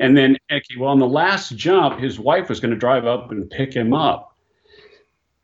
[0.00, 3.30] And then, okay, well, on the last jump, his wife was going to drive up
[3.30, 4.36] and pick him up.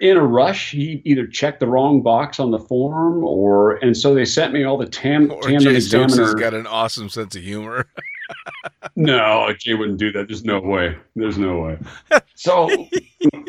[0.00, 4.14] In a rush, he either checked the wrong box on the form, or and so
[4.14, 6.08] they sent me all the tam, or tandem Jay examiner.
[6.08, 7.88] Stokes has got an awesome sense of humor.
[8.96, 10.28] no, Jay wouldn't do that.
[10.28, 10.96] There's no way.
[11.16, 11.78] There's no way.
[12.34, 12.68] So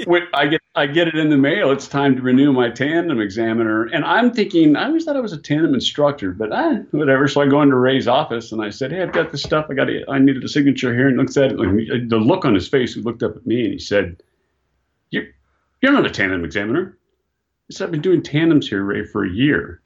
[0.06, 1.72] when I get I get it in the mail.
[1.72, 5.34] It's time to renew my tandem examiner, and I'm thinking I always thought I was
[5.34, 7.28] a tandem instructor, but I, whatever.
[7.28, 9.68] So I go into Ray's office and I said, "Hey, I've got this stuff.
[9.70, 10.04] I got it.
[10.10, 12.10] I needed a signature here." And looks at it.
[12.10, 14.24] The look on his face, he looked up at me and he said,
[15.12, 15.26] "You're
[15.82, 16.98] you're not a tandem examiner."
[17.68, 19.83] He said, "I've been doing tandems here, Ray, for a year."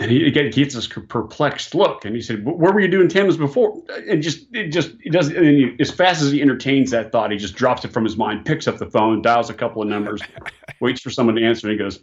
[0.00, 3.36] And he again gets this perplexed look, and he said, "Where were you doing tandems
[3.36, 7.12] before?" And just it just he does and he, as fast as he entertains that
[7.12, 9.82] thought, he just drops it from his mind, picks up the phone, dials a couple
[9.82, 10.22] of numbers,
[10.80, 12.02] waits for someone to answer, and he goes,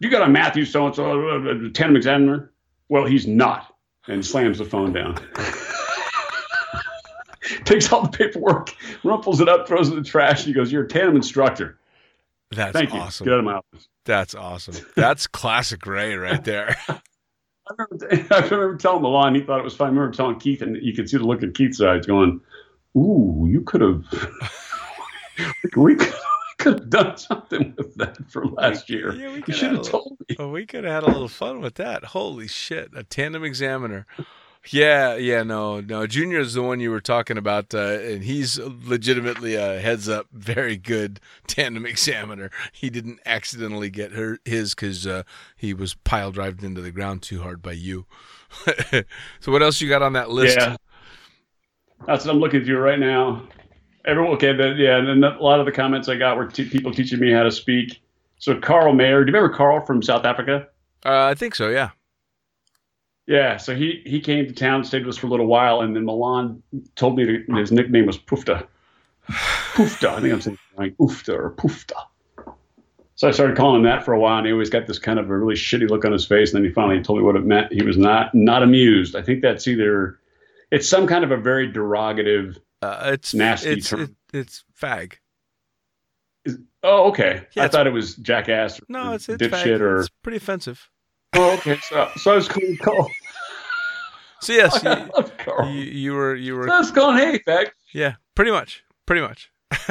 [0.00, 2.52] "You got a Matthew so and so tandem examiner?"
[2.90, 3.74] Well, he's not,
[4.06, 5.18] and slams the phone down.
[7.64, 10.40] Takes all the paperwork, rumples it up, throws it in the trash.
[10.40, 11.78] And he goes, "You're a tandem instructor."
[12.50, 13.24] That's Thank awesome.
[13.24, 13.30] You.
[13.30, 13.88] Get out of my office.
[14.04, 14.74] That's awesome.
[14.94, 16.76] That's classic Ray right there.
[17.68, 19.88] I remember, I remember telling Milan, he thought it was fine.
[19.88, 22.40] I remember telling Keith, and you could see the look in Keith's eyes going,
[22.96, 24.04] Ooh, you could have,
[25.76, 26.14] we could,
[26.58, 29.12] could have done something with that for last year.
[29.14, 30.36] Yeah, you should have told me.
[30.38, 32.04] Well, we could have had a little fun with that.
[32.04, 32.90] Holy shit.
[32.94, 34.06] A tandem examiner.
[34.70, 36.06] Yeah, yeah, no, no.
[36.06, 40.28] Junior is the one you were talking about, uh, and he's legitimately a heads up,
[40.32, 42.50] very good tandem examiner.
[42.72, 45.24] He didn't accidentally get her his because uh,
[45.56, 48.06] he was pile drived into the ground too hard by you.
[49.40, 50.56] so, what else you got on that list?
[50.56, 50.76] Yeah,
[52.06, 53.46] that's what I'm looking through right now.
[54.06, 56.92] Everyone, okay, but yeah, and a lot of the comments I got were t- people
[56.92, 58.02] teaching me how to speak.
[58.38, 60.68] So, Carl Mayer, do you remember Carl from South Africa?
[61.04, 61.68] Uh, I think so.
[61.68, 61.90] Yeah.
[63.26, 65.96] Yeah, so he he came to town, stayed with us for a little while, and
[65.96, 66.62] then Milan
[66.94, 68.66] told me to, his nickname was Poofta.
[69.30, 71.94] Poofta, I think I'm saying like Oofta or Poofta.
[73.16, 75.18] So I started calling him that for a while, and he always got this kind
[75.18, 76.52] of a really shitty look on his face.
[76.52, 77.72] And then he finally told me what it meant.
[77.72, 79.16] He was not not amused.
[79.16, 80.18] I think that's either
[80.70, 82.58] it's some kind of a very derogative.
[82.82, 84.00] Uh, it's Nasty It's, term.
[84.32, 85.14] it, it's fag.
[86.82, 87.46] Oh, okay.
[87.54, 88.78] Yeah, I thought it was jackass.
[88.78, 89.80] Or No, it's it's dipshit fag.
[89.80, 90.00] or.
[90.00, 90.90] It's pretty offensive.
[91.36, 91.78] Oh, okay.
[91.82, 93.10] So, so I was calling Carl.
[94.40, 95.68] So yes, you, Carl.
[95.70, 97.70] you, you were you were So I was calling, hey, fag.
[97.92, 99.50] yeah, pretty much, pretty much.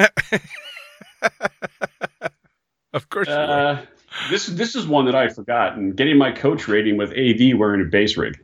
[2.92, 3.40] of course, you were.
[3.40, 3.84] Uh,
[4.30, 7.80] this this is one that I forgot, and Getting my coach rating with AV wearing
[7.80, 8.38] a base rig,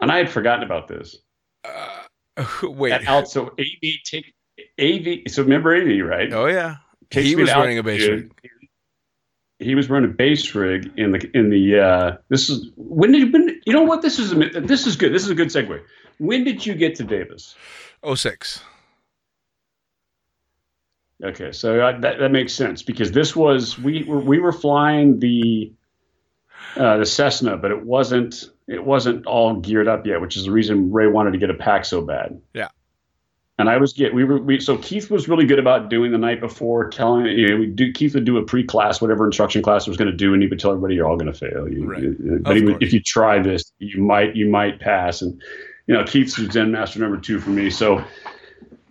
[0.00, 1.16] and I had forgotten about this.
[1.64, 2.92] Uh, wait.
[2.92, 4.34] At out, so AV take
[4.80, 5.30] AV.
[5.30, 6.32] So remember AV, right?
[6.32, 6.76] oh yeah,
[7.10, 8.32] Takes he was to wearing a base rig.
[9.58, 11.80] He was running a base rig in the in the.
[11.80, 13.30] Uh, this is when did you?
[13.30, 14.02] When, you know what?
[14.02, 15.14] This is a, this is good.
[15.14, 15.80] This is a good segue.
[16.18, 17.54] When did you get to Davis?
[18.02, 18.62] Oh six.
[21.22, 25.20] Okay, so uh, that that makes sense because this was we were we were flying
[25.20, 25.72] the
[26.76, 30.50] uh, the Cessna, but it wasn't it wasn't all geared up yet, which is the
[30.50, 32.40] reason Ray wanted to get a PAC so bad.
[32.52, 32.68] Yeah.
[33.56, 36.18] And I was get we were we so Keith was really good about doing the
[36.18, 39.62] night before telling you know we do Keith would do a pre class whatever instruction
[39.62, 41.68] class was going to do and he would tell everybody you're all going to fail.
[41.68, 42.02] You, Right.
[42.02, 45.22] you- but would, if you try this you might you might pass.
[45.22, 45.40] And
[45.86, 47.70] you know Keith's Zen Master number two for me.
[47.70, 48.02] So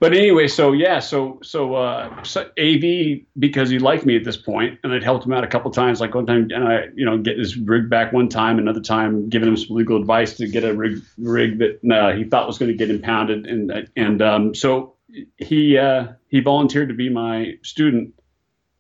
[0.04, 4.36] but anyway, so yeah, so so, uh, so AV because he liked me at this
[4.36, 6.02] point, and I'd helped him out a couple times.
[6.02, 9.30] Like one time, and I, you know, get his rig back one time, another time
[9.30, 12.58] giving him some legal advice to get a rig rig that uh, he thought was
[12.58, 14.96] going to get impounded, and and um, so
[15.38, 18.14] he uh, he volunteered to be my student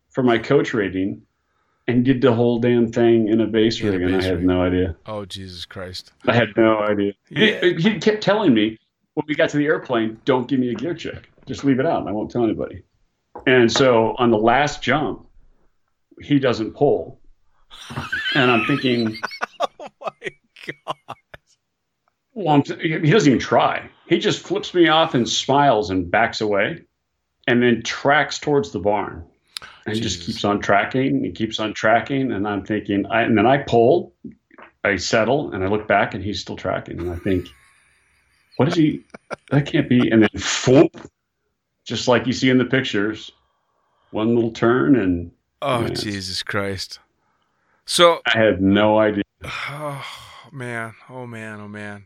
[0.10, 1.22] for my coach rating,
[1.88, 4.26] and did the whole damn thing in a base In a rig, and I base
[4.26, 4.46] had rig.
[4.46, 4.98] no idea.
[5.06, 6.12] Oh Jesus Christ.
[6.28, 7.14] I had no idea.
[7.30, 7.62] Yeah.
[7.62, 8.78] He, he kept telling me
[9.16, 11.30] when we got to the airplane, don't give me a gear check.
[11.46, 12.00] Just leave it out.
[12.00, 12.84] and I won't tell anybody.
[13.46, 15.28] And so on the last jump,
[16.22, 17.20] he doesn't pull.
[18.36, 19.18] And I'm thinking,
[19.80, 20.12] Oh my
[20.86, 21.16] God.
[22.34, 23.90] well, he doesn't even try.
[24.08, 26.84] He just flips me off and smiles and backs away
[27.48, 29.26] and then tracks towards the barn
[29.86, 32.32] and just keeps on tracking and keeps on tracking.
[32.32, 34.14] And I'm thinking, I, and then I pull,
[34.84, 37.00] I settle, and I look back and he's still tracking.
[37.00, 37.48] And I think,
[38.58, 39.04] what is he?
[39.50, 40.10] That can't be.
[40.10, 40.30] And then,
[40.68, 40.96] whoop,
[41.86, 43.32] just like you see in the pictures,
[44.12, 45.32] one little turn, and
[45.62, 46.04] Oh Yes.
[46.04, 47.00] Jesus Christ.
[47.86, 49.24] So, I had no idea.
[49.70, 50.06] oh
[50.52, 52.06] man, oh man, oh man.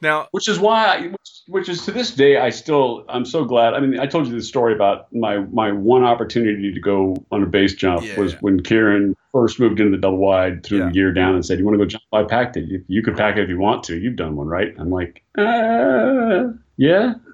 [0.00, 3.44] Now, Which is why, I, which, which is to this day, I still, I'm so
[3.44, 3.74] glad.
[3.74, 7.42] I mean, I told you the story about my my one opportunity to go on
[7.42, 8.18] a base jump Yeah.
[8.18, 10.84] was when Kieran first moved into the double wide, threw Yeah.
[10.86, 12.02] the gear down, and said, "You want to go jump?
[12.12, 12.64] I packed it.
[12.68, 13.98] You, you can pack it if you want to.
[13.98, 17.14] You've done one, right?" I'm like, uh, "Yeah."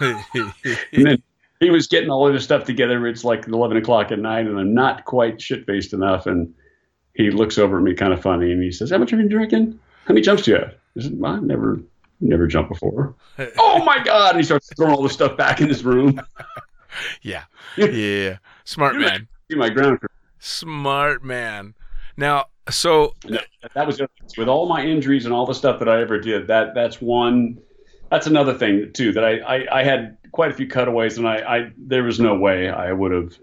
[0.00, 1.22] And then
[1.60, 3.06] he was getting all of his stuff together.
[3.06, 6.26] It's like 11 o'clock at night, and I'm not quite shit faced enough.
[6.26, 6.52] And
[7.14, 9.26] he looks over at me kind of funny, and he says, "How much have you
[9.28, 9.78] been drinking?
[10.06, 11.80] How many jumps do you have?" I said, "I've never,
[12.20, 13.14] never jumped before."
[13.58, 14.30] oh my god!
[14.30, 16.20] And he starts throwing all the stuff back in his room.
[17.22, 17.44] yeah,
[17.76, 20.08] yeah, smart man, See my ground crew.
[20.42, 21.74] Smart man.
[22.16, 23.38] Now, so No,
[23.74, 24.00] that was
[24.36, 26.46] with all my injuries and all the stuff that I ever did.
[26.48, 27.58] That that's one.
[28.10, 29.12] That's another thing too.
[29.12, 32.34] That I I, I had quite a few cutaways, and I, I there was no
[32.34, 33.38] way I would have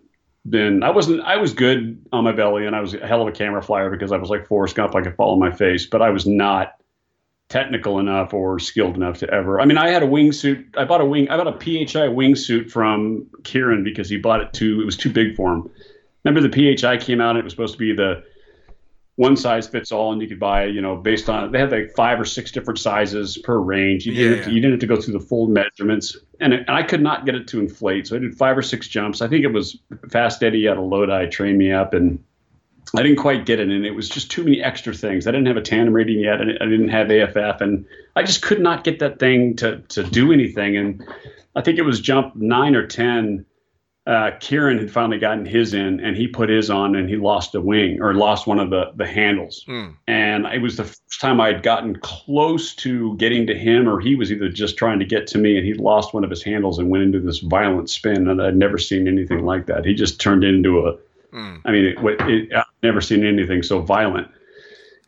[0.47, 0.83] been.
[0.83, 1.21] I wasn't.
[1.21, 3.89] I was good on my belly, and I was a hell of a camera flyer
[3.89, 4.95] because I was like Forrest Gump.
[4.95, 6.75] I could fall on my face, but I was not
[7.49, 9.59] technical enough or skilled enough to ever.
[9.59, 10.77] I mean, I had a wingsuit.
[10.77, 11.29] I bought a wing.
[11.29, 14.79] I bought a PHI wingsuit from Kieran because he bought it too.
[14.81, 15.69] It was too big for him.
[16.23, 18.23] Remember the PHI came out and it was supposed to be the
[19.15, 21.91] one size fits all, and you could buy, you know, based on they had like
[21.93, 24.05] five or six different sizes per range.
[24.05, 26.53] You didn't, Yeah, have to, you didn't have to go through the full measurements, and,
[26.53, 28.07] it, and I could not get it to inflate.
[28.07, 29.21] So I did five or six jumps.
[29.21, 29.77] I think it was
[30.09, 32.17] Fast Eddie out of Lodi trained me up, and
[32.95, 35.27] I didn't quite get it, and it was just too many extra things.
[35.27, 37.85] I didn't have a tandem rating yet, and I didn't have AFF, and
[38.15, 40.77] I just could not get that thing to to do anything.
[40.77, 41.05] And
[41.57, 43.45] I think it was jump nine or ten.
[44.07, 47.53] Uh, Kieran had finally gotten his in, and he put his on, and he lost
[47.53, 49.63] a wing or lost one of the the handles.
[49.67, 53.87] mm, And it was the first time I had gotten close to getting to him,
[53.87, 56.29] or he was either just trying to get to me, and he lost one of
[56.31, 59.85] his handles and went into this violent spin, and I'd never seen anything like that.
[59.85, 60.93] He just turned into a
[61.31, 64.27] mm, I mean, it, it, it, I've never seen anything so violent.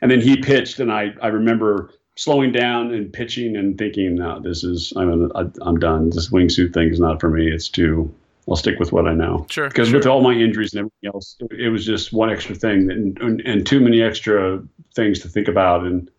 [0.01, 4.39] And then he pitched, and I, I remember slowing down and pitching and thinking, no,
[4.39, 5.31] this is, I'm,
[5.61, 6.09] I'm done.
[6.09, 7.47] This wingsuit thing is not for me.
[7.47, 8.13] It's too,
[8.52, 9.45] I'll stick with what I know.
[9.49, 9.69] sure.
[9.69, 9.99] Because sure.
[9.99, 13.40] with all my injuries and everything else, it, was just one extra thing and, and,
[13.41, 14.61] and too many extra
[14.94, 15.86] things to think about.
[15.86, 16.11] And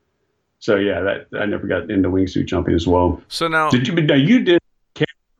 [0.58, 3.20] so, yeah, that I never got into wingsuit jumping as well.
[3.28, 3.94] so now, Did you?
[3.94, 4.58] Now you did.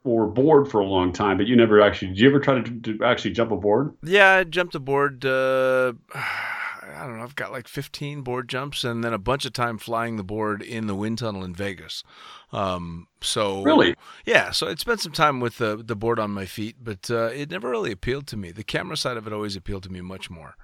[0.05, 2.09] or board for a long time, but you never actually.
[2.09, 3.95] Did you ever try to, to actually jump a board?
[4.03, 5.25] Yeah, I jumped a board.
[5.25, 7.25] Uh, I don't know.
[7.25, 10.61] I've got like 15 board jumps, and then a bunch of time flying the board
[10.61, 12.05] in the wind tunnel in Vegas.
[12.53, 13.95] Um, so really,
[14.27, 14.51] yeah.
[14.51, 17.51] So I spent some time with the the board on my feet, but uh, it
[17.51, 18.51] never really appealed to me.
[18.51, 20.57] The camera side of it always appealed to me much more.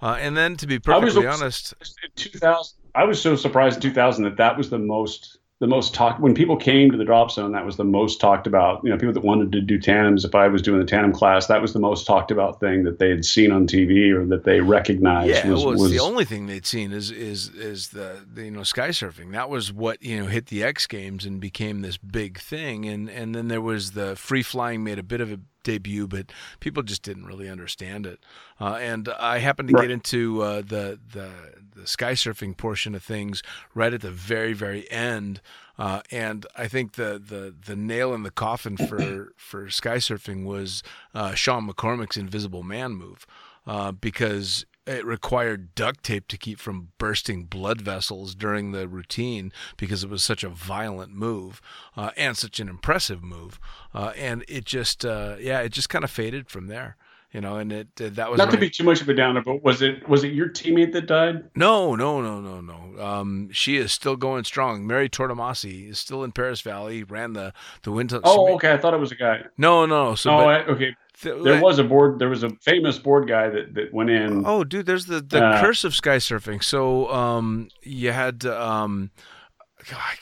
[0.00, 1.74] Uh, and then, to be perfectly honest,
[2.16, 2.78] 2000.
[2.94, 6.34] I was so surprised in 2000 that that was the most the most talked when
[6.34, 9.12] people came to the drop zone that was the most talked about you know people
[9.12, 11.78] that wanted to do tandems if i was doing the tandem class that was the
[11.78, 15.48] most talked about thing that they had seen on tv or that they recognized yeah
[15.48, 18.64] was, well, was the only thing they'd seen is is is the, the, you know
[18.64, 22.40] sky surfing that was what you know hit the x games and became this big
[22.40, 26.06] thing and and then there was the free flying made a bit of a debut,
[26.06, 28.20] but people just didn't really understand it.
[28.60, 29.82] Uh, and I happened to right.
[29.82, 31.30] get into uh, the, the
[31.82, 33.42] the sky surfing portion of things
[33.74, 35.40] right at the very very end.
[35.78, 40.44] Uh, and I think the, the the nail in the coffin for for sky surfing
[40.44, 40.82] was
[41.14, 43.26] uh, Sean McCormack's Invisible Man move,
[43.66, 49.52] uh, because it required duct tape to keep from bursting blood vessels during the routine
[49.76, 51.60] because it was such a violent move
[51.96, 53.60] uh, and such an impressive move.
[53.94, 56.96] Uh, and it just, uh, yeah, it just kind of faded from there.
[57.32, 59.40] You know, and it uh, that was not to be too much of a downer,
[59.42, 61.44] but was it was it your teammate that died?
[61.56, 63.02] No, no, no, no, no.
[63.02, 64.86] Um, she is still going strong.
[64.86, 67.04] Mary Tortomasi is still in Perris Valley.
[67.04, 67.54] Ran the
[67.84, 68.12] the wind.
[68.22, 68.72] Oh, okay.
[68.72, 69.44] I thought it was a guy.
[69.56, 70.14] No, no.
[70.14, 72.18] So, oh, but, I, okay there was a board.
[72.18, 74.44] There was a famous board guy that, that went in.
[74.46, 76.62] Oh, dude, there's the the uh, curse of sky surfing.
[76.62, 79.10] So, um, you had um,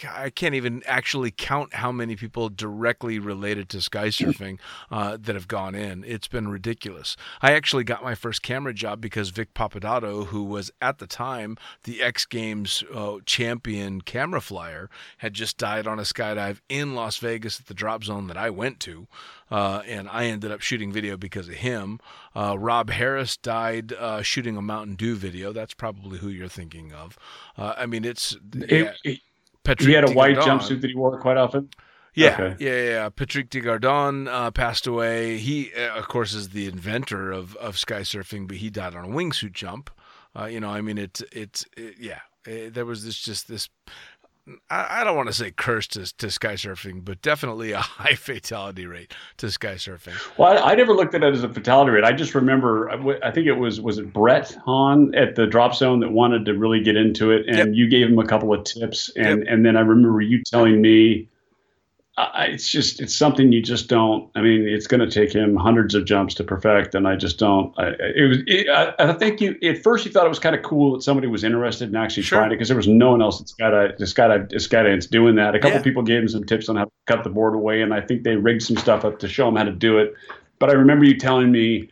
[0.09, 4.59] I can't even actually count how many people directly related to sky surfing
[4.91, 6.05] uh, that have gone in.
[6.05, 7.16] It's been ridiculous.
[7.43, 11.57] I actually got my first camera job because Vic Papadato, who was at the time
[11.85, 14.89] the X Games uh, champion camera flyer,
[15.19, 18.51] had just died on a skydive in Las Vegas at the drop zone that I
[18.51, 19.07] went to.
[19.51, 21.99] Uh, and I ended up shooting video because of him.
[22.37, 25.53] Uh, Rob Harris died uh, shooting a Mountain Dew video.
[25.53, 27.19] That's probably who you're thinking of.
[27.59, 28.37] Uh, I mean, it's.
[28.55, 29.20] It, it,
[29.71, 31.69] Patrick he had a white jumpsuit that he wore quite often.
[32.13, 32.57] Yeah, okay.
[32.59, 33.09] yeah, yeah.
[33.09, 35.39] Patrick de Gayardon uh, passed away.
[35.39, 39.05] He, uh, of course, is the inventor of, of sky surfing, but he died on
[39.05, 39.89] a wingsuit jump.
[40.37, 42.19] Uh, you know, I mean, it's it's it, yeah.
[42.45, 43.69] It, there was this just this
[44.70, 48.86] I, don't want to say curse to, to sky surfing, but definitely a high fatality
[48.86, 50.14] rate to sky surfing.
[50.39, 52.05] Well, I, I, never looked at it as a fatality rate.
[52.05, 52.90] I just remember,
[53.22, 56.55] I think it was was it Brett Hahn at the drop zone that wanted to
[56.55, 57.68] really get into it, and yep.
[57.72, 59.48] you gave him a couple of tips, and yep.
[59.48, 61.28] and then I remember you telling me
[62.23, 64.31] I, it's just it's something you just don't.
[64.35, 67.39] I mean, it's going to take him hundreds of jumps to perfect, and I just
[67.39, 67.73] don't.
[67.79, 68.39] I, it was.
[68.47, 71.03] It, I, I, think you at first you thought it was kind of cool that
[71.03, 72.39] somebody was interested in actually sure.
[72.39, 74.67] trying it because there was no one else that's got a that's got a that's
[74.67, 75.55] got a, doing that.
[75.55, 75.83] A couple yeah.
[75.83, 78.25] people gave him some tips on how to cut the board away, and I think
[78.25, 80.15] they rigged some stuff up to show him how to do it.
[80.59, 81.91] But I remember you telling me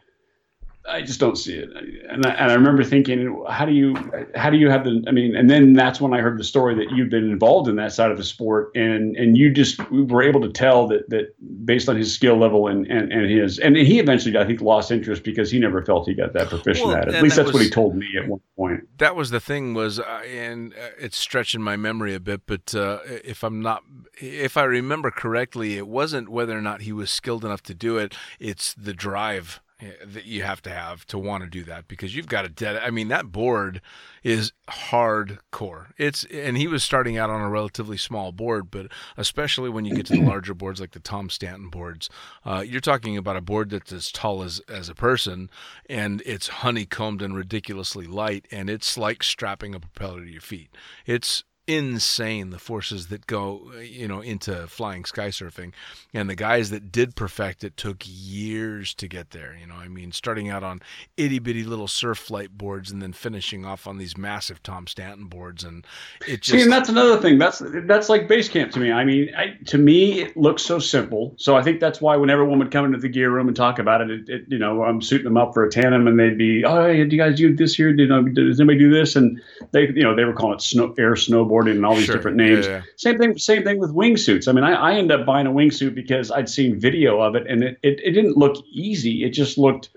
[0.89, 1.69] I just don't see it.
[2.11, 3.95] And I, and I remember thinking, how do you,
[4.35, 6.75] how do you have the, I mean, and then that's when I heard the story
[6.77, 10.23] that you've been involved in that side of the sport and, and you just were
[10.23, 11.35] able to tell that, that
[11.67, 14.91] based on his skill level and, and, and his, and he eventually, I think, lost
[14.91, 17.15] interest because he never felt he got that proficient well, at it.
[17.15, 18.81] At least that's was, what he told me at one point.
[18.99, 22.75] That was the thing was, uh, and uh, it's stretching my memory a bit, but
[22.75, 23.83] uh, if I'm not,
[24.21, 27.99] if I remember correctly, it wasn't whether or not he was skilled enough to do
[27.99, 28.15] it.
[28.41, 29.61] It's the drive
[30.05, 32.77] that you have to have to want to do that because you've got a dead.
[32.77, 33.81] I mean, that board
[34.25, 35.93] is hardcore.
[35.97, 39.95] It's and he was starting out on a relatively small board, but especially when you
[39.95, 42.11] get to the larger boards like the Tom Stanton boards,
[42.45, 45.49] uh, you're talking about a board that's as tall as as a person,
[45.89, 50.71] and it's honeycombed and ridiculously light, and it's like strapping a propeller to your feet.
[51.07, 55.73] It's insane the forces that go you know into flying sky surfing.
[56.15, 59.89] And the guys that did perfect it took years to get there you know i
[59.89, 60.81] mean starting out on
[61.17, 65.27] itty bitty little surf flight boards and then finishing off on these massive tom stanton
[65.27, 65.65] boards.
[65.65, 65.87] And
[66.27, 67.39] it just see and that's another thing.
[67.39, 68.91] That's that's like base camp to me.
[68.91, 71.35] I mean I, to me it looks so simple.
[71.37, 73.79] So i think that's why when everyone would come into the gear room and talk
[73.79, 76.39] about it, it, it you know i'm suiting them up for a tandem and they'd
[76.39, 77.93] be oh do you guys do this here?
[77.93, 79.17] Know, does anybody do this?
[79.17, 79.41] And
[79.73, 82.15] they you know they were calling it snow air snowboard and all these sure.
[82.15, 82.67] different names.
[82.67, 82.83] Yeah, yeah.
[82.97, 83.39] Same thing.
[83.39, 84.47] Same thing with wingsuits.
[84.47, 87.47] I mean, I, I ended up buying a wingsuit because I'd seen video of it,
[87.49, 89.25] and it, it, it didn't look easy.
[89.25, 89.91] It just looked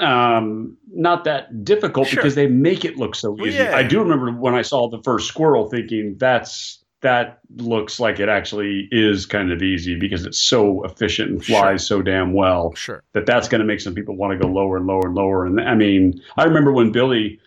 [0.00, 2.16] um, not that difficult sure.
[2.16, 3.58] because they make it look so easy.
[3.58, 3.74] Yeah.
[3.74, 8.28] I do remember when I saw the first squirrel, thinking that's that looks like it
[8.28, 11.98] actually is kind of easy because it's so efficient and flies sure.
[11.98, 12.74] so damn well.
[12.74, 13.02] Sure.
[13.12, 15.46] That that's going to make some people want to go lower and lower and lower.
[15.46, 17.40] And I mean, I remember when Billy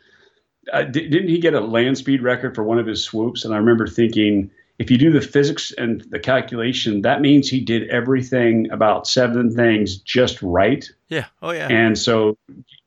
[0.72, 3.46] uh, didn't he get a land speed record for one of his swoops?
[3.46, 4.50] And I remember thinking,
[4.80, 9.54] if you do the physics and the calculation, that means he did everything about seven
[9.54, 10.90] things just right.
[11.10, 11.26] Yeah.
[11.44, 11.68] Oh yeah.
[11.70, 12.36] And so,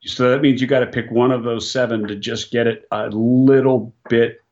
[0.02, 2.84] so that means you got to pick one of those seven to just get it
[2.90, 4.42] a little bit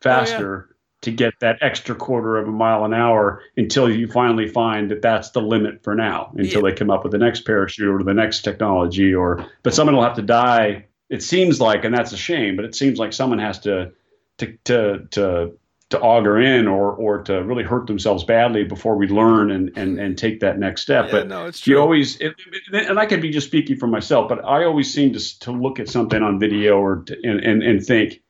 [0.00, 0.74] faster oh, yeah.
[1.02, 5.00] to get that extra quarter of a mile an hour until you finally find that
[5.00, 6.30] that's the limit for now.
[6.36, 6.70] Until yeah.
[6.70, 10.04] they come up with the next parachute or the next technology, or but someone will
[10.04, 10.84] have to die.
[11.10, 13.92] It seems like, and that's a shame, but it seems like someone has to
[14.38, 15.52] to to to
[15.90, 19.98] to auger in or or to really hurt themselves badly before we learn and and,
[19.98, 21.06] and take that next step.
[21.06, 21.74] Yeah, but no, it's true.
[21.74, 22.36] you always it,
[22.72, 25.80] and I could be just speaking for myself, but I always seem to to look
[25.80, 28.22] at something on video or to, and, and and think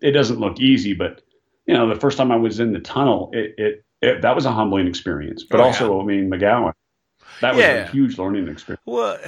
[0.00, 1.20] it doesn't look easy, but
[1.66, 4.46] you know the first time I was in the tunnel, it it, it that was
[4.46, 5.42] a humbling experience.
[5.42, 6.02] But oh, also, yeah.
[6.02, 6.74] I mean McGowan,
[7.40, 7.88] that was yeah.
[7.88, 8.82] a huge learning experience.
[8.86, 9.18] Well.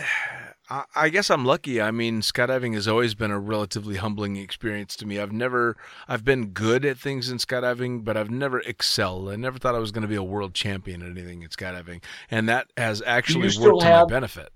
[0.68, 1.80] I guess I'm lucky.
[1.80, 5.20] I mean, skydiving has always been a relatively humbling experience to me.
[5.20, 5.76] I've never,
[6.08, 9.28] I've been good at things in skydiving, but I've never excelled.
[9.28, 12.02] I never thought I was going to be a world champion at anything in skydiving,
[12.30, 14.52] and that has actually worked to have, my benefit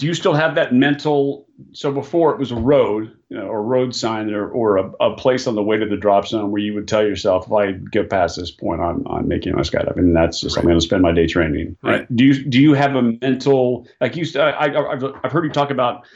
[0.00, 3.62] do you still have that mental so before it was a road you know, or
[3.62, 6.60] road sign or, or a, a, place on the way to the drop zone where
[6.60, 9.98] you would tell yourself if i get past this point i'm, I'm making my skydiving
[9.98, 10.62] and that's just right.
[10.62, 13.86] i'm going to spend my day training right do you do you have a mental
[14.00, 16.06] like you I, I, I've, I've heard you talk about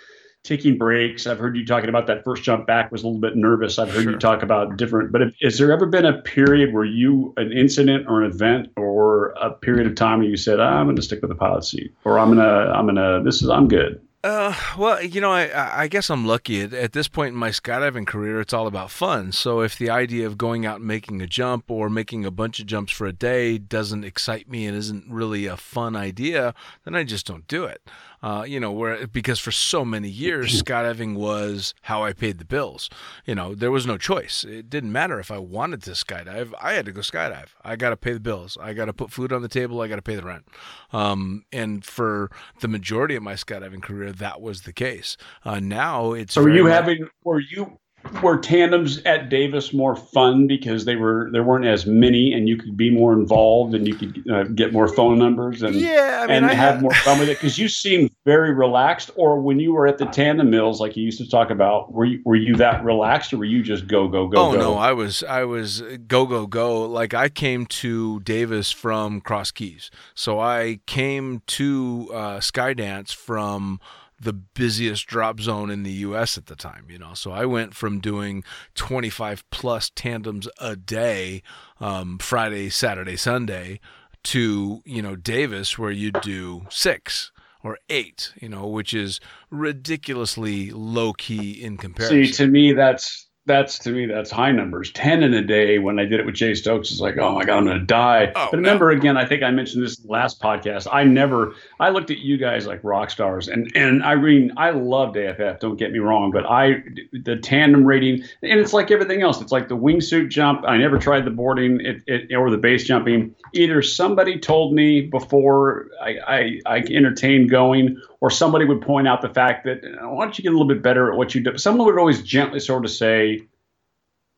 [0.44, 1.26] taking breaks.
[1.26, 3.78] I've heard you talking about that first jump back was a little bit nervous.
[3.78, 4.12] I've heard sure.
[4.12, 7.50] you talk about different, but if, has there ever been a period where you, an
[7.50, 11.02] incident or an event or a period of time where you said, I'm going to
[11.02, 13.68] stick with the pilot seat or I'm going to, I'm going to, this is, I'm
[13.68, 14.00] good.
[14.24, 16.62] Uh, well, you know, I, I guess I'm lucky.
[16.62, 19.32] At, at, this point in my skydiving career, it's all about fun.
[19.32, 22.58] So if the idea of going out and making a jump or making a bunch
[22.58, 26.54] of jumps for a day doesn't excite me and isn't really a fun idea,
[26.84, 27.82] then I just don't do it.
[28.24, 32.38] Uh, you know, where because for so many years Scott skydiving was how I paid
[32.38, 32.88] the bills.
[33.26, 34.44] You know, there was no choice.
[34.44, 36.52] It didn't matter if I wanted to skydive.
[36.58, 37.48] I had to go skydive.
[37.62, 38.56] I got to pay the bills.
[38.58, 39.82] I got to put food on the table.
[39.82, 40.48] I got to pay the rent.
[40.90, 42.30] Um, and for
[42.60, 45.18] the majority of my skydiving career, that was the case.
[45.44, 46.32] Uh, now it's.
[46.32, 47.08] So were you much- having?
[47.24, 47.78] Were you
[48.22, 52.56] were tandems at Davis more fun because they were there weren't as many and you
[52.56, 56.26] could be more involved and you could uh, get more phone numbers and yeah, I
[56.26, 59.10] mean, and I have more fun with it because you seemed very relaxed.
[59.16, 62.04] Or when you were at the tandem mills, like you used to talk about, were
[62.04, 64.38] you, were you that relaxed or were you just go go go?
[64.38, 64.58] Oh go?
[64.58, 66.82] no, I was I was go go go.
[66.82, 73.80] Like I came to Davis from Cross Keys, so I came to uh, Skydance from
[74.24, 77.14] the busiest drop zone in the US at the time, you know.
[77.14, 78.42] So I went from doing
[78.74, 81.42] 25 plus tandems a day,
[81.80, 83.80] um, Friday, Saturday, Sunday,
[84.24, 87.30] to, you know, Davis, where you do six
[87.62, 89.20] or eight, you know, which is
[89.50, 92.24] ridiculously low key in comparison.
[92.26, 94.90] See, to me, that's that's to me that's high numbers.
[94.92, 97.44] Ten in a day when I did it with Jay Stokes is like, oh my
[97.44, 98.32] god, I'm gonna die.
[98.34, 98.98] Oh, but remember no.
[98.98, 100.88] again, I think I mentioned this last podcast.
[100.90, 104.70] I never I looked at you guys like rock stars, and and I mean I
[104.70, 105.60] loved AFF.
[105.60, 109.40] Don't get me wrong, but I the tandem rating, and it's like everything else.
[109.42, 110.64] It's like the wingsuit jump.
[110.66, 113.34] I never tried the boarding it, it, or the base jumping.
[113.52, 119.20] Either somebody told me before I, I I entertained going, or somebody would point out
[119.20, 121.58] the fact that why don't you get a little bit better at what you do?
[121.58, 123.42] Someone would always gently sort of say,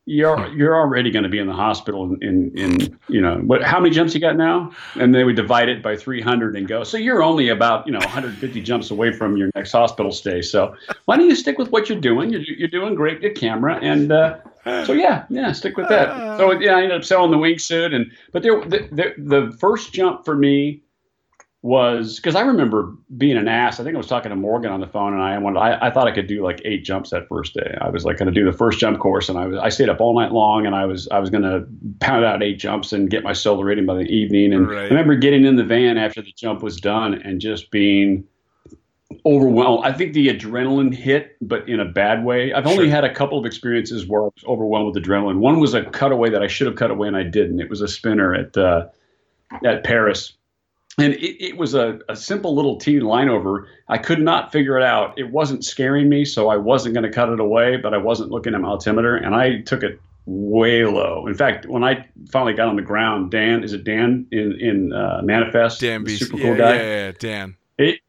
[0.07, 3.63] "You're you're already going to be in the hospital in, in, you know what?
[3.63, 6.83] How many jumps you got now?" And they would divide it by 300 and go,
[6.83, 10.43] "So you're only about you know 150 jumps away from your next hospital stay.
[10.43, 12.31] So why don't you stick with what you're doing?
[12.31, 14.39] You're you're doing great with camera and." Uh,
[14.85, 16.39] so yeah, yeah, stick with that.
[16.39, 19.93] So yeah, I ended up selling the wingsuit, and but there, the, the, the first
[19.93, 20.83] jump for me
[21.67, 23.81] was because I remember being an ass.
[23.81, 25.59] I think I was talking to Morgan on the phone, and I wanted.
[25.59, 27.77] I, I thought I could do like eight jumps that first day.
[27.81, 29.59] I was like going to do the first jump course, and I was.
[29.59, 31.09] I stayed up all night long, and I was.
[31.09, 31.67] I was going to
[31.99, 34.53] pound out eight jumps and get my solo rating by the evening.
[34.53, 34.85] And right.
[34.85, 38.23] I remember getting in the van after the jump was done and just being
[39.27, 39.85] overwhelmed.
[39.85, 42.53] I think the adrenaline hit, but in a bad way.
[42.53, 42.95] I've only sure.
[42.95, 45.39] had a couple of experiences where I was overwhelmed with adrenaline.
[45.39, 47.61] One was a cutaway that I should have cut away and I didn't.
[47.61, 48.87] It was a spinner at uh,
[49.65, 50.36] at Perris
[50.99, 53.69] and it, it was a, a, simple little teen line over.
[53.89, 55.19] I could not figure it out.
[55.19, 58.31] It wasn't scaring me, so I wasn't going to cut it away, but I wasn't
[58.31, 61.27] looking at my altimeter, and I took it way low.
[61.27, 64.93] In fact, when I finally got on the ground, Dan, is it Dan in in
[64.93, 65.81] uh, Manifest?
[65.81, 66.77] Dan BC, super cool yeah, guy.
[66.77, 67.57] Yeah, yeah, Dan.
[67.79, 68.01] It,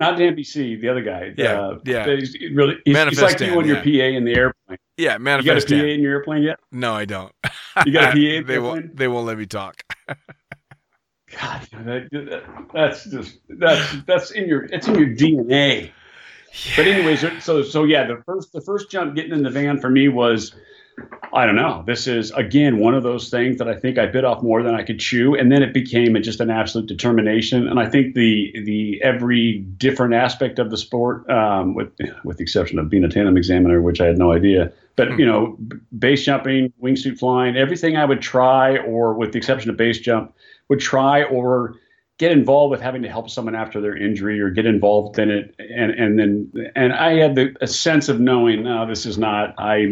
[0.00, 1.34] not Dan BC, the other guy.
[1.36, 2.06] Yeah, uh, yeah.
[2.06, 3.76] He's really, he's, he's like Dan, you and your.
[3.76, 4.78] PA in the airplane.
[4.96, 5.68] Yeah, manifest.
[5.68, 5.94] You got a PA Dan.
[5.94, 6.58] in your airplane yet?
[6.72, 7.32] No, I don't.
[7.84, 8.14] You got a PA?
[8.14, 8.62] they airplane?
[8.62, 8.96] won't.
[8.96, 9.82] They won't let me talk.
[11.38, 12.42] God, that,
[12.72, 15.84] that's just that's that's in your it's in your DNA.
[15.84, 16.72] Yeah.
[16.76, 19.88] But anyways, so so yeah, the first the first jump getting in the van for
[19.88, 20.54] me was
[21.32, 21.84] I don't know.
[21.86, 24.74] This is again one of those things that I think I bit off more than
[24.74, 27.68] I could chew, and then it became a, just an absolute determination.
[27.68, 31.92] And I think the the every different aspect of the sport, um, with
[32.24, 35.24] with the exception of being a tandem examiner, which I had no idea, but you
[35.24, 35.56] know,
[35.96, 40.34] base jumping, wingsuit flying, everything I would try, or with the exception of base jump,
[40.70, 41.74] would try or
[42.18, 45.54] get involved with having to help someone after their injury or get involved in it
[45.58, 49.54] and and then and I had the a sense of knowing no this is not
[49.58, 49.90] I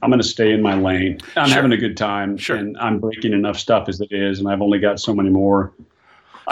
[0.00, 1.18] I'm going to stay in my lane.
[1.34, 1.56] I'm Sure.
[1.56, 2.56] having a good time, Sure.
[2.56, 5.72] and I'm breaking enough stuff as it is, and I've only got so many more.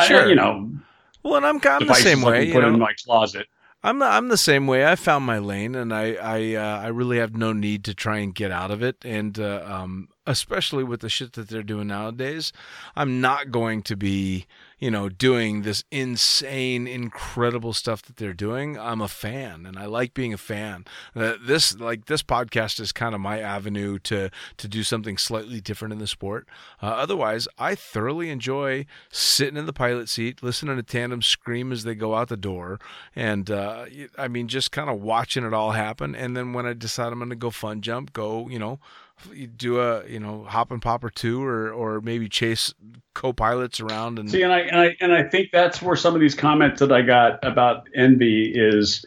[0.04, 0.24] Sure.
[0.24, 0.68] I, you know,
[1.22, 2.50] Well, and I'm, I'm the same way.
[2.52, 3.46] put in my closet.
[3.84, 4.84] I'm the, I'm the same way.
[4.84, 8.18] I found my lane, and I I uh, I really have no need to try
[8.18, 8.96] and get out of it.
[9.04, 12.52] And uh, um, especially with the shit that they're doing nowadays,
[12.94, 14.46] I'm not going to be
[14.78, 18.78] you know doing this insane, incredible stuff that they're doing.
[18.78, 20.84] I'm a fan, and I like being a fan.
[21.14, 25.60] Uh, this like this podcast is kind of my avenue to to do something slightly
[25.60, 26.46] different in the sport.
[26.82, 31.84] Uh, otherwise, I thoroughly enjoy sitting in the pilot seat, listening to tandem scream as
[31.84, 32.78] they go out the door,
[33.14, 33.86] and uh,
[34.18, 36.14] I mean, just kind of watching it all happen.
[36.14, 38.78] And then when I decide I'm going to go fun jump, go, you know,
[39.32, 42.74] you do a you know hop and pop or two, or or maybe chase
[43.14, 46.20] co-pilots around and See, and I, and I and I think that's where some of
[46.20, 49.04] these comments that I got about envy is,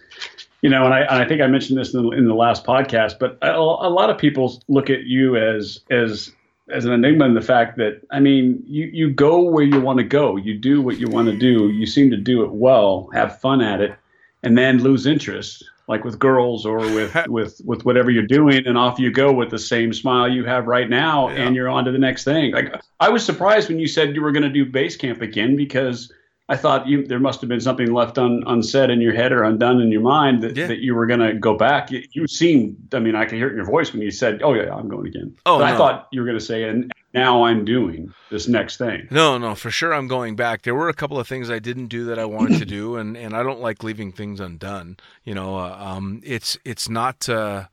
[0.62, 2.66] you know, and I and I think I mentioned this in the, in the last
[2.66, 6.32] podcast, but a, a lot of people look at you as as
[6.72, 9.98] as an enigma in the fact that I mean, you you go where you want
[9.98, 13.10] to go, you do what you want to do, you seem to do it well,
[13.14, 13.96] have fun at it,
[14.44, 15.64] and then lose interest.
[15.90, 19.50] Like with girls or with, with, with whatever you're doing, and off you go with
[19.50, 21.42] the same smile you have right now, Yeah.
[21.48, 22.54] and you're on to the next thing.
[22.54, 25.56] Like I was surprised when you said you were going to do base camp again
[25.56, 26.14] because
[26.50, 29.44] I thought you there must have been something left un, unsaid in your head or
[29.44, 30.66] undone in your mind that, Yeah.
[30.68, 31.92] that you were going to go back.
[31.92, 34.42] You, you seemed, I mean, I could hear it in your voice when you said,
[34.42, 36.92] "Oh yeah, I'm going again." Oh, but I thought you were going to say, "And
[37.14, 40.64] now I'm doing this next thing." No, no, for sure I'm going back.
[40.64, 43.16] There were a couple of things I didn't do that I wanted to do, and,
[43.16, 44.98] and I don't like leaving things undone.
[45.24, 47.30] You know, uh, um, it's it's not.
[47.30, 47.66] Uh,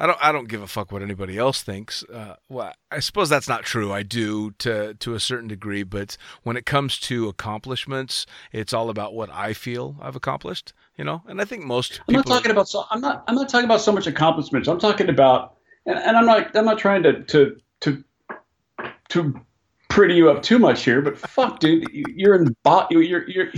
[0.00, 2.02] I don't I don't give a fuck what anybody else thinks.
[2.04, 3.92] Uh, well, I suppose that's not true.
[3.92, 8.88] I do to to a certain degree, but when it comes to accomplishments, it's all
[8.88, 10.72] about what I feel I've accomplished.
[10.96, 13.50] You know, and I think most I'm not talking about so I'm not I'm not
[13.50, 14.68] talking about so much accomplishments.
[14.68, 15.54] I'm talking about
[15.84, 18.04] and, and I'm not I'm not trying to to to
[19.10, 19.34] to
[19.90, 23.50] pretty you up too much here, but fuck, dude, you- you're in bo- you're you're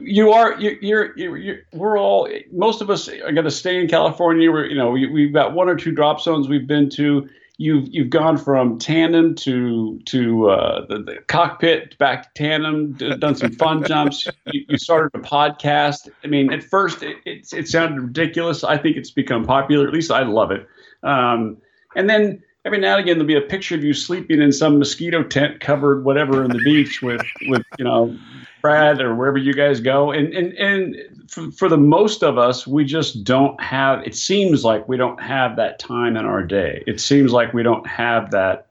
[0.00, 3.80] you are you're, you're, you're, you're we're all most of us are going to stay
[3.80, 4.50] in California.
[4.50, 7.28] We're you know we, we've got one or two drop zones we've been to.
[7.56, 12.92] You've you've gone from tandem to to uh, the, the cockpit back to tandem.
[12.92, 14.26] Done some fun jumps.
[14.46, 16.08] You, you started a podcast.
[16.22, 18.64] I mean, at first it, it it sounded ridiculous.
[18.64, 19.86] I think it's become popular.
[19.86, 20.68] At least I love it.
[21.02, 21.58] Um,
[21.96, 24.78] and then every now and again there'll be a picture of you sleeping in some
[24.78, 28.16] mosquito tent covered whatever in the beach with with you know
[28.64, 30.10] Brad or wherever you guys go.
[30.10, 30.96] And and and
[31.30, 34.02] for, for the most of us, we just don't have.
[34.06, 36.82] It seems like we don't have that time in our day.
[36.86, 38.68] It seems like we don't have that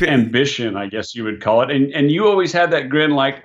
[0.00, 1.70] ambition, I guess you would call it.
[1.72, 3.44] And and you always had that grin, like.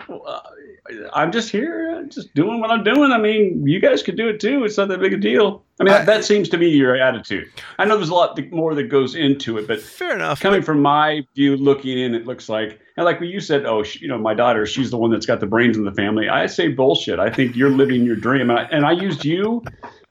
[1.14, 3.12] I'm just here, I'm just doing what I'm doing.
[3.12, 4.66] I mean, you guys could do it too.
[4.66, 5.64] It's not that big a deal.
[5.80, 7.50] I mean, that, that seems to be your attitude.
[7.80, 10.42] I know there's a lot more that goes into it, but Fair enough.
[10.42, 13.84] coming from my view looking in it looks like and like when you said oh
[13.84, 16.30] she, you know my daughter she's the one that's got the brains in the family
[16.30, 19.64] i say bullshit i think you're living your dream and i, and I used you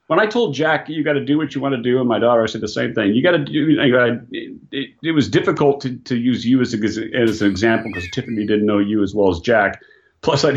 [0.07, 2.19] when i told jack you got to do what you want to do and my
[2.19, 5.11] daughter i said the same thing you got to do I gotta, it, it, it
[5.11, 8.79] was difficult to, to use you as, a, as an example because tiffany didn't know
[8.79, 9.81] you as well as jack
[10.23, 10.55] plus i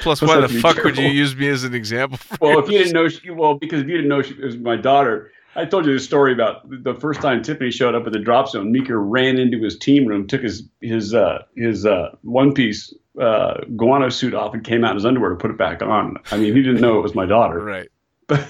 [0.00, 2.16] Plus, why the have to be fuck would you use me as an example?
[2.16, 4.56] For well, if you didn't know, she, well, because if you didn't know she was
[4.56, 8.12] my daughter, I told you the story about the first time Tiffany showed up at
[8.12, 8.72] the drop zone.
[8.72, 13.54] Meeker ran into his team room, took his his uh, his uh, one piece uh,
[13.76, 16.16] guano suit off, and came out in his underwear to put it back on.
[16.30, 17.58] I mean, he didn't know it was my daughter.
[17.64, 17.88] right.
[18.26, 18.48] But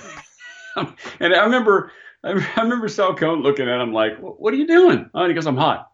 [1.20, 1.90] and I remember
[2.22, 5.34] I remember Sal Cohn looking at him like, "What are you doing?" Oh, and he
[5.34, 5.90] goes, "I'm hot."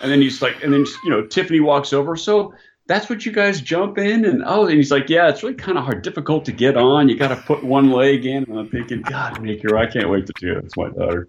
[0.00, 2.14] And then he's like, and then you know, Tiffany walks over.
[2.16, 2.54] So
[2.88, 5.78] that's what you guys jump in, and oh, and he's like, "Yeah, it's really kind
[5.78, 7.08] of hard, difficult to get on.
[7.08, 10.26] You got to put one leg in." And I'm thinking, God, Maker, I can't wait
[10.26, 10.64] to do it.
[10.64, 11.28] It's my daughter.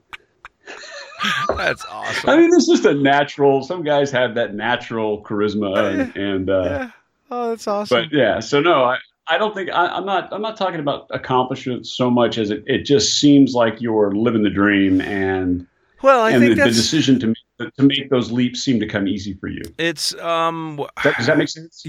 [1.50, 2.30] That's awesome.
[2.30, 3.62] I mean, it's just a natural.
[3.62, 6.92] Some guys have that natural charisma, and, and uh, yeah.
[7.32, 8.06] Oh, that's awesome.
[8.06, 11.08] but yeah, so no, I, I don't think I, I'm not I'm not talking about
[11.12, 15.68] accomplishments so much as it, it just seems like you're living the dream and
[16.02, 18.88] well, I and think the, the decision to make, to make those leaps seem to
[18.88, 19.62] come easy for you.
[19.78, 20.78] it's um.
[20.78, 21.86] Does that, does that make sense?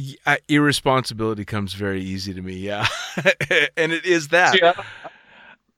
[0.49, 2.87] Irresponsibility comes very easy to me yeah
[3.77, 4.57] and it is that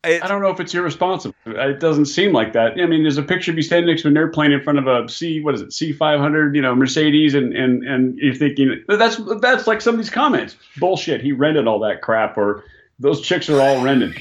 [0.05, 1.37] It, I don't know if it's irresponsible.
[1.47, 2.73] It doesn't seem like that.
[2.73, 4.89] I mean, there's a picture of you standing next to an airplane in front of
[4.89, 9.21] a C, what is it, C500, you know, Mercedes, and and and you're thinking that's
[9.41, 10.57] that's like some of these comments.
[10.79, 11.21] Bullshit.
[11.21, 12.65] He rented all that crap, or
[12.99, 14.17] those chicks are all rented.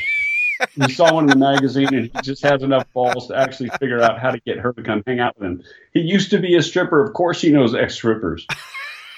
[0.75, 4.01] He saw one in the magazine, and he just has enough balls to actually figure
[4.01, 5.63] out how to get her to come hang out with him.
[5.93, 7.03] He used to be a stripper.
[7.05, 8.45] Of course, he knows ex strippers.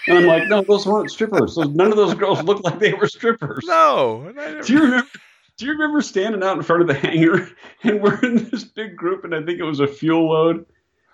[0.08, 1.58] And I'm like, no, those weren't strippers.
[1.58, 3.64] none of those girls looked like they were strippers.
[3.66, 4.34] No.
[4.66, 5.10] Do you remember?
[5.56, 7.48] Do you remember standing out in front of the hangar
[7.84, 10.66] and we're in this big group and I think it was a fuel load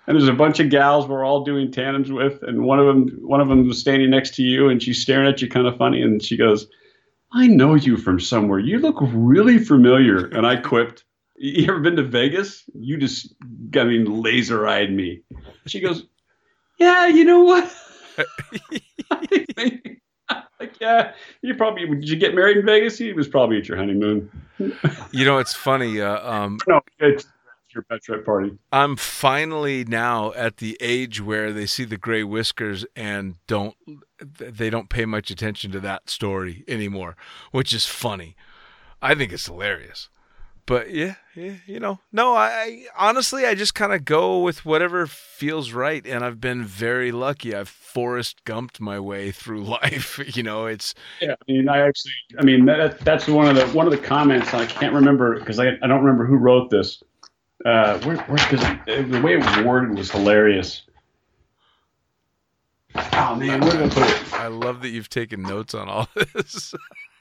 [0.07, 3.19] and there's a bunch of gals we're all doing tandems with and one of them
[3.21, 5.77] one of them was standing next to you and she's staring at you kind of
[5.77, 6.67] funny and she goes,
[7.31, 8.59] "I know you from somewhere.
[8.59, 11.03] You look really familiar." And I quipped,
[11.37, 12.63] "You ever been to Vegas?
[12.73, 13.33] You just
[13.75, 15.21] I mean laser eyed me."
[15.67, 16.05] She goes,
[16.79, 17.73] "Yeah, you know what?"
[20.59, 22.09] like, yeah, you probably did.
[22.09, 22.97] You get married in Vegas?
[22.97, 24.29] He was probably at your honeymoon.
[25.11, 26.01] you know, it's funny.
[26.01, 27.25] Uh, um, no, it's
[27.73, 28.51] your bachelorette party.
[28.71, 33.75] I'm finally now at the age where they see the gray whiskers and don't
[34.21, 37.15] they don't pay much attention to that story anymore,
[37.51, 38.35] which is funny.
[39.01, 40.09] I think it's hilarious
[40.69, 44.65] but yeah, yeah, you know, no, I, I honestly, I just kind of go with
[44.65, 47.55] whatever feels right, and I've been very lucky.
[47.55, 50.19] I've Forrest Gumped my way through life.
[50.37, 51.31] you know, it's yeah.
[51.31, 54.53] I mean, I actually, I mean, that, that's one of the one of the comments.
[54.53, 57.01] I can't remember because I, I don't remember who wrote this.
[57.65, 60.83] Uh, where, because the way it was worded was hilarious.
[62.95, 64.33] Oh man, where did I put it?
[64.33, 66.73] I love that you've taken notes on all this.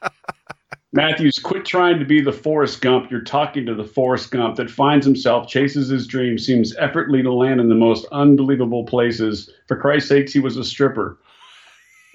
[0.92, 3.10] Mathews, quit trying to be the Forrest Gump.
[3.10, 7.32] You're talking to the Forrest Gump that finds himself, chases his dream, seems effortlessly to
[7.32, 9.50] land in the most unbelievable places.
[9.66, 11.18] For Christ's sakes, he was a stripper.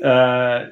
[0.03, 0.69] Uh,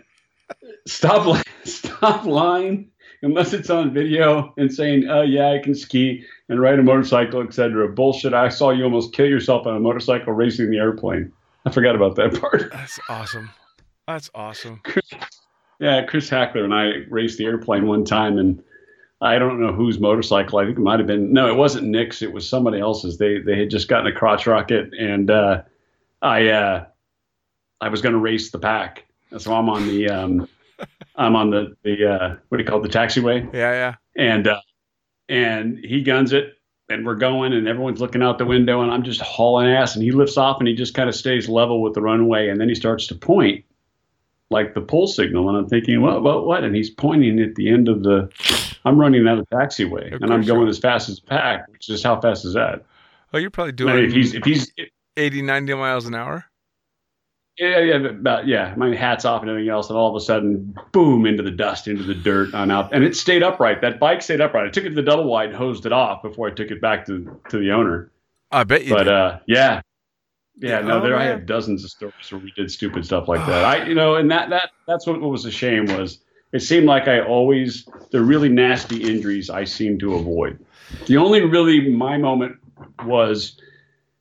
[0.87, 2.89] stop, stop lying
[3.21, 7.43] unless it's on video and saying, "Oh yeah, I can ski and ride a motorcycle,
[7.43, 8.33] etc." Bullshit.
[8.33, 11.31] I saw you almost kill yourself on a motorcycle racing the airplane.
[11.65, 12.71] I forgot about that part.
[12.71, 13.49] That's awesome.
[14.07, 14.81] That's awesome.
[15.79, 18.63] Yeah, Chris Hackler and I raced the airplane one time, and
[19.19, 20.59] I don't know whose motorcycle.
[20.59, 22.21] I think it might have been no, it wasn't Nick's.
[22.21, 23.17] It was somebody else's.
[23.17, 25.63] They they had just gotten a crotch rocket, and uh,
[26.21, 26.85] I uh,
[27.81, 29.05] I was going to race the PAC,
[29.37, 30.47] so I'm on the um,
[31.15, 33.51] I'm on the the uh, what do you call it, the taxiway?
[33.53, 33.95] Yeah, yeah.
[34.15, 34.61] And uh,
[35.29, 36.53] and he guns it,
[36.91, 40.03] and we're going, and everyone's looking out the window, and I'm just hauling ass, and
[40.03, 42.69] he lifts off, and he just kind of stays level with the runway, and then
[42.69, 43.63] he starts to point,
[44.49, 46.63] like the pull signal, and I'm thinking, what, what, what?
[46.63, 48.29] And he's pointing at the end of the.
[48.83, 51.67] I'm running down the taxiway, and I'm going as fast as PAC.
[51.69, 52.83] Which is how fast is that?
[53.33, 53.93] Oh, you're probably doing.
[53.93, 54.71] I mean, if he's if he's
[55.17, 56.45] 80, 90 miles an hour.
[57.61, 58.73] Yeah, yeah, about yeah.
[58.75, 61.87] My hat's off and everything else, and all of a sudden, boom, into the dust,
[61.87, 63.81] into the dirt, on out, and it stayed upright.
[63.81, 64.65] That bike stayed upright.
[64.65, 67.05] I took it to the double wide, hosed it off before I took it back
[67.05, 68.09] to to the owner.
[68.51, 68.95] I bet you.
[68.95, 69.13] But did.
[69.13, 69.81] uh, yeah,
[70.57, 71.21] yeah, no, oh, there man.
[71.21, 73.63] I have dozens of stories where we did stupid stuff like that.
[73.63, 76.17] I, you know, and that that that's what, what was a shame was
[76.53, 80.65] it seemed like I always the really nasty injuries I seemed to avoid.
[81.05, 82.57] The only really my moment
[83.05, 83.61] was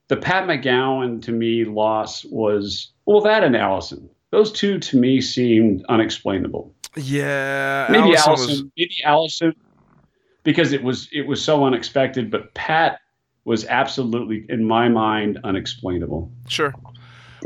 [0.09, 4.09] the Pat McGowan to me loss was well that and Allison.
[4.31, 6.73] Those two to me seemed unexplainable.
[6.97, 8.65] Yeah, maybe Allison, Allison was...
[8.77, 9.55] maybe Allison
[10.45, 13.01] because it was it was so unexpected, but Pat
[13.45, 16.31] was absolutely, in my mind, unexplainable.
[16.49, 16.75] Sure.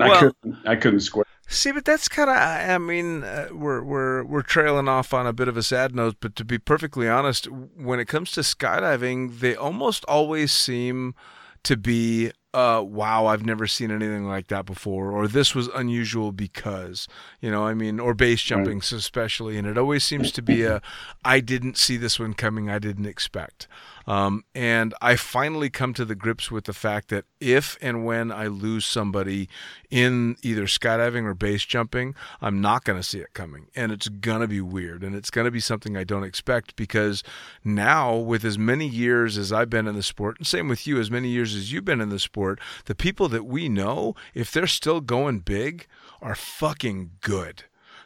[0.01, 0.67] I well, couldn't.
[0.67, 1.25] I couldn't square.
[1.47, 2.37] See, but that's kind of.
[2.37, 6.17] I mean, uh, we're we're we're trailing off on a bit of a sad note.
[6.21, 11.15] But to be perfectly honest, when it comes to skydiving, they almost always seem
[11.63, 16.31] to be uh, wow, I've never seen anything like that before, or this was unusual
[16.31, 17.09] because,
[17.41, 18.93] you know, I mean, or base jumping right.
[18.93, 20.81] especially, and it always seems to be a,
[21.25, 23.67] I didn't see this one coming, I didn't expect.
[24.07, 28.31] Um, and I finally come to the grips with the fact that if and when
[28.31, 29.49] I lose somebody
[29.91, 33.69] in either skydiving or base jumping, I'm not going to see it coming.
[33.75, 35.03] And it's going to be weird.
[35.03, 37.23] And it's going to be something I don't expect because
[37.65, 40.99] now, with as many years as I've been in the sport, and same with you,
[40.99, 44.53] as many years as you've been in the sport, the people that we know, if
[44.53, 45.87] they're still going big,
[46.21, 47.65] are fucking good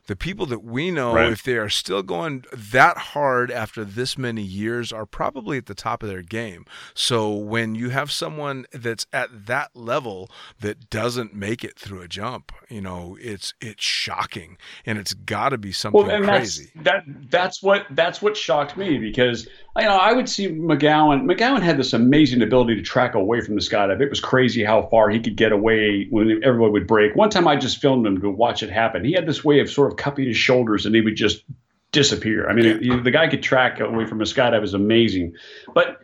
[0.09, 1.31] the people that we know, right.
[1.31, 5.75] if they are still going that hard after this many years, are probably at the
[5.75, 6.65] top of their game.
[6.95, 10.31] So when you have someone that's at that level
[10.61, 14.57] that doesn't make it through a jump, you know, it's it's shocking,
[14.87, 16.73] and it's got to be something well, crazy.
[16.75, 21.25] That's, that that's what that's what shocked me because you know I would see McGowan.
[21.25, 24.01] McGowan had this amazing ability to track away from the skydive.
[24.01, 27.15] It was crazy how far he could get away when everyone would break.
[27.15, 29.05] One time I just filmed him to watch it happen.
[29.05, 31.45] He had this way of sort of cupping his shoulders and he would just
[31.93, 32.49] disappear.
[32.49, 33.01] I mean, yeah.
[33.01, 35.35] the guy could track away from a skydive is amazing,
[35.75, 35.99] but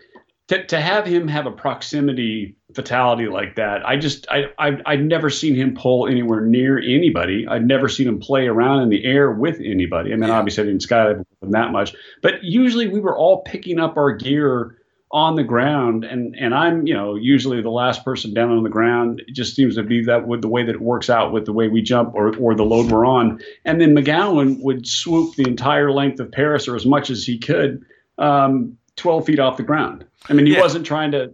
[0.48, 5.00] to, to have him have a proximity fatality like that, I just I I've, I've
[5.00, 7.46] never seen him pull anywhere near anybody.
[7.48, 10.12] I've never seen him play around in the air with anybody.
[10.12, 13.42] I mean, obviously I didn't skydive with him that much, but usually we were all
[13.42, 14.76] picking up our gear
[15.14, 18.68] on the ground and and I'm you know usually the last person down on the
[18.68, 21.46] ground it just seems to be that with the way that it works out with
[21.46, 25.36] the way we jump or or the load we're on and then McGowan would swoop
[25.36, 27.84] the entire length of Perris or as much as he could
[28.18, 30.60] um, 12 feet off the ground I mean he yeah.
[30.60, 31.32] wasn't trying to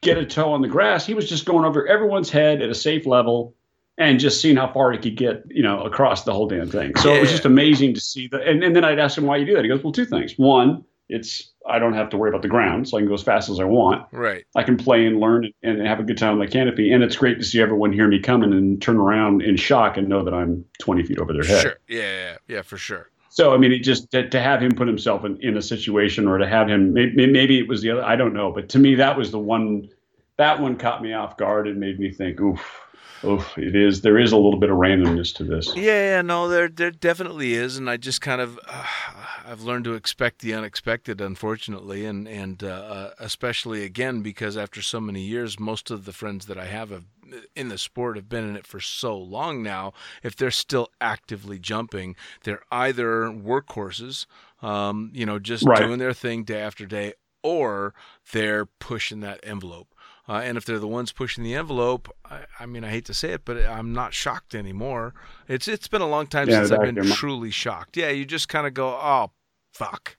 [0.00, 2.74] get a toe on the grass he was just going over everyone's head at a
[2.74, 3.54] safe level
[3.98, 6.94] and just seeing how far he could get, you know, across the whole damn thing.
[6.96, 7.18] So yeah.
[7.18, 8.46] it was just amazing to see that.
[8.46, 9.64] And, and then I'd ask him why you do that.
[9.64, 10.34] He goes, well, two things.
[10.38, 13.22] One, it's I don't have to worry about the ground, so I can go as
[13.22, 14.06] fast as I want.
[14.12, 14.44] Right.
[14.54, 17.16] I can play and learn and have a good time on the canopy, and it's
[17.16, 20.34] great to see everyone hear me coming and turn around in shock and know that
[20.34, 21.62] I'm 20 feet over their head.
[21.62, 21.76] Sure.
[21.88, 22.00] Yeah.
[22.00, 22.36] Yeah.
[22.46, 22.62] Yeah.
[22.62, 23.10] For sure.
[23.28, 26.26] So I mean, it just to, to have him put himself in, in a situation,
[26.26, 28.04] or to have him maybe, maybe it was the other.
[28.04, 29.88] I don't know, but to me that was the one.
[30.38, 32.87] That one caught me off guard and made me think, oof
[33.24, 34.02] Oh, it is.
[34.02, 35.74] There is a little bit of randomness to this.
[35.74, 38.84] Yeah, yeah, no, there, there definitely is, and I just kind of, uh,
[39.46, 44.82] I've learned to expect the unexpected, unfortunately, and and uh, uh, especially again because after
[44.82, 47.04] so many years, most of the friends that I have have
[47.54, 49.92] in the sport have been in it for so long now.
[50.22, 54.26] If they're still actively jumping, they're either workhorses,
[54.62, 55.78] um, you know, just right.
[55.78, 57.94] doing their thing day after day, or
[58.32, 59.94] they're pushing that envelope.
[60.28, 63.14] Uh, and if they're the ones pushing the envelope, I, I, mean, I hate to
[63.14, 65.14] say it, but I'm not shocked anymore.
[65.48, 67.96] It's it's been a long time yeah, since I've been truly shocked.
[67.96, 69.30] Yeah, you just kind of go, oh,
[69.72, 70.18] fuck,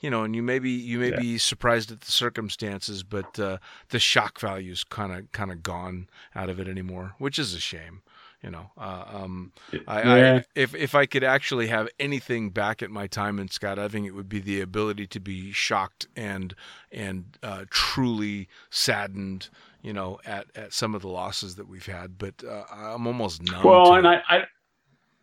[0.00, 1.20] you know, and you maybe you may yeah.
[1.20, 3.56] be surprised at the circumstances, but uh,
[3.88, 7.60] the shock value's kind of kind of gone out of it anymore, which is a
[7.60, 8.02] shame.
[8.46, 9.52] You know, uh, um,
[9.88, 10.34] I, yeah.
[10.34, 14.12] I, if if I could actually have anything back at my time in skydiving, it
[14.12, 16.54] would be the ability to be shocked and
[16.92, 19.48] and uh, truly saddened.
[19.82, 23.42] You know, at, at some of the losses that we've had, but uh, I'm almost
[23.42, 23.64] numb.
[23.64, 24.44] Well, and I, I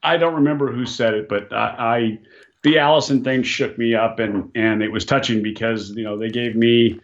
[0.03, 2.19] I don't remember who said it, but I, I
[2.63, 6.29] the Allison thing shook me up, and and it was touching because you know they
[6.29, 6.99] gave me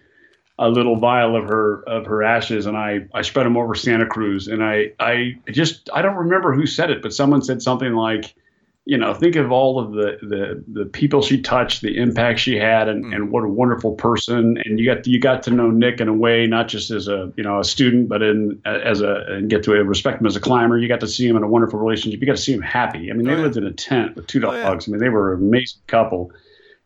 [0.60, 4.06] a little vial of her of her ashes and I, I spread them over Santa
[4.06, 7.94] Cruz and I I just I don't remember who said it but someone said something
[7.94, 8.36] like
[8.84, 12.58] you know think of all of the the the people she touched the impact she
[12.58, 13.16] had and, mm.
[13.16, 16.14] and what a wonderful person and you got you got to know Nick in a
[16.14, 19.64] way not just as a you know a student but in as a and get
[19.64, 22.20] to respect him as a climber you got to see him in a wonderful relationship
[22.20, 23.44] you got to see him happy I mean they oh, yeah.
[23.44, 24.70] lived in a tent with two dogs oh, yeah.
[24.72, 26.34] I mean they were an amazing couple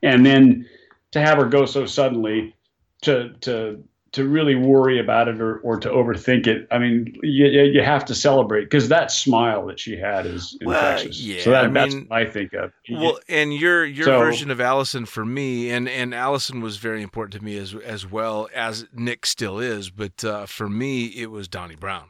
[0.03, 0.69] and then
[1.13, 2.55] to have her go so suddenly
[3.03, 6.67] to to to really worry about it or, or to overthink it.
[6.69, 11.19] I mean, you, you have to celebrate because that smile that she had is infectious.
[11.19, 12.71] Well, yeah, so that, I that's what I think of.
[12.91, 17.01] Well, and your your so, version of Allison for me, and and Allison was very
[17.01, 21.31] important to me as as well as Nick still is, but uh, for me it
[21.31, 22.05] was Donnie Brown.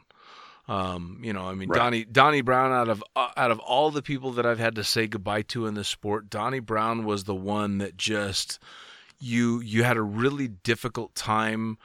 [0.66, 1.78] Um, you know, I mean, right.
[1.78, 4.84] Donnie Donnie Brown out of uh, out of all the people that I've had to
[4.84, 8.58] say goodbye to in the sport, Donnie Brown was the one that just
[9.18, 11.78] you you had a really difficult time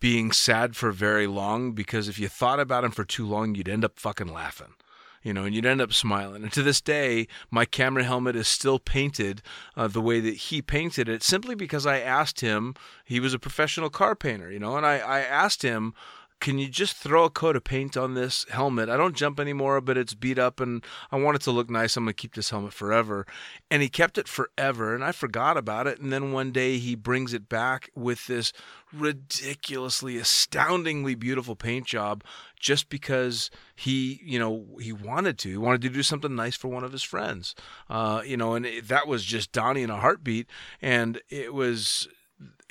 [0.00, 3.68] being sad for very long because if you thought about him for too long, you'd
[3.68, 4.74] end up fucking laughing
[5.22, 6.42] you know, and you'd end up smiling.
[6.42, 9.42] And to this day, my camera helmet is still painted
[9.76, 12.74] uh, the way that he painted it, simply because I asked him.
[13.04, 15.94] He was a professional car painter, you know, and I, I asked him
[16.42, 18.88] can you just throw a coat of paint on this helmet?
[18.88, 21.96] I don't jump anymore, but it's beat up and I want it to look nice.
[21.96, 23.28] I'm going to keep this helmet forever.
[23.70, 26.00] And he kept it forever and I forgot about it.
[26.00, 28.52] And then one day he brings it back with this
[28.92, 32.24] ridiculously, astoundingly beautiful paint job
[32.58, 35.48] just because he, you know, he wanted to.
[35.48, 37.54] He wanted to do something nice for one of his friends.
[37.88, 40.48] Uh, you know, and it, that was just Donnie in a heartbeat.
[40.80, 42.08] And it was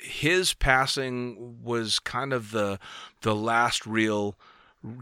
[0.02, 2.78] his passing was kind of the
[3.22, 4.36] the last real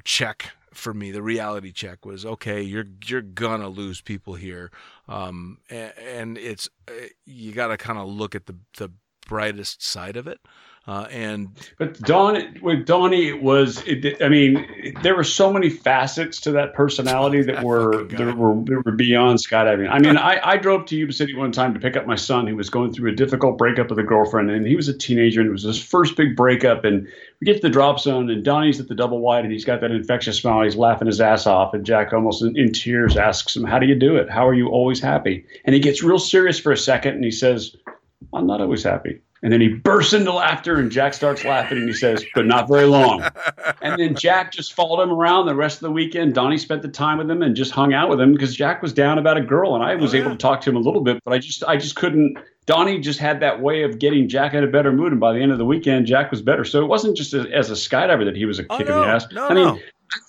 [0.05, 1.10] check for me.
[1.10, 2.62] The reality check was okay.
[2.62, 4.70] You're you're gonna lose people here,
[5.09, 6.93] um, and, and it's uh,
[7.24, 8.90] you got to kind of look at the the
[9.27, 10.40] brightest side of it.
[10.86, 15.69] Uh, and but Don with Donnie it was it, I mean there were so many
[15.69, 19.90] facets to that personality that, that were that were that were beyond skydiving.
[19.90, 22.47] I mean I, I drove to Yuba City one time to pick up my son.
[22.47, 25.40] Who was going through a difficult breakup with a girlfriend and he was a teenager
[25.43, 27.07] and it was his first big breakup and
[27.40, 29.82] we get to the drop zone and Donnie's at the double wide and he's got
[29.82, 30.62] that infectious smile.
[30.62, 33.86] He's laughing his ass off and Jack almost in, in tears asks him how do
[33.86, 34.31] you do it?
[34.31, 35.44] How are you always happy?
[35.66, 37.77] And he gets real serious for a second and he says
[38.32, 41.86] I'm not always happy And then he bursts into laughter, and Jack starts laughing, and
[41.88, 43.22] he says, "But not very long."
[43.80, 46.34] and then Jack just followed him around the rest of the weekend.
[46.34, 48.92] Donnie spent the time with him and just hung out with him because Jack was
[48.92, 50.22] down about a girl, and I was Oh, yeah.
[50.24, 52.36] able to talk to him a little bit, but I just I just couldn't.
[52.66, 55.40] Donnie just had that way of getting Jack in a better mood, and by the
[55.40, 56.64] end of the weekend, Jack was better.
[56.64, 58.96] So it wasn't just as, as a skydiver that he was a Oh, kick no,
[58.96, 59.26] in the ass.
[59.32, 59.78] no, I mean, no.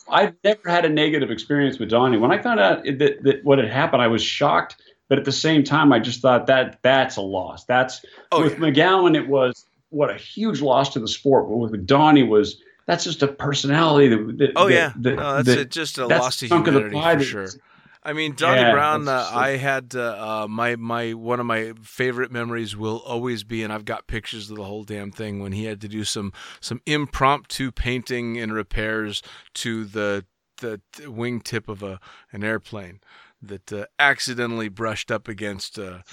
[0.09, 2.17] I've never had a negative experience with Donnie.
[2.17, 4.77] When I found out that, that what had happened, I was shocked,
[5.11, 7.65] but at the same time, I just thought that that's a loss.
[7.65, 11.49] That's Oh, with McGowan, it was what a huge loss to the sport.
[11.49, 14.37] But with Donnie was that's just a personality that.
[14.37, 16.79] that Oh yeah, that- no, that's that- a, just a loss to chunk of the
[16.83, 17.59] humanity for sure.
[18.03, 19.09] I mean, Donnie Yeah, Brown.
[19.09, 23.63] Uh, I had uh, uh, my my one of my favorite memories will always be,
[23.63, 26.31] and I've got pictures of the whole damn thing when he had to do some
[26.61, 29.21] some impromptu painting and repairs
[29.55, 30.23] to the
[30.61, 31.99] the wingtip of a
[32.31, 33.01] an airplane
[33.41, 36.03] that uh, accidentally brushed up against a,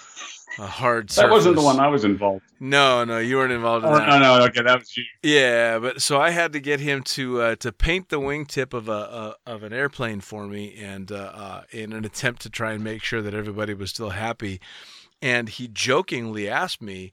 [0.58, 1.10] a hard.
[1.10, 1.28] Surface.
[1.28, 2.44] That wasn't the one I was involved.
[2.60, 4.08] No, no, you weren't involved in Oh, that.
[4.08, 5.04] no, no, okay, that was you.
[5.22, 8.88] Yeah, but so I had to get him to uh, to paint the wingtip of
[8.88, 12.72] a uh, of an airplane for me, and uh, uh, in an attempt to try
[12.72, 14.60] and make sure that everybody was still happy.
[15.20, 17.10] And he jokingly asked me,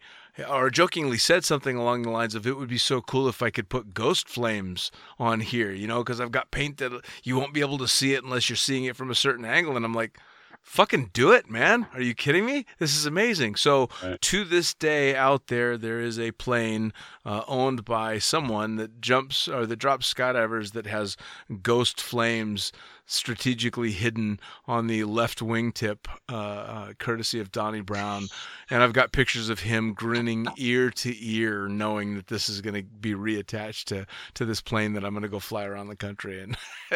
[0.50, 3.50] or jokingly said something along the lines of, "It would be so cool if I
[3.50, 6.92] could put ghost flames on here, you know, because I've got paint that
[7.24, 9.76] you won't be able to see it unless you're seeing it from a certain angle."
[9.76, 10.18] And I'm like.
[10.66, 11.86] Fucking do it, man.
[11.94, 12.66] Are you kidding me?
[12.80, 13.56] This is amazing.
[13.56, 14.20] So, Right.
[14.20, 16.92] to this day, out there, there is a plane
[17.24, 21.16] uh, owned by someone that jumps or that drops skydivers that has
[21.62, 22.72] ghost flames
[23.06, 28.26] strategically hidden on the left wingtip, uh, uh, courtesy of Donnie Brown.
[28.72, 32.74] And I've got pictures of him grinning ear to ear, knowing that this is going
[32.74, 35.96] to be reattached to, to this plane that I'm going to go fly around the
[35.96, 36.42] country.
[36.42, 36.58] And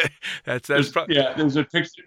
[0.43, 2.03] that's that's There's- pro- yeah, there's a picture.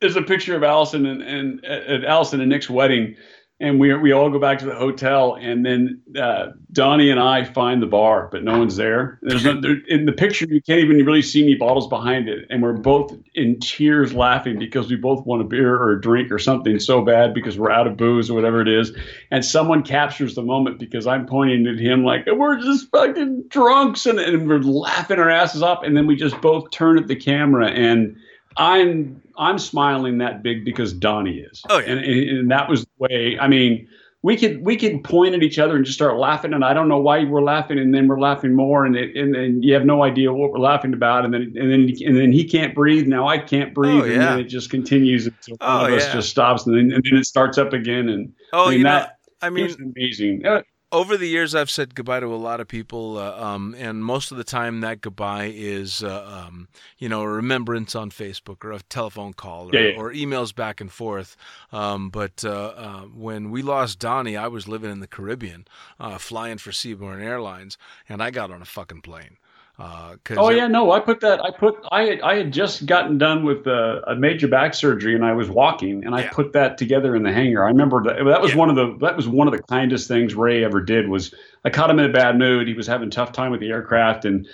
[0.00, 3.16] There's a picture of Allison and, and at Allison and Nick's wedding,
[3.58, 7.44] and we we all go back to the hotel, and then uh, Donnie and I
[7.44, 9.18] find the bar, but no one's there.
[9.22, 10.44] There's no there, in the picture.
[10.46, 14.58] You can't even really see any bottles behind it, and we're both in tears laughing
[14.58, 17.70] because we both want a beer or a drink or something so bad because we're
[17.70, 18.92] out of booze or whatever it is.
[19.30, 24.04] And someone captures the moment because I'm pointing at him like we're just fucking drunks,
[24.04, 27.16] and, and we're laughing our asses off, and then we just both turn at the
[27.16, 28.18] camera and.
[28.56, 31.62] I'm I'm smiling that big because Donnie is.
[31.68, 31.92] Oh, yeah.
[31.92, 33.38] and, and and that was the way.
[33.40, 33.88] I mean,
[34.22, 36.88] we could we could point at each other and just start laughing, and I don't
[36.88, 39.84] know why we're laughing, and then we're laughing more, and it, and then you have
[39.84, 43.06] no idea what we're laughing about, and then and then and then he can't breathe.
[43.06, 45.98] Now I can't oh, breathe, Oh, and then it just continues until Oh, one of
[45.98, 48.78] us just stops, and then and then it starts up again, and oh, I mean
[48.78, 49.06] you know.
[49.42, 50.46] I mean, it's amazing.
[50.46, 50.62] Uh,
[50.96, 54.30] Over the years, I've said goodbye to a lot of people, uh, um, and most
[54.30, 58.72] of the time, that goodbye is, uh, um, you know, a remembrance on Facebook or
[58.72, 59.98] a telephone call or, Yeah, yeah.
[59.98, 61.36] or emails back and forth.
[61.70, 65.66] Um, but uh, uh, when we lost Donnie, I was living in the Caribbean,
[66.00, 67.76] uh, flying for Seaborne Airlines,
[68.08, 69.36] and I got on a fucking plane.
[69.78, 71.44] Uh, Oh it- yeah, no, I put that.
[71.44, 71.76] I put.
[71.92, 75.32] I had, I had just gotten done with uh, a major back surgery, and I
[75.34, 76.30] was walking, and I Yeah.
[76.32, 77.62] put that together in the hangar.
[77.64, 78.24] I remember that.
[78.24, 78.58] That was Yeah.
[78.58, 78.96] one of the.
[79.04, 81.08] That was one of the kindest things Ray ever did.
[81.08, 81.34] Was
[81.64, 82.68] I caught him in a bad mood.
[82.68, 84.48] He was having a tough time with the aircraft, and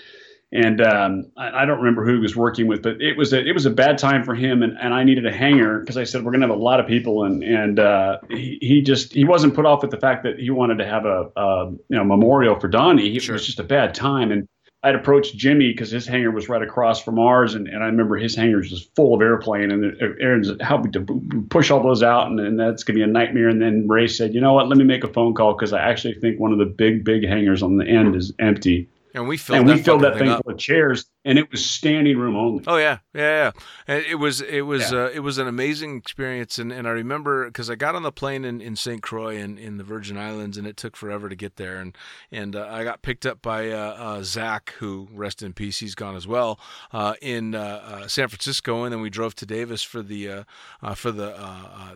[0.51, 3.39] and um, I, I don't remember who he was working with, but it was a
[3.47, 6.03] it was a bad time for him, and, and I needed a hangar because I
[6.03, 9.25] said we're gonna have a lot of people, and and uh, he, he just he
[9.25, 12.03] wasn't put off with the fact that he wanted to have a, a you know
[12.03, 13.15] memorial for Donnie.
[13.15, 13.35] It Sure.
[13.35, 14.49] was just a bad time, and
[14.85, 18.17] I'd approached Jimmy because his hangar was right across from ours, and, and I remember
[18.17, 22.03] his hangar was just full of airplane, and Aaron's helped me to push all those
[22.03, 23.49] out, and, and that's gonna be a nightmare.
[23.49, 25.81] And then Ray said, you know what, let me make a phone call because I
[25.81, 29.37] actually think one of the big big hangars on the end is empty, and we
[29.37, 30.43] filled and that we filled that thing up.
[30.43, 32.65] full of chairs, and it was standing room only.
[32.67, 33.51] Oh yeah, yeah, yeah.
[33.87, 35.05] And It was it was Yeah.
[35.05, 38.13] uh, it was an amazing experience, and, and I remember because I got on the
[38.13, 39.03] plane in, in St.
[39.03, 41.97] Croix in, in the Virgin Islands, and it took forever to get there, and
[42.31, 45.95] and uh, I got picked up by uh, uh, Zach, who rest in peace, he's
[45.95, 46.59] gone as well,
[46.93, 50.45] uh, in uh, San Francisco, and then we drove to Davis for the uh,
[50.83, 51.33] uh, for the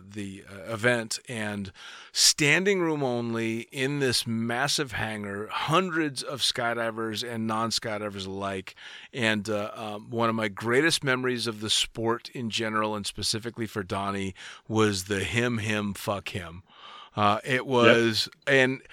[0.09, 1.71] the uh, event, and
[2.11, 8.73] standing room only in this massive hangar, hundreds of skydivers and non-skydivers alike,
[9.17, 13.65] and uh, um, one of my greatest memories of the sport in general, and specifically
[13.65, 14.35] for Donnie,
[14.67, 16.61] was the him, him, fuck him.
[17.15, 18.83] Uh, it was, and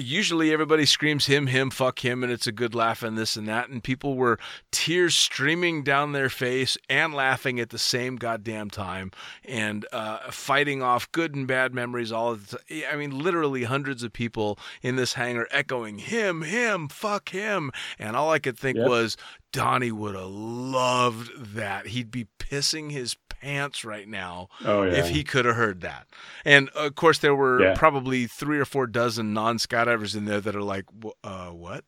[0.00, 3.46] usually everybody screams him, him, fuck him, and it's a good laugh and this and
[3.48, 3.68] that.
[3.68, 4.38] And people were
[4.70, 9.10] tears streaming down their face and laughing at the same goddamn time
[9.44, 12.82] and uh, fighting off good and bad memories all of the time.
[12.92, 17.70] I mean, literally hundreds of people in this hangar echoing him, him, fuck him.
[17.98, 18.88] And all I could think Yep.
[18.88, 19.16] was,
[19.52, 21.88] Donnie would have loved that.
[21.88, 24.92] He'd be pissing his pants right now Oh yeah.
[24.92, 26.06] if he could have heard that.
[26.44, 27.74] And of course, there were Yeah.
[27.76, 30.84] probably three or four dozen non skydivers in there that are like,
[31.24, 31.84] uh, "What?"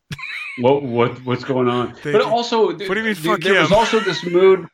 [0.59, 1.95] what what what's going on?
[2.03, 4.67] They but also, What do you mean, fuck there was also this mood.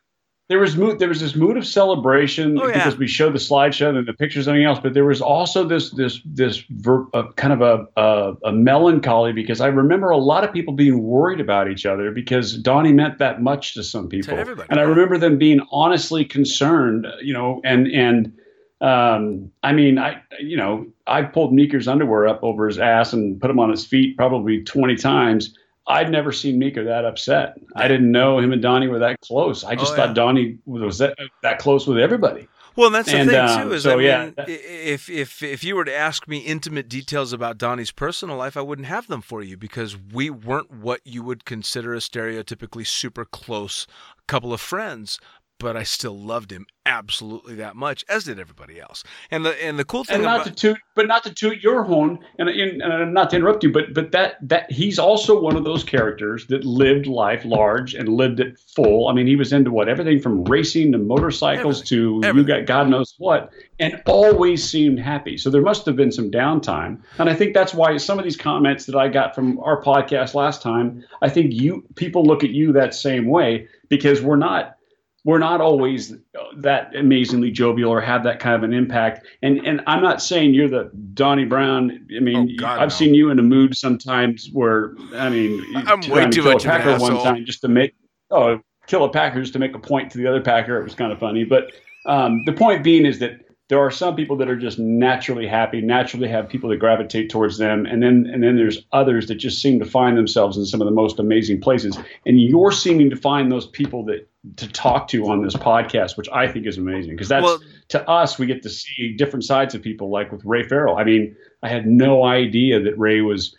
[0.50, 0.98] There was mood.
[0.98, 2.74] There was this mood of celebration Oh, yeah.
[2.74, 4.80] because we showed the slideshow and the pictures and everything else.
[4.82, 9.32] But there was also this this this ver, uh, kind of a, a a melancholy
[9.32, 13.18] because I remember a lot of people being worried about each other because Donnie meant
[13.18, 14.34] that much to some people.
[14.36, 17.06] everybody, and I remember them being honestly concerned.
[17.22, 18.32] You know, and and
[18.80, 23.40] um, I mean, I you know, I pulled Meeker's underwear up over his ass and
[23.40, 25.54] put him on his feet probably twenty times.
[25.86, 27.58] I'd never seen Meeker that upset.
[27.74, 29.64] I didn't know him and Donnie were that close.
[29.64, 30.14] I just Oh, thought yeah.
[30.14, 32.46] Donnie was that, that close with everybody.
[32.76, 33.74] Well, that's the And, thing um, too.
[33.74, 34.44] Is so, I mean, yeah.
[34.46, 38.60] if if if you were to ask me intimate details about Donnie's personal life, I
[38.60, 43.24] wouldn't have them for you because we weren't what you would consider a stereotypically super
[43.24, 43.88] close
[44.28, 45.18] couple of friends.
[45.60, 49.04] But I still loved him absolutely that much, as did everybody else.
[49.30, 51.62] And the and the cool thing And not about to toot, but not to toot
[51.62, 55.38] your horn, and, and, and not to interrupt you, but but that that he's also
[55.38, 59.08] one of those characters that lived life large and lived it full.
[59.08, 62.36] I mean, he was into what everything from racing to motorcycles to Everything.
[62.36, 65.36] you got God knows what, and always seemed happy.
[65.36, 68.36] So there must have been some downtime, and I think that's why some of these
[68.36, 72.50] comments that I got from our podcast last time, I think you people look at
[72.50, 74.76] you that same way because we're not
[75.24, 76.14] we're not always
[76.56, 79.26] that amazingly jovial or have that kind of an impact.
[79.42, 82.06] And and I'm not saying you're the Donnie Brown.
[82.16, 82.94] I mean, Oh, God, I've no.
[82.94, 86.64] seen you in a mood sometimes where I mean, I'm way to too kill much
[86.64, 87.94] a Packer one time just to make
[88.30, 90.80] oh kill a Packer just to make a point to the other Packer.
[90.80, 91.72] It was kind of funny, but
[92.06, 93.32] um, the point being is that
[93.70, 97.56] there are some people that are just naturally happy, naturally have people that gravitate towards
[97.56, 100.82] them, and then and then there's others that just seem to find themselves in some
[100.82, 101.96] of the most amazing places.
[102.26, 106.28] And you're seeming to find those people that to talk to on this podcast, which
[106.30, 109.74] I think is amazing because that's Well- to us we get to see different sides
[109.74, 110.10] of people.
[110.10, 113.56] Like with Ray Farrell, I mean, I had no idea that Ray was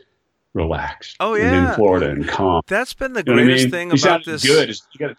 [0.54, 1.16] relaxed.
[1.20, 1.70] Oh, yeah.
[1.70, 2.62] in Florida and calm.
[2.68, 3.72] that's been the You know what I greatest mean?
[3.72, 4.46] thing he about this.
[4.46, 4.70] good.
[4.70, 5.18] You got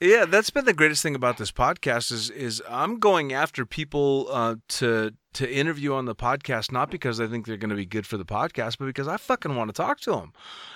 [0.00, 4.28] Yeah, that's been the greatest thing about this podcast is is I'm going after people
[4.30, 7.86] uh, to to interview on the podcast not because I think they're going to be
[7.86, 10.32] good for the podcast, but because I fucking want to talk to them.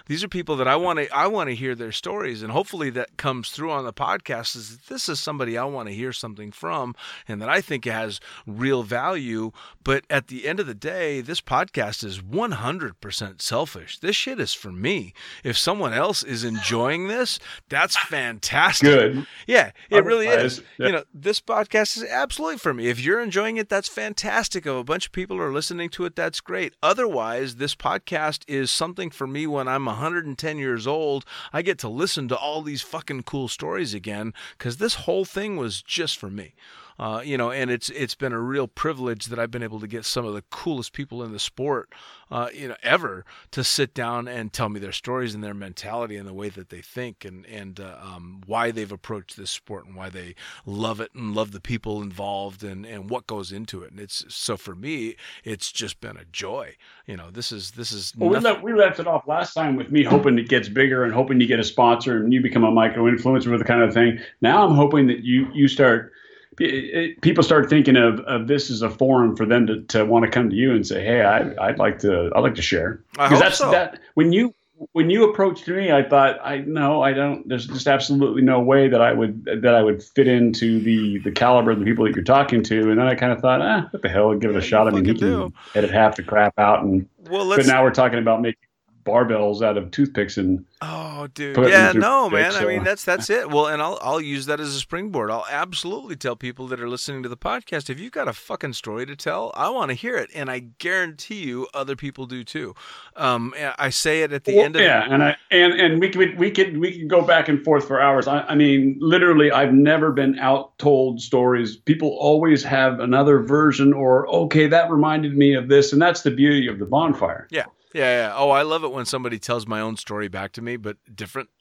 [0.07, 2.91] These are people that I want to I want to hear their stories, and hopefully
[2.91, 4.55] that comes through on the podcast.
[4.55, 6.95] Is that this is somebody I want to hear something from,
[7.27, 9.51] and that I think has real value.
[9.83, 13.99] But at the end of the day, this podcast is 100% selfish.
[13.99, 15.15] This shit is for me.
[15.43, 18.87] If someone else is enjoying this, that's fantastic.
[18.89, 19.27] good.
[19.47, 20.65] Yeah, it really Otherwise, is.
[20.79, 20.87] yeah.
[20.87, 22.89] You know, this podcast is absolutely for me.
[22.89, 24.44] If you're enjoying it, that's fantastic.
[24.45, 26.75] If a bunch of people are listening to it, that's great.
[26.83, 31.25] Otherwise, this podcast is something for me when I'm 110 years old.
[31.51, 35.57] I get to listen to all these fucking cool stories again because this whole thing
[35.57, 36.55] was just for me.
[36.99, 39.87] Uh, you know, and it's it's been a real privilege that I've been able to
[39.87, 41.93] get some of the coolest people in the sport,
[42.31, 46.17] uh, you know, ever to sit down and tell me their stories and their mentality
[46.17, 49.87] and the way that they think and and uh, um, why they've approached this sport
[49.87, 53.83] and why they love it and love the people involved and and what goes into
[53.83, 53.91] it.
[53.91, 56.77] And it's so for me, it's just been a joy.
[57.07, 59.75] You know, this is this is Well, we, left, we left it off last time
[59.75, 62.63] with me hoping it gets bigger and hoping you get a sponsor and you become
[62.63, 64.21] a micro influencer with the kind of thing.
[64.41, 66.13] Now I'm hoping that you you start
[66.61, 66.65] it-
[66.95, 70.25] it- people start thinking of, of this as a forum for them to, to want
[70.25, 73.01] to come to you and say, hey, I, I'd like to I'd like to share
[73.19, 73.71] I hope that's so.
[73.71, 74.55] that when you
[74.93, 77.49] when you approached me, I thought I no, I don't.
[77.49, 81.31] There's just absolutely no way that I would that I would fit into the the
[81.31, 82.91] caliber of the people that you're talking to.
[82.91, 84.31] And then I kind of thought, ah, what the hell?
[84.33, 84.89] I'll give it a Yeah, shot.
[84.89, 85.53] I mean, he fucking can do.
[85.77, 88.59] edit half the crap out and well, but now we're talking about making
[89.05, 91.57] barbells out of toothpicks and Oh, dude.
[91.57, 92.53] Yeah, no, man.
[92.53, 93.49] fix, I mean, that's that's it.
[93.49, 95.31] Well, and I'll I'll use that as a springboard.
[95.31, 98.75] I'll absolutely tell people that are listening to the podcast if you've got a fucking
[98.75, 102.45] story to tell, I want to hear it, and I guarantee you other people do
[102.45, 102.75] too.
[103.17, 106.11] Um, I say it at the Well, end of yeah, and I and and we
[106.11, 108.27] could we could we could go back and forth for hours.
[108.29, 111.77] I, I mean, literally, I've never been out told stories.
[111.77, 116.31] People always have another version, or okay, that reminded me of this, and that's the
[116.31, 117.47] beauty of the bonfire.
[117.51, 117.65] Yeah,
[117.95, 118.33] yeah, yeah.
[118.37, 121.49] Oh, I love it when somebody tells my own story back to me, but different.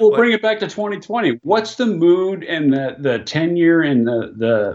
[0.00, 1.38] We'll What- bring it back to 2020.
[1.42, 4.32] What's the mood and the the tenure and the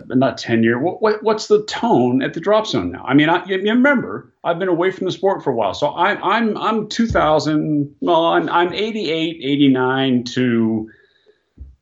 [0.08, 0.80] the not tenure?
[0.80, 3.04] What, what what's the tone at the drop zone now?
[3.06, 5.74] I mean, I, you you remember I've been away from the sport for a while,
[5.74, 7.94] so I'm I'm I'm 2000.
[8.00, 10.90] Well, I'm I'm 88, 89 to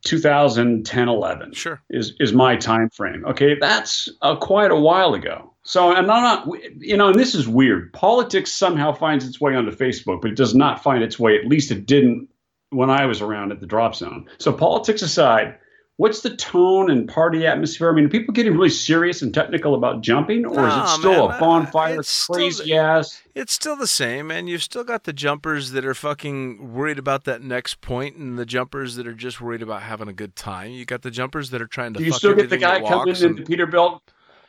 [0.04, 1.82] 2010, 11 Sure.
[1.92, 3.24] is is my time frame.
[3.26, 5.51] Okay, that's uh, quite a while ago.
[5.64, 6.48] So and I'm not,
[6.80, 7.94] you know, and this is weird.
[7.94, 11.38] Politics somehow finds its way onto Facebook, but it does not find its way.
[11.38, 12.30] At least it didn't
[12.72, 14.28] when I was around at the drop zone.
[14.40, 15.58] So politics aside,
[15.98, 17.92] what's the tone and party atmosphere?
[17.92, 21.28] I mean, are people getting really serious and technical about jumping, or is it still
[21.28, 23.22] man, a bonfire, it's still crazy the- ass?
[23.36, 27.26] It's still the same, and you've still got the jumpers that are fucking worried about
[27.26, 30.72] that next point, and the jumpers that are just worried about having a good time.
[30.72, 32.00] You got the jumpers that are trying to.
[32.00, 34.00] Do you still get the guy coming walks in and- the Peterbilt?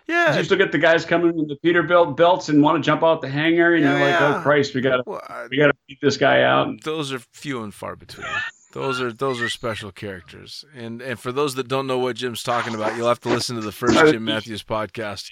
[0.06, 2.86] Do Yeah, you still get the guys coming in the Peterbilt belts and want to
[2.86, 4.38] jump out the hangar, and Yeah, you're like, oh, yeah.
[4.38, 6.82] oh Christ, we gotta well, I- we gotta beat this guy out.
[6.82, 8.26] those are few and far between.
[8.72, 12.42] Those are those are special characters, and and for those that don't know what Jim's
[12.42, 15.30] talking about, you'll have to listen to the first Jim Mathews podcast.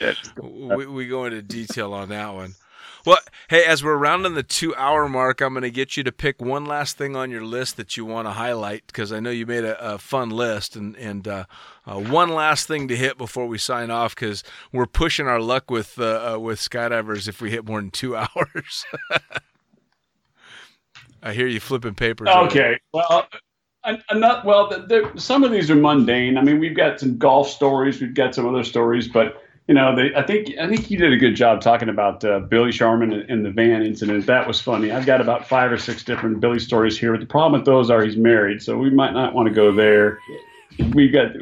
[0.77, 2.55] We, we go into detail on that one.
[3.07, 3.19] Well,
[3.49, 6.41] hey, as we're rounding the two hour mark, I'm going to get you to pick
[6.41, 9.47] one last thing on your list that you want to highlight because I know you
[9.47, 11.45] made a, a fun list, and and uh,
[11.87, 15.71] uh, one last thing to hit before we sign off because we're pushing our luck
[15.71, 18.85] with uh, uh, with skydivers if we hit more than two hours.
[21.23, 22.29] I hear you flipping papers.
[22.29, 23.29] Okay, well,
[24.13, 24.87] not well.
[25.17, 26.37] Some of these are mundane.
[26.37, 29.95] I mean, we've got some golf stories, we've got some other stories, but you know,
[29.95, 33.13] they, I think I think you did a good job talking about uh, Billy Sharman
[33.13, 34.27] and, and the van incident.
[34.27, 34.91] That was funny.
[34.91, 37.13] I've got about five or six different Billy stories here.
[37.13, 39.71] But the problem with those are he's married, so we might not want to go
[39.71, 40.19] there.
[40.93, 41.35] We've got.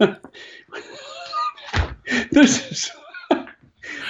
[2.32, 2.90] this is.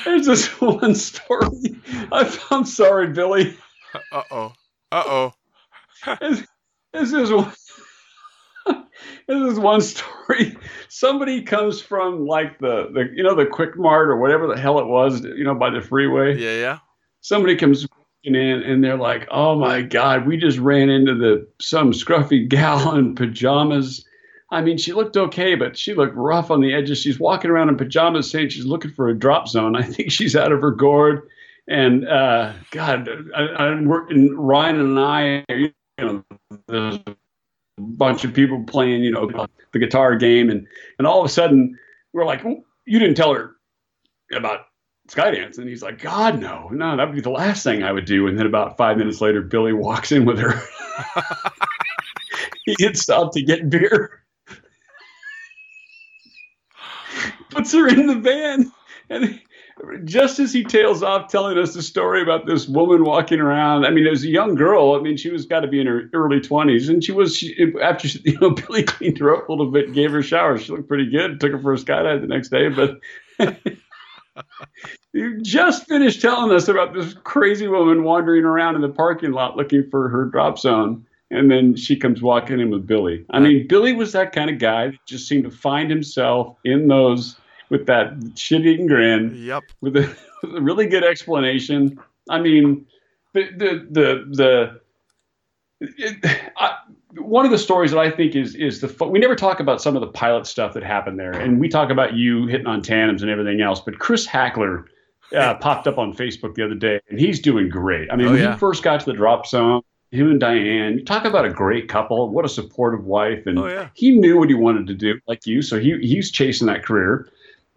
[0.06, 1.76] There's this one story.
[2.10, 3.54] I, I'm sorry, Billy.
[4.10, 4.52] Uh oh.
[4.90, 5.32] Uh oh.
[6.94, 7.52] This is one.
[9.28, 10.56] This is one story.
[10.88, 14.78] Somebody comes from like the, the you know the Quick Mart or whatever the hell
[14.78, 16.38] it was, you know, by the freeway.
[16.38, 16.78] Yeah, yeah.
[17.20, 17.86] Somebody comes
[18.24, 22.94] in and they're like, "Oh my God, we just ran into the some scruffy gal
[22.96, 24.04] in pajamas."
[24.50, 26.98] I mean, she looked okay, but she looked rough on the edges.
[26.98, 29.74] She's walking around in pajamas, saying she's looking for a drop zone.
[29.74, 31.28] I think she's out of her gourd.
[31.68, 37.02] And uh, God, I, I, Ryan and I, you know,
[37.78, 39.30] bunch of people playing, you know,
[39.72, 40.66] the guitar game, and
[40.98, 41.78] and all of a sudden
[42.12, 43.56] we're like, "Oh, you didn't tell her
[44.32, 44.66] about
[45.08, 48.26] Skydance, and he's like, God, no, no, that'd be the last thing I would do.
[48.26, 50.54] And then about five minutes later, Billy walks in with her.
[52.64, 54.22] he had stopped to get beer,
[57.50, 58.72] puts her in the van,
[59.08, 59.40] and
[60.04, 63.90] just as he tails off telling us the story about this woman walking around, I
[63.90, 64.94] mean, it was a young girl.
[64.94, 67.74] I mean, she was got to be in her early twenties, and she was she,
[67.82, 70.58] after she, you know Billy cleaned her up a little bit, gave her a shower.
[70.58, 71.40] She looked pretty good.
[71.40, 72.98] Took her for a skydive the next day, but.
[75.12, 79.56] You just finished telling us about this crazy woman wandering around in the parking lot
[79.56, 81.06] looking for her drop zone.
[81.30, 83.24] And then she comes walking in with Billy.
[83.30, 86.88] I mean, Billy was that kind of guy that just seemed to find himself in
[86.88, 87.36] those
[87.70, 89.64] with that shit grin Yep.
[89.80, 91.98] with a, with a really good explanation.
[92.30, 92.86] I mean,
[93.34, 94.80] the the the the.
[95.80, 96.24] It,
[96.56, 96.76] I,
[97.18, 99.94] one of the stories that I think is is the we never talk about some
[99.94, 103.22] of the pilot stuff that happened there, and we talk about you hitting on tandems
[103.22, 103.80] and everything else.
[103.80, 104.86] But Chris Hackler
[105.36, 108.10] uh, popped up on Facebook the other day, and he's doing great.
[108.10, 108.52] I mean, Oh, when yeah.
[108.52, 109.82] he first got to the drop zone,
[110.12, 112.30] him and Diane, you talk about a great couple.
[112.30, 113.88] What a supportive wife, and Oh, yeah.
[113.94, 115.60] he knew what he wanted to do, like you.
[115.62, 117.28] So he he's chasing that career,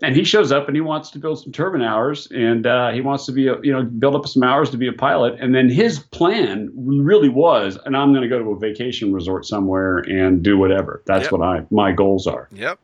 [0.02, 3.02] and he shows up and he wants to build some turbine hours, and uh, he
[3.02, 5.36] wants to be a you know build up some hours to be a pilot.
[5.40, 9.46] And then his plan really was, and I'm going to go to a vacation resort
[9.46, 11.04] somewhere and do whatever.
[11.06, 11.32] That's Yep.
[11.32, 12.48] what I my goals are.
[12.54, 12.80] Yep.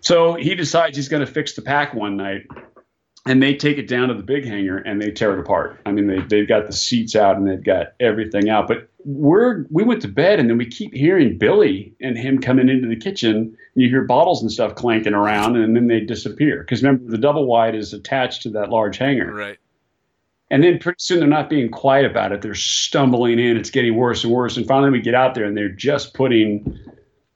[0.00, 2.42] So he decides he's going to fix the PAC one night,
[3.26, 5.80] and they take it down to the big hangar and they tear it apart.
[5.86, 8.66] I mean, they they've got the seats out and they've got everything out.
[8.68, 12.68] But we're we went to bed and then we keep hearing Billy and him coming
[12.68, 13.56] into the kitchen.
[13.74, 16.60] You hear bottles and stuff clanking around, and then they disappear.
[16.60, 19.32] Because remember, the double wide is attached to that large hangar.
[19.32, 19.58] Right.
[20.50, 22.42] And then pretty soon they're not being quiet about it.
[22.42, 23.56] They're stumbling in.
[23.56, 24.58] It's getting worse and worse.
[24.58, 26.78] And finally we get out there and they're just putting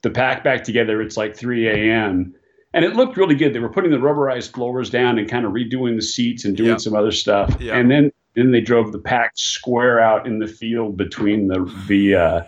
[0.02, 1.00] the PAC back together.
[1.00, 2.34] It's like 3 a.m.
[2.74, 3.54] And it looked really good.
[3.54, 6.68] They were putting the rubberized blowers down and kind of redoing the seats and doing
[6.72, 6.80] Yep.
[6.80, 7.56] some other stuff.
[7.58, 7.74] Yep.
[7.74, 12.14] And then then they drove the PAC square out in the field between the the
[12.14, 12.42] uh,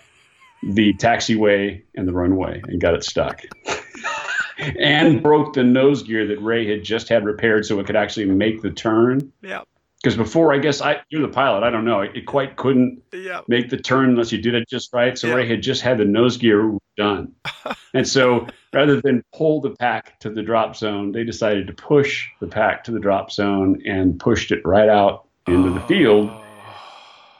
[0.63, 3.43] the taxiway and the runway and got it stuck.
[4.59, 8.27] and broke the nose gear that Ray had just had repaired so it could actually
[8.27, 9.69] make the turn Yep.
[10.03, 11.63] because before I guess I you're the pilot.
[11.63, 12.01] I don't know.
[12.01, 13.45] It, it quite couldn't Yep.
[13.47, 15.17] make the turn unless you did it just right.
[15.17, 15.35] So Yeah.
[15.35, 17.33] Ray had just had the nose gear done,
[17.95, 22.27] and so rather than pull the PAC to the drop zone, they decided to push
[22.41, 26.45] the PAC to the drop zone and pushed it right out into the field Oh.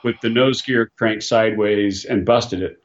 [0.05, 2.81] with the nose gear cranked sideways and busted it.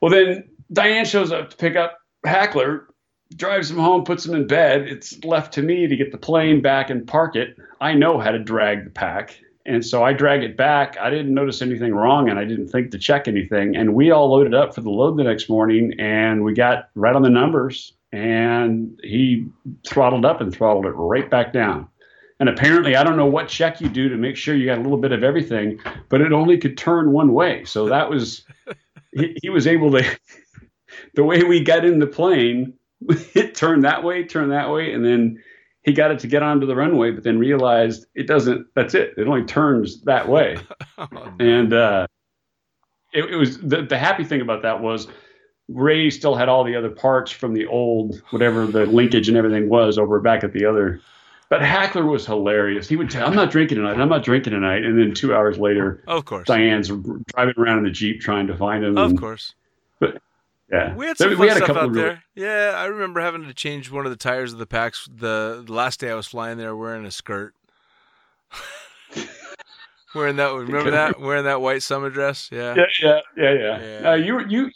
[0.00, 2.88] Well, then Diane shows up to pick up Hackler,
[3.34, 4.82] drives him home, puts him in bed.
[4.82, 7.56] It's left to me to get the plane back and park it.
[7.80, 9.40] I know how to drag the PAC.
[9.64, 10.96] And so I drag it back.
[11.00, 13.74] I didn't notice anything wrong and I didn't think to check anything.
[13.74, 17.16] And we all loaded up for the load the next morning and we got right
[17.16, 17.92] on the numbers.
[18.12, 19.48] And he
[19.86, 21.88] throttled up and throttled it right back down.
[22.38, 24.82] And apparently, I don't know what check you do to make sure you got a
[24.82, 27.64] little bit of everything, but it only could turn one way.
[27.64, 28.44] So that was,
[29.16, 30.18] he, he was able to,
[31.14, 32.74] the way we got in the plane,
[33.34, 35.42] it turned that way, turned that way, and then
[35.82, 38.66] he got it to get onto the runway, but then realized it doesn't.
[38.74, 39.14] That's it.
[39.16, 40.58] It only turns that way.
[40.98, 41.32] oh.
[41.38, 42.08] And uh,
[43.12, 45.06] it, it, was the, the happy thing about that was
[45.68, 49.68] Ray still had all the other parts from the old whatever the linkage and everything
[49.68, 51.00] was over back at the other.
[51.48, 52.88] But Hackler was hilarious.
[52.88, 54.00] He would tell, "I'm not drinking tonight.
[54.00, 57.84] I'm not drinking tonight." And then two hours later, of course, Diane's driving around in
[57.84, 58.98] the jeep trying to find him.
[58.98, 59.54] Of and, course.
[60.00, 60.20] But
[60.70, 62.24] yeah, we had some fun we had stuff out there.
[62.34, 65.72] Yeah, I remember having to change one of the tires of the PACs the, the
[65.72, 67.54] last day I was flying there, wearing a skirt.
[70.14, 71.20] wearing that, remember that?
[71.20, 72.48] Wearing that white summer dress.
[72.50, 73.52] Yeah, yeah, yeah, yeah.
[73.52, 74.00] yeah.
[74.00, 74.10] yeah.
[74.10, 74.70] Uh, you you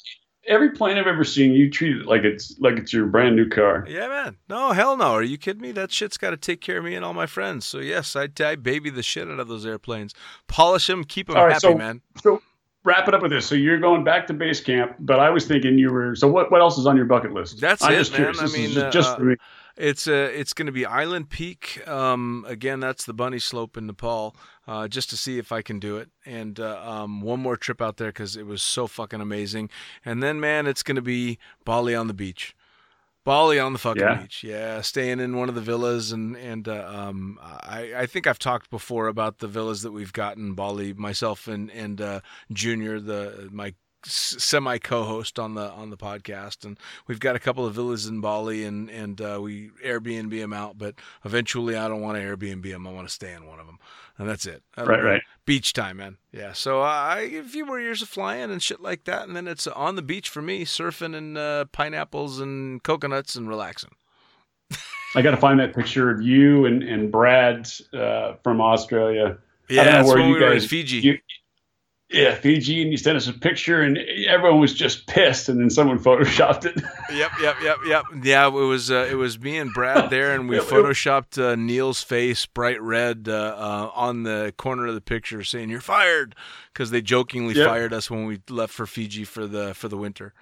[0.47, 3.49] every plane I've ever seen, you treat it like it's like it's your brand new
[3.49, 3.85] car.
[3.89, 4.37] Yeah, man.
[4.49, 5.13] No, hell no.
[5.13, 5.73] Are you kidding me?
[5.73, 7.67] That shit's got to take care of me and all my friends.
[7.67, 10.15] So yes, I, I baby the shit out of those airplanes,
[10.49, 12.01] polish them, keep them happy, so, man.
[12.23, 12.43] So
[12.85, 13.47] wrap it up with this.
[13.47, 16.15] So you're going back to base camp, but I was thinking you were.
[16.15, 16.51] So what?
[16.51, 17.61] What else is on your bucket list?
[17.61, 18.35] That's I'm it, man.
[18.39, 19.37] I mean, just, just, uh, for me.
[19.77, 21.87] It's uh, it's going to be Island Peak.
[21.89, 24.37] Um, again, that's the bunny slope in Nepal.
[24.67, 27.83] Uh, just to see if I can do it, and uh, um, one more trip
[27.83, 29.71] out there because it was so fucking amazing.
[30.05, 32.55] And then, man, it's going to be Bali on the beach.
[33.25, 34.23] Bali on the fucking yeah.
[34.23, 34.81] beach, yeah.
[34.81, 38.71] Staying in one of the villas, and and uh, um, I I think I've talked
[38.71, 40.95] before about the villas that we've gotten Bali.
[40.95, 42.21] Myself and and uh,
[42.53, 43.75] Junior, the my
[44.05, 46.65] semi co-host on the on the podcast.
[46.65, 50.53] And we've got a couple of villas in Bali and and uh, we Airbnb them
[50.53, 50.95] out but
[51.25, 53.79] eventually I don't want to Airbnb them I want to stay in one of them
[54.19, 54.63] and that's it.
[54.77, 55.23] Right right.
[55.45, 56.17] Beach time man.
[56.33, 56.53] Yeah.
[56.53, 59.67] So I a few more years of flying and shit like that and then it's
[59.67, 63.95] on the beach for me surfing and uh, pineapples and coconuts and relaxing.
[65.15, 69.39] I got to find that picture of you and and Brad uh, from Australia.
[69.69, 70.97] Yeah, that's when we guys, were in Fiji.
[70.99, 71.19] You,
[72.11, 73.97] yeah, Fiji, and you sent us a picture, and
[74.27, 76.77] everyone was just pissed, and then someone photoshopped it.
[77.13, 78.05] yep, yep, yep, yep.
[78.23, 82.03] Yeah, it was uh, it was me and Brad there, and we photoshopped uh, Neil's
[82.03, 86.35] face bright red uh, uh, on the corner of the picture, saying "You're fired,"
[86.73, 87.69] because they jokingly yep.
[87.69, 90.35] fired us when we left for Fiji for the for the winter.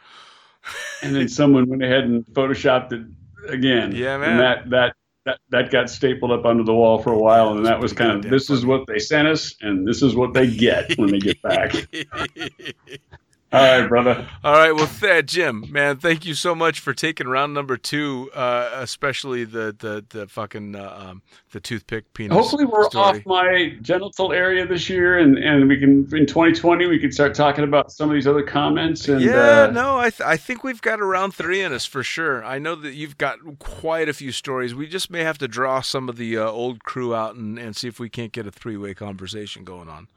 [1.03, 3.07] and then someone went ahead and photoshopped it
[3.49, 3.93] again.
[3.95, 4.31] Yeah, man.
[4.31, 4.97] And that that
[5.29, 8.13] that, that got stapled up under the wall for a while, and that was kind
[8.25, 11.19] of this is what they sent us, and this is what they get when they
[11.19, 11.75] get back.
[13.51, 14.29] All right, brother.
[14.45, 14.73] All right.
[14.73, 19.45] Well, th- Jim, man, thank you so much for taking round number two, uh, especially
[19.45, 21.23] the the the fucking uh, um,
[21.53, 22.37] the toothpick penis.
[22.37, 23.21] Hopefully, we're story.
[23.21, 27.35] off my genital area this year, and and we can in 2020 we can start
[27.35, 29.09] talking about some of these other comments.
[29.09, 31.87] And, yeah, uh, no, I th- I think we've got a round three in us
[31.87, 32.45] for sure.
[32.45, 34.75] I know that you've got quite a few stories.
[34.75, 37.75] We just may have to draw some of the uh, old crew out and and
[37.75, 40.09] see if we can't get a three way conversation going on.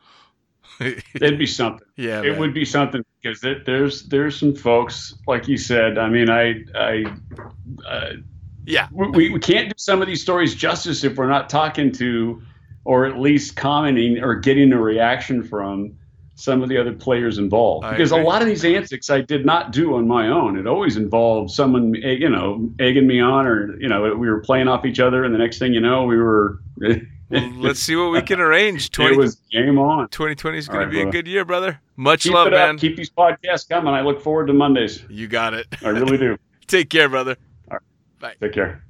[1.14, 1.88] It'd be something.
[1.96, 2.40] Yeah, it man.
[2.40, 5.98] would be something because there, there's there's some folks like you said.
[5.98, 7.06] I mean, I I
[7.88, 8.14] uh,
[8.66, 12.42] yeah, we we can't do some of these stories justice if we're not talking to,
[12.84, 15.98] or at least commenting or getting a reaction from
[16.36, 17.86] some of the other players involved.
[17.86, 18.24] I because agree.
[18.24, 20.58] a lot of these antics I did not do on my own.
[20.58, 24.42] It always involved someone, eh, you know, egging me on, or you know, we were
[24.42, 26.60] playing off each other, and the next thing you know, we were.
[27.32, 28.92] Let's see what we can arrange.
[28.92, 30.10] 20, it was game on.
[30.10, 31.80] 2020 is going right, to be a good year, brother.
[31.96, 32.78] Much Keep love, man.
[32.78, 33.94] Keep these podcasts coming.
[33.94, 35.04] I look forward to Mondays.
[35.10, 35.68] You got it.
[35.84, 36.38] I really do.
[36.68, 37.38] Take care, brother.
[37.70, 37.82] All right.
[38.20, 38.46] Bye.
[38.46, 38.84] Take care.